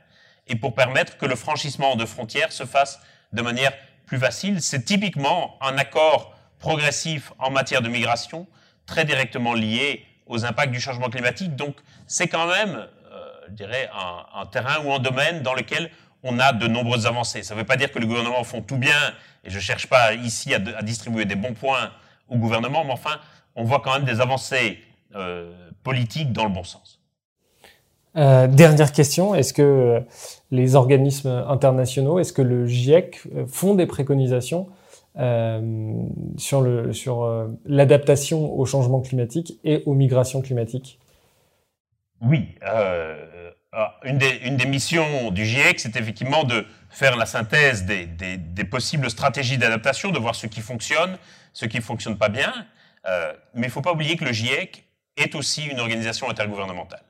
et 0.48 0.56
pour 0.56 0.74
permettre 0.76 1.18
que 1.18 1.26
le 1.26 1.36
franchissement 1.36 1.96
de 1.96 2.06
frontières 2.06 2.52
se 2.52 2.66
fasse 2.66 3.00
de 3.34 3.42
manière 3.42 3.72
plus 4.06 4.18
facile. 4.18 4.62
C'est 4.62 4.84
typiquement 4.84 5.58
un 5.62 5.78
accord 5.78 6.36
progressif 6.58 7.32
en 7.40 7.52
matière 7.52 7.82
de 7.82 7.90
migration, 7.90 8.48
très 8.86 9.06
directement 9.06 9.54
lié 9.54 10.06
aux 10.26 10.46
impacts 10.46 10.72
du 10.72 10.82
changement 10.82 11.10
climatique. 11.10 11.56
Donc 11.56 11.76
c'est 12.08 12.28
quand 12.28 12.48
même, 12.48 12.88
euh, 13.12 13.32
je 13.48 13.54
dirais, 13.54 13.90
un, 14.34 14.46
terrain 14.48 14.84
ou 14.84 14.92
un 14.92 15.00
domaine 15.00 15.42
dans 15.42 15.54
lequel 15.54 15.90
on 16.24 16.40
a 16.40 16.52
de 16.52 16.68
nombreuses 16.68 17.06
avancées. 17.06 17.44
Ça 17.44 17.54
ne 17.54 17.60
veut 17.60 17.66
pas 17.66 17.78
dire 17.78 17.92
que 17.92 18.00
le 18.00 18.06
gouvernement 18.06 18.44
font 18.44 18.62
tout 18.62 18.78
bien, 18.78 19.14
et 19.44 19.50
je 19.50 19.56
ne 19.56 19.62
cherche 19.62 19.88
pas 19.88 20.14
ici 20.14 20.54
à, 20.54 20.58
à, 20.78 20.82
distribuer 20.82 21.26
des 21.26 21.36
bons 21.36 21.54
points 21.54 21.92
au 22.28 22.36
gouvernement, 22.36 22.84
mais 22.84 22.92
enfin, 22.92 23.20
on 23.56 23.64
voit 23.64 23.80
quand 23.80 23.94
même 23.94 24.04
des 24.04 24.20
avancées 24.20 24.84
euh, 25.16 25.52
dans 26.32 26.46
le 26.46 26.52
bon 26.52 26.64
sens. 26.64 27.00
Euh, 28.16 28.48
dernière 28.48 28.92
question, 28.92 29.36
est-ce 29.36 29.54
que 29.54 29.62
euh, 29.62 30.00
les 30.52 30.76
organismes 30.76 31.46
internationaux, 31.48 32.20
est-ce 32.20 32.34
que 32.34 32.42
le 32.42 32.66
GIEC 32.66 33.22
euh, 33.36 33.46
font 33.48 33.76
des 33.76 33.86
préconisations 33.86 34.68
euh, 35.18 35.94
sur 36.38 36.64
euh, 36.64 37.48
l'adaptation 37.66 38.58
au 38.58 38.66
changement 38.66 39.02
climatique 39.02 39.60
et 39.64 39.84
aux 39.86 39.94
migrations 39.94 40.42
climatiques? 40.42 41.00
Oui, 42.22 42.56
une 44.04 44.18
des, 44.18 44.40
une, 44.44 44.58
des, 44.58 44.66
missions 44.66 45.32
du 45.32 45.46
GIEC, 45.46 45.80
c'est 45.80 45.96
effectivement 45.96 46.44
de 46.44 46.66
faire 46.90 47.16
la 47.16 47.26
synthèse 47.26 47.86
des, 47.86 48.08
des, 48.08 48.36
des 48.36 48.64
possibles 48.66 49.10
stratégies 49.10 49.58
d'adaptation, 49.58 50.12
de 50.12 50.20
voir 50.20 50.36
ce 50.36 50.48
qui 50.48 50.60
fonctionne, 50.60 51.18
ce 51.54 51.66
qui 51.66 51.78
ne 51.78 51.82
fonctionne 51.82 52.18
pas 52.18 52.28
bien. 52.28 52.52
mais 53.54 53.62
il 53.62 53.68
ne 53.68 53.70
faut 53.70 53.82
pas 53.82 53.94
oublier 53.94 54.18
que 54.18 54.26
le 54.26 54.34
GIEC 54.34 54.89
est 55.20 55.36
aussi 55.36 55.66
une 55.66 55.80
organisation 55.80 56.30
intergouvernementale. 56.30 57.04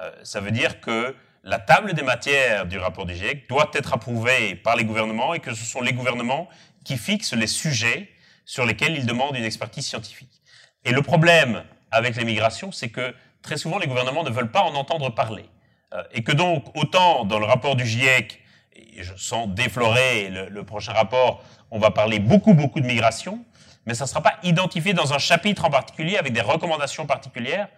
Euh, 0.00 0.10
ça 0.22 0.40
veut 0.40 0.50
dire 0.50 0.80
que 0.80 1.14
la 1.44 1.58
table 1.58 1.94
des 1.94 2.02
matières 2.02 2.66
du 2.66 2.78
rapport 2.78 3.06
du 3.06 3.14
GIEC 3.14 3.48
doit 3.48 3.70
être 3.74 3.94
approuvée 3.94 4.54
par 4.56 4.76
les 4.76 4.84
gouvernements 4.84 5.34
et 5.34 5.40
que 5.40 5.54
ce 5.54 5.64
sont 5.64 5.80
les 5.80 5.92
gouvernements 5.92 6.48
qui 6.84 6.96
fixent 6.96 7.34
les 7.34 7.46
sujets 7.46 8.08
sur 8.44 8.64
lesquels 8.64 8.96
ils 8.96 9.06
demandent 9.06 9.36
une 9.36 9.44
expertise 9.44 9.86
scientifique. 9.86 10.42
Et 10.84 10.92
le 10.92 11.02
problème 11.02 11.64
avec 11.90 12.16
les 12.16 12.24
migrations, 12.24 12.72
c'est 12.72 12.88
que 12.88 13.14
très 13.42 13.56
souvent 13.56 13.78
les 13.78 13.86
gouvernements 13.86 14.24
ne 14.24 14.30
veulent 14.30 14.50
pas 14.50 14.62
en 14.62 14.74
entendre 14.74 15.14
parler. 15.14 15.48
Euh, 15.94 16.02
et 16.12 16.22
que 16.22 16.32
donc, 16.32 16.64
autant 16.76 17.24
dans 17.24 17.38
le 17.38 17.46
rapport 17.46 17.76
du 17.76 17.86
GIEC, 17.86 18.40
et 18.74 19.02
je 19.02 19.14
sens 19.16 19.48
déflorer 19.48 20.28
le, 20.28 20.48
le 20.48 20.64
prochain 20.64 20.92
rapport, 20.92 21.42
on 21.70 21.78
va 21.78 21.90
parler 21.90 22.18
beaucoup, 22.18 22.54
beaucoup 22.54 22.80
de 22.80 22.86
migration, 22.86 23.44
mais 23.88 23.94
ça 23.94 24.04
ne 24.04 24.08
sera 24.08 24.20
pas 24.20 24.38
identifié 24.42 24.92
dans 24.92 25.14
un 25.14 25.18
chapitre 25.18 25.64
en 25.64 25.70
particulier 25.70 26.18
avec 26.18 26.34
des 26.34 26.42
recommandations 26.42 27.06
particulières, 27.06 27.68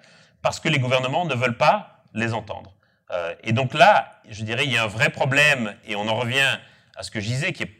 parce 0.43 0.59
que 0.59 0.69
les 0.69 0.81
gouvernements 0.81 1.25
ne 1.25 1.35
veulent 1.37 1.57
pas 1.57 2.03
les 2.15 2.35
entendre. 2.35 2.75
Euh, 3.13 3.33
et 3.45 3.53
donc 3.53 3.75
là, 3.75 4.21
je 4.29 4.43
dirais, 4.43 4.65
il 4.65 4.73
y 4.73 4.77
a 4.77 4.83
un 4.83 4.89
vrai 4.89 5.11
problème, 5.11 5.77
et 5.87 5.95
on 5.95 6.09
en 6.09 6.17
revient 6.17 6.59
à 6.97 7.05
ce 7.05 7.13
que 7.13 7.21
je 7.21 7.27
disais, 7.27 7.53
qui 7.53 7.63
est 7.63 7.71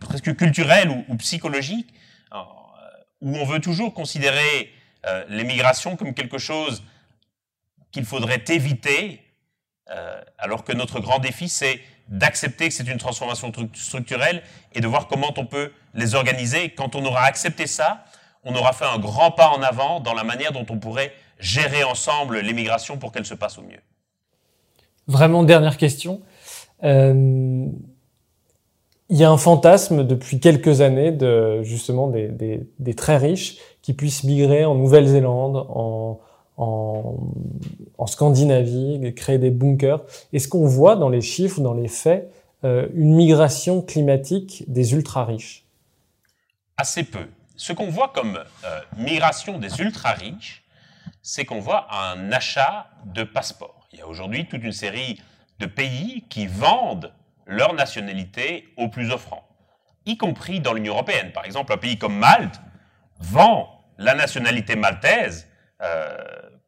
presque 0.00 0.34
culturel 0.34 1.04
ou, 1.08 1.16
psychologique, 1.16 1.92
euh, 2.32 2.38
où 3.20 3.36
on 3.36 3.44
veut 3.44 3.60
toujours 3.60 3.92
considérer 3.92 4.72
euh, 5.04 5.26
l'immigration 5.28 5.96
comme 5.96 6.14
quelque 6.14 6.38
chose 6.38 6.82
qu'il 7.92 8.06
faudrait 8.06 8.44
éviter, 8.48 9.20
euh, 9.90 10.22
alors 10.38 10.64
que 10.64 10.72
notre 10.72 11.00
grand 11.00 11.18
défi, 11.18 11.50
c'est 11.50 11.82
d'accepter 12.08 12.68
que 12.68 12.74
c'est 12.74 12.88
une 12.88 12.98
transformation 12.98 13.50
structurelle 13.74 14.42
et 14.74 14.80
de 14.80 14.86
voir 14.86 15.08
comment 15.08 15.32
on 15.36 15.46
peut 15.46 15.72
les 15.94 16.14
organiser. 16.14 16.70
Quand 16.70 16.94
on 16.94 17.04
aura 17.04 17.22
accepté 17.22 17.66
ça, 17.66 18.04
on 18.44 18.54
aura 18.54 18.72
fait 18.72 18.84
un 18.84 18.98
grand 18.98 19.30
pas 19.30 19.48
en 19.48 19.62
avant 19.62 20.00
dans 20.00 20.14
la 20.14 20.24
manière 20.24 20.52
dont 20.52 20.66
on 20.68 20.78
pourrait 20.78 21.12
gérer 21.38 21.82
ensemble 21.82 22.38
l'immigration 22.40 22.98
pour 22.98 23.12
qu'elle 23.12 23.26
se 23.26 23.34
passe 23.34 23.58
au 23.58 23.62
mieux. 23.62 23.80
Vraiment, 25.06 25.42
dernière 25.42 25.76
question. 25.76 26.20
Euh, 26.82 27.66
il 29.10 29.16
y 29.16 29.24
a 29.24 29.30
un 29.30 29.36
fantasme 29.36 30.06
depuis 30.06 30.40
quelques 30.40 30.80
années 30.80 31.12
de 31.12 31.62
justement 31.62 32.08
des, 32.08 32.28
des, 32.28 32.68
des 32.78 32.94
très 32.94 33.16
riches 33.16 33.56
qui 33.82 33.92
puissent 33.92 34.24
migrer 34.24 34.64
en 34.64 34.74
Nouvelle-Zélande, 34.74 35.66
en, 35.68 36.20
en, 36.56 37.16
Scandinavie, 38.06 39.12
créer 39.14 39.38
des 39.38 39.50
bunkers. 39.50 40.04
Est-ce 40.32 40.48
qu'on 40.48 40.66
voit 40.66 40.96
dans 40.96 41.08
les 41.08 41.20
chiffres, 41.20 41.60
dans 41.60 41.74
les 41.74 41.88
faits, 41.88 42.30
euh, 42.64 42.88
une 42.94 43.14
migration 43.14 43.82
climatique 43.82 44.64
des 44.68 44.92
ultra-riches? 44.92 45.64
Assez 46.76 47.04
peu. 47.04 47.26
Ce 47.56 47.72
qu'on 47.72 47.88
voit 47.88 48.08
comme 48.08 48.36
euh, 48.36 48.80
migration 48.96 49.58
des 49.58 49.80
ultra-riches, 49.80 50.64
c'est 51.22 51.44
qu'on 51.44 51.60
voit 51.60 51.86
un 51.94 52.32
achat 52.32 52.86
de 53.06 53.22
passeports. 53.22 53.88
Il 53.92 53.98
y 53.98 54.02
a 54.02 54.06
aujourd'hui 54.06 54.46
toute 54.46 54.62
une 54.62 54.72
série 54.72 55.20
de 55.60 55.66
pays 55.66 56.24
qui 56.28 56.46
vendent 56.46 57.12
leur 57.46 57.74
nationalité 57.74 58.68
aux 58.76 58.88
plus 58.88 59.10
offrants, 59.10 59.46
y 60.06 60.16
compris 60.16 60.60
dans 60.60 60.72
l'Union 60.72 60.94
européenne. 60.94 61.32
Par 61.32 61.44
exemple, 61.44 61.72
un 61.72 61.76
pays 61.76 61.98
comme 61.98 62.16
Malte 62.16 62.60
vend 63.20 63.84
la 63.98 64.14
nationalité 64.14 64.76
maltaise 64.76 65.46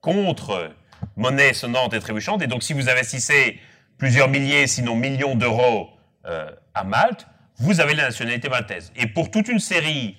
contre 0.01 0.71
monnaie 1.17 1.53
sonnante 1.53 1.95
et 1.95 2.01
trébuchante. 2.01 2.43
Et 2.43 2.47
donc, 2.47 2.63
si 2.63 2.73
vous 2.73 2.89
investissez 2.89 3.61
plusieurs 3.99 4.29
milliers, 4.29 4.67
sinon 4.67 4.95
millions 4.95 5.35
d'euros 5.35 5.91
euh, 6.27 6.51
à 6.75 6.85
Malte, 6.85 7.27
vous 7.59 7.81
avez 7.81 7.95
la 7.95 8.05
nationalité 8.05 8.49
maltaise. 8.49 8.93
Et 8.97 9.07
pour 9.07 9.31
toute 9.31 9.49
une 9.49 9.61
série 9.61 10.17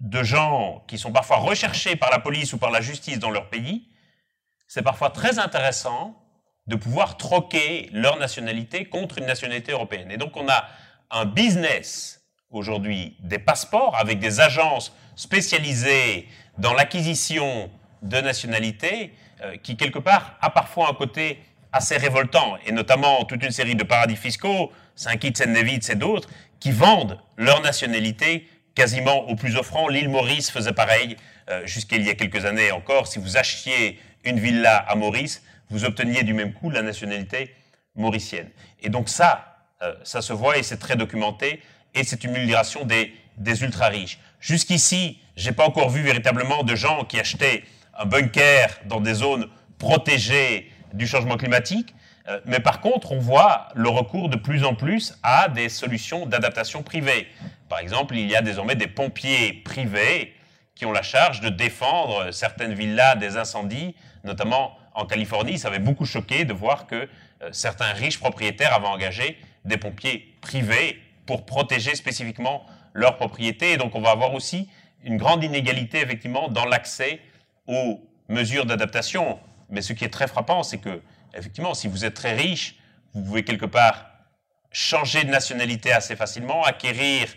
de 0.00 0.22
gens 0.22 0.84
qui 0.86 0.96
sont 0.96 1.10
parfois 1.10 1.38
recherchés 1.38 1.96
par 1.96 2.10
la 2.10 2.20
police 2.20 2.52
ou 2.52 2.58
par 2.58 2.70
la 2.70 2.80
justice 2.80 3.18
dans 3.18 3.30
leur 3.30 3.48
pays, 3.48 3.88
c'est 4.68 4.82
parfois 4.82 5.10
très 5.10 5.38
intéressant 5.38 6.14
de 6.68 6.76
pouvoir 6.76 7.16
troquer 7.16 7.88
leur 7.92 8.18
nationalité 8.18 8.84
contre 8.84 9.18
une 9.18 9.26
nationalité 9.26 9.72
européenne. 9.72 10.10
Et 10.10 10.18
donc 10.18 10.36
on 10.36 10.48
a 10.48 10.68
un 11.10 11.24
business 11.24 12.22
aujourd'hui 12.50 13.16
des 13.20 13.38
passeports 13.38 13.96
avec 13.96 14.20
des 14.20 14.40
agences 14.40 14.94
spécialisées 15.16 16.28
dans 16.58 16.74
l'acquisition 16.74 17.70
de 18.02 18.20
nationalités 18.20 19.12
euh, 19.42 19.56
qui 19.56 19.76
quelque 19.76 19.98
part 19.98 20.36
a 20.40 20.50
parfois 20.50 20.90
un 20.90 20.94
côté 20.94 21.38
assez 21.72 21.96
révoltant 21.96 22.56
et 22.66 22.72
notamment 22.72 23.24
toute 23.24 23.44
une 23.44 23.50
série 23.50 23.74
de 23.74 23.84
paradis 23.84 24.16
fiscaux, 24.16 24.72
Saint-Kitts, 24.96 25.40
et 25.40 25.94
d'autres 25.94 26.28
qui 26.60 26.72
vendent 26.72 27.20
leur 27.36 27.60
nationalité 27.60 28.48
quasiment 28.74 29.28
au 29.28 29.36
plus 29.36 29.56
offrant. 29.56 29.88
L'île 29.88 30.08
Maurice 30.08 30.50
faisait 30.50 30.72
pareil 30.72 31.16
euh, 31.50 31.66
jusqu'à 31.66 31.96
il 31.96 32.04
y 32.04 32.10
a 32.10 32.14
quelques 32.14 32.44
années 32.44 32.72
encore. 32.72 33.06
Si 33.06 33.18
vous 33.18 33.36
achetiez 33.36 34.00
une 34.24 34.38
villa 34.38 34.76
à 34.76 34.94
Maurice, 34.94 35.42
vous 35.70 35.84
obteniez 35.84 36.22
du 36.22 36.34
même 36.34 36.52
coup 36.52 36.70
la 36.70 36.82
nationalité 36.82 37.54
mauricienne. 37.94 38.48
Et 38.80 38.88
donc 38.88 39.08
ça, 39.08 39.66
euh, 39.82 39.94
ça 40.04 40.22
se 40.22 40.32
voit 40.32 40.58
et 40.58 40.62
c'est 40.62 40.78
très 40.78 40.96
documenté, 40.96 41.60
et 41.94 42.04
c'est 42.04 42.24
une 42.24 42.32
migration 42.32 42.84
des, 42.84 43.12
des 43.36 43.62
ultra-riches. 43.62 44.18
Jusqu'ici, 44.40 45.20
j'ai 45.36 45.52
pas 45.52 45.66
encore 45.66 45.90
vu 45.90 46.02
véritablement 46.02 46.62
de 46.62 46.74
gens 46.74 47.04
qui 47.04 47.18
achetaient 47.18 47.64
un 47.98 48.06
bunker 48.06 48.68
dans 48.86 49.00
des 49.00 49.14
zones 49.14 49.48
protégées 49.78 50.70
du 50.94 51.06
changement 51.06 51.36
climatique, 51.36 51.94
euh, 52.28 52.40
mais 52.46 52.60
par 52.60 52.80
contre, 52.80 53.12
on 53.12 53.18
voit 53.18 53.68
le 53.74 53.88
recours 53.88 54.28
de 54.28 54.36
plus 54.36 54.64
en 54.64 54.74
plus 54.74 55.18
à 55.22 55.48
des 55.48 55.68
solutions 55.68 56.26
d'adaptation 56.26 56.82
privée. 56.82 57.26
Par 57.68 57.80
exemple, 57.80 58.16
il 58.16 58.30
y 58.30 58.36
a 58.36 58.42
désormais 58.42 58.76
des 58.76 58.86
pompiers 58.86 59.52
privés 59.64 60.34
qui 60.74 60.86
ont 60.86 60.92
la 60.92 61.02
charge 61.02 61.40
de 61.40 61.48
défendre 61.48 62.30
certaines 62.30 62.72
villas 62.72 63.16
des 63.16 63.36
incendies, 63.36 63.96
notamment 64.24 64.78
en 64.94 65.06
Californie, 65.06 65.58
ça 65.58 65.68
avait 65.68 65.78
beaucoup 65.78 66.06
choqué 66.06 66.44
de 66.44 66.52
voir 66.52 66.86
que 66.86 67.08
euh, 67.42 67.48
certains 67.52 67.92
riches 67.92 68.18
propriétaires 68.18 68.74
avaient 68.74 68.86
engagé 68.86 69.38
des 69.64 69.76
pompiers 69.76 70.34
privés 70.40 71.00
pour 71.26 71.46
protéger 71.46 71.94
spécifiquement 71.94 72.64
leurs 72.94 73.16
propriétés. 73.16 73.72
Et 73.72 73.76
donc 73.76 73.94
on 73.94 74.00
va 74.00 74.10
avoir 74.10 74.34
aussi 74.34 74.68
une 75.04 75.16
grande 75.16 75.44
inégalité 75.44 75.98
effectivement 75.98 76.48
dans 76.48 76.64
l'accès 76.64 77.20
aux 77.68 78.00
mesures 78.28 78.66
d'adaptation. 78.66 79.38
Mais 79.70 79.82
ce 79.82 79.92
qui 79.92 80.04
est 80.04 80.12
très 80.12 80.26
frappant, 80.26 80.64
c'est 80.64 80.78
que 80.78 81.00
effectivement, 81.34 81.74
si 81.74 81.86
vous 81.86 82.04
êtes 82.04 82.14
très 82.14 82.34
riche, 82.34 82.74
vous 83.14 83.22
pouvez 83.22 83.44
quelque 83.44 83.66
part 83.66 84.06
changer 84.72 85.22
de 85.22 85.30
nationalité 85.30 85.92
assez 85.92 86.16
facilement, 86.16 86.64
acquérir 86.64 87.28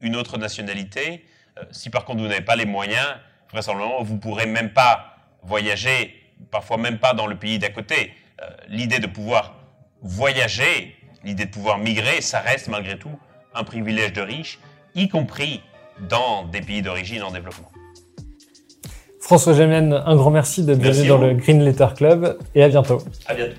une 0.00 0.16
autre 0.16 0.36
nationalité. 0.36 1.24
Euh, 1.58 1.64
si 1.70 1.88
par 1.88 2.04
contre 2.04 2.20
vous 2.20 2.28
n'avez 2.28 2.44
pas 2.44 2.56
les 2.56 2.66
moyens, 2.66 3.08
vraisemblablement 3.50 4.02
vous 4.02 4.14
ne 4.14 4.20
pourrez 4.20 4.46
même 4.46 4.72
pas 4.72 5.16
voyager 5.42 6.22
parfois 6.50 6.76
même 6.76 6.98
pas 6.98 7.14
dans 7.14 7.26
le 7.26 7.36
pays 7.36 7.58
d'à 7.58 7.70
côté. 7.70 8.12
Euh, 8.42 8.50
l'idée 8.68 8.98
de 8.98 9.06
pouvoir 9.06 9.54
voyager, 10.02 10.96
l'idée 11.24 11.46
de 11.46 11.50
pouvoir 11.50 11.78
migrer, 11.78 12.20
ça 12.20 12.40
reste 12.40 12.68
malgré 12.68 12.98
tout 12.98 13.18
un 13.54 13.64
privilège 13.64 14.12
de 14.12 14.20
riches, 14.20 14.58
y 14.94 15.08
compris 15.08 15.62
dans 16.00 16.44
des 16.44 16.60
pays 16.60 16.82
d'origine 16.82 17.22
en 17.22 17.30
développement. 17.30 17.70
François 19.26 19.54
Gémen, 19.54 19.92
un 19.92 20.14
grand 20.14 20.30
merci 20.30 20.62
d'être 20.62 20.80
venu 20.80 21.08
dans 21.08 21.18
le 21.18 21.34
Green 21.34 21.60
Letter 21.60 21.88
Club 21.96 22.38
et 22.54 22.62
à 22.62 22.68
bientôt. 22.68 22.98
À 23.26 23.34
bientôt. 23.34 23.56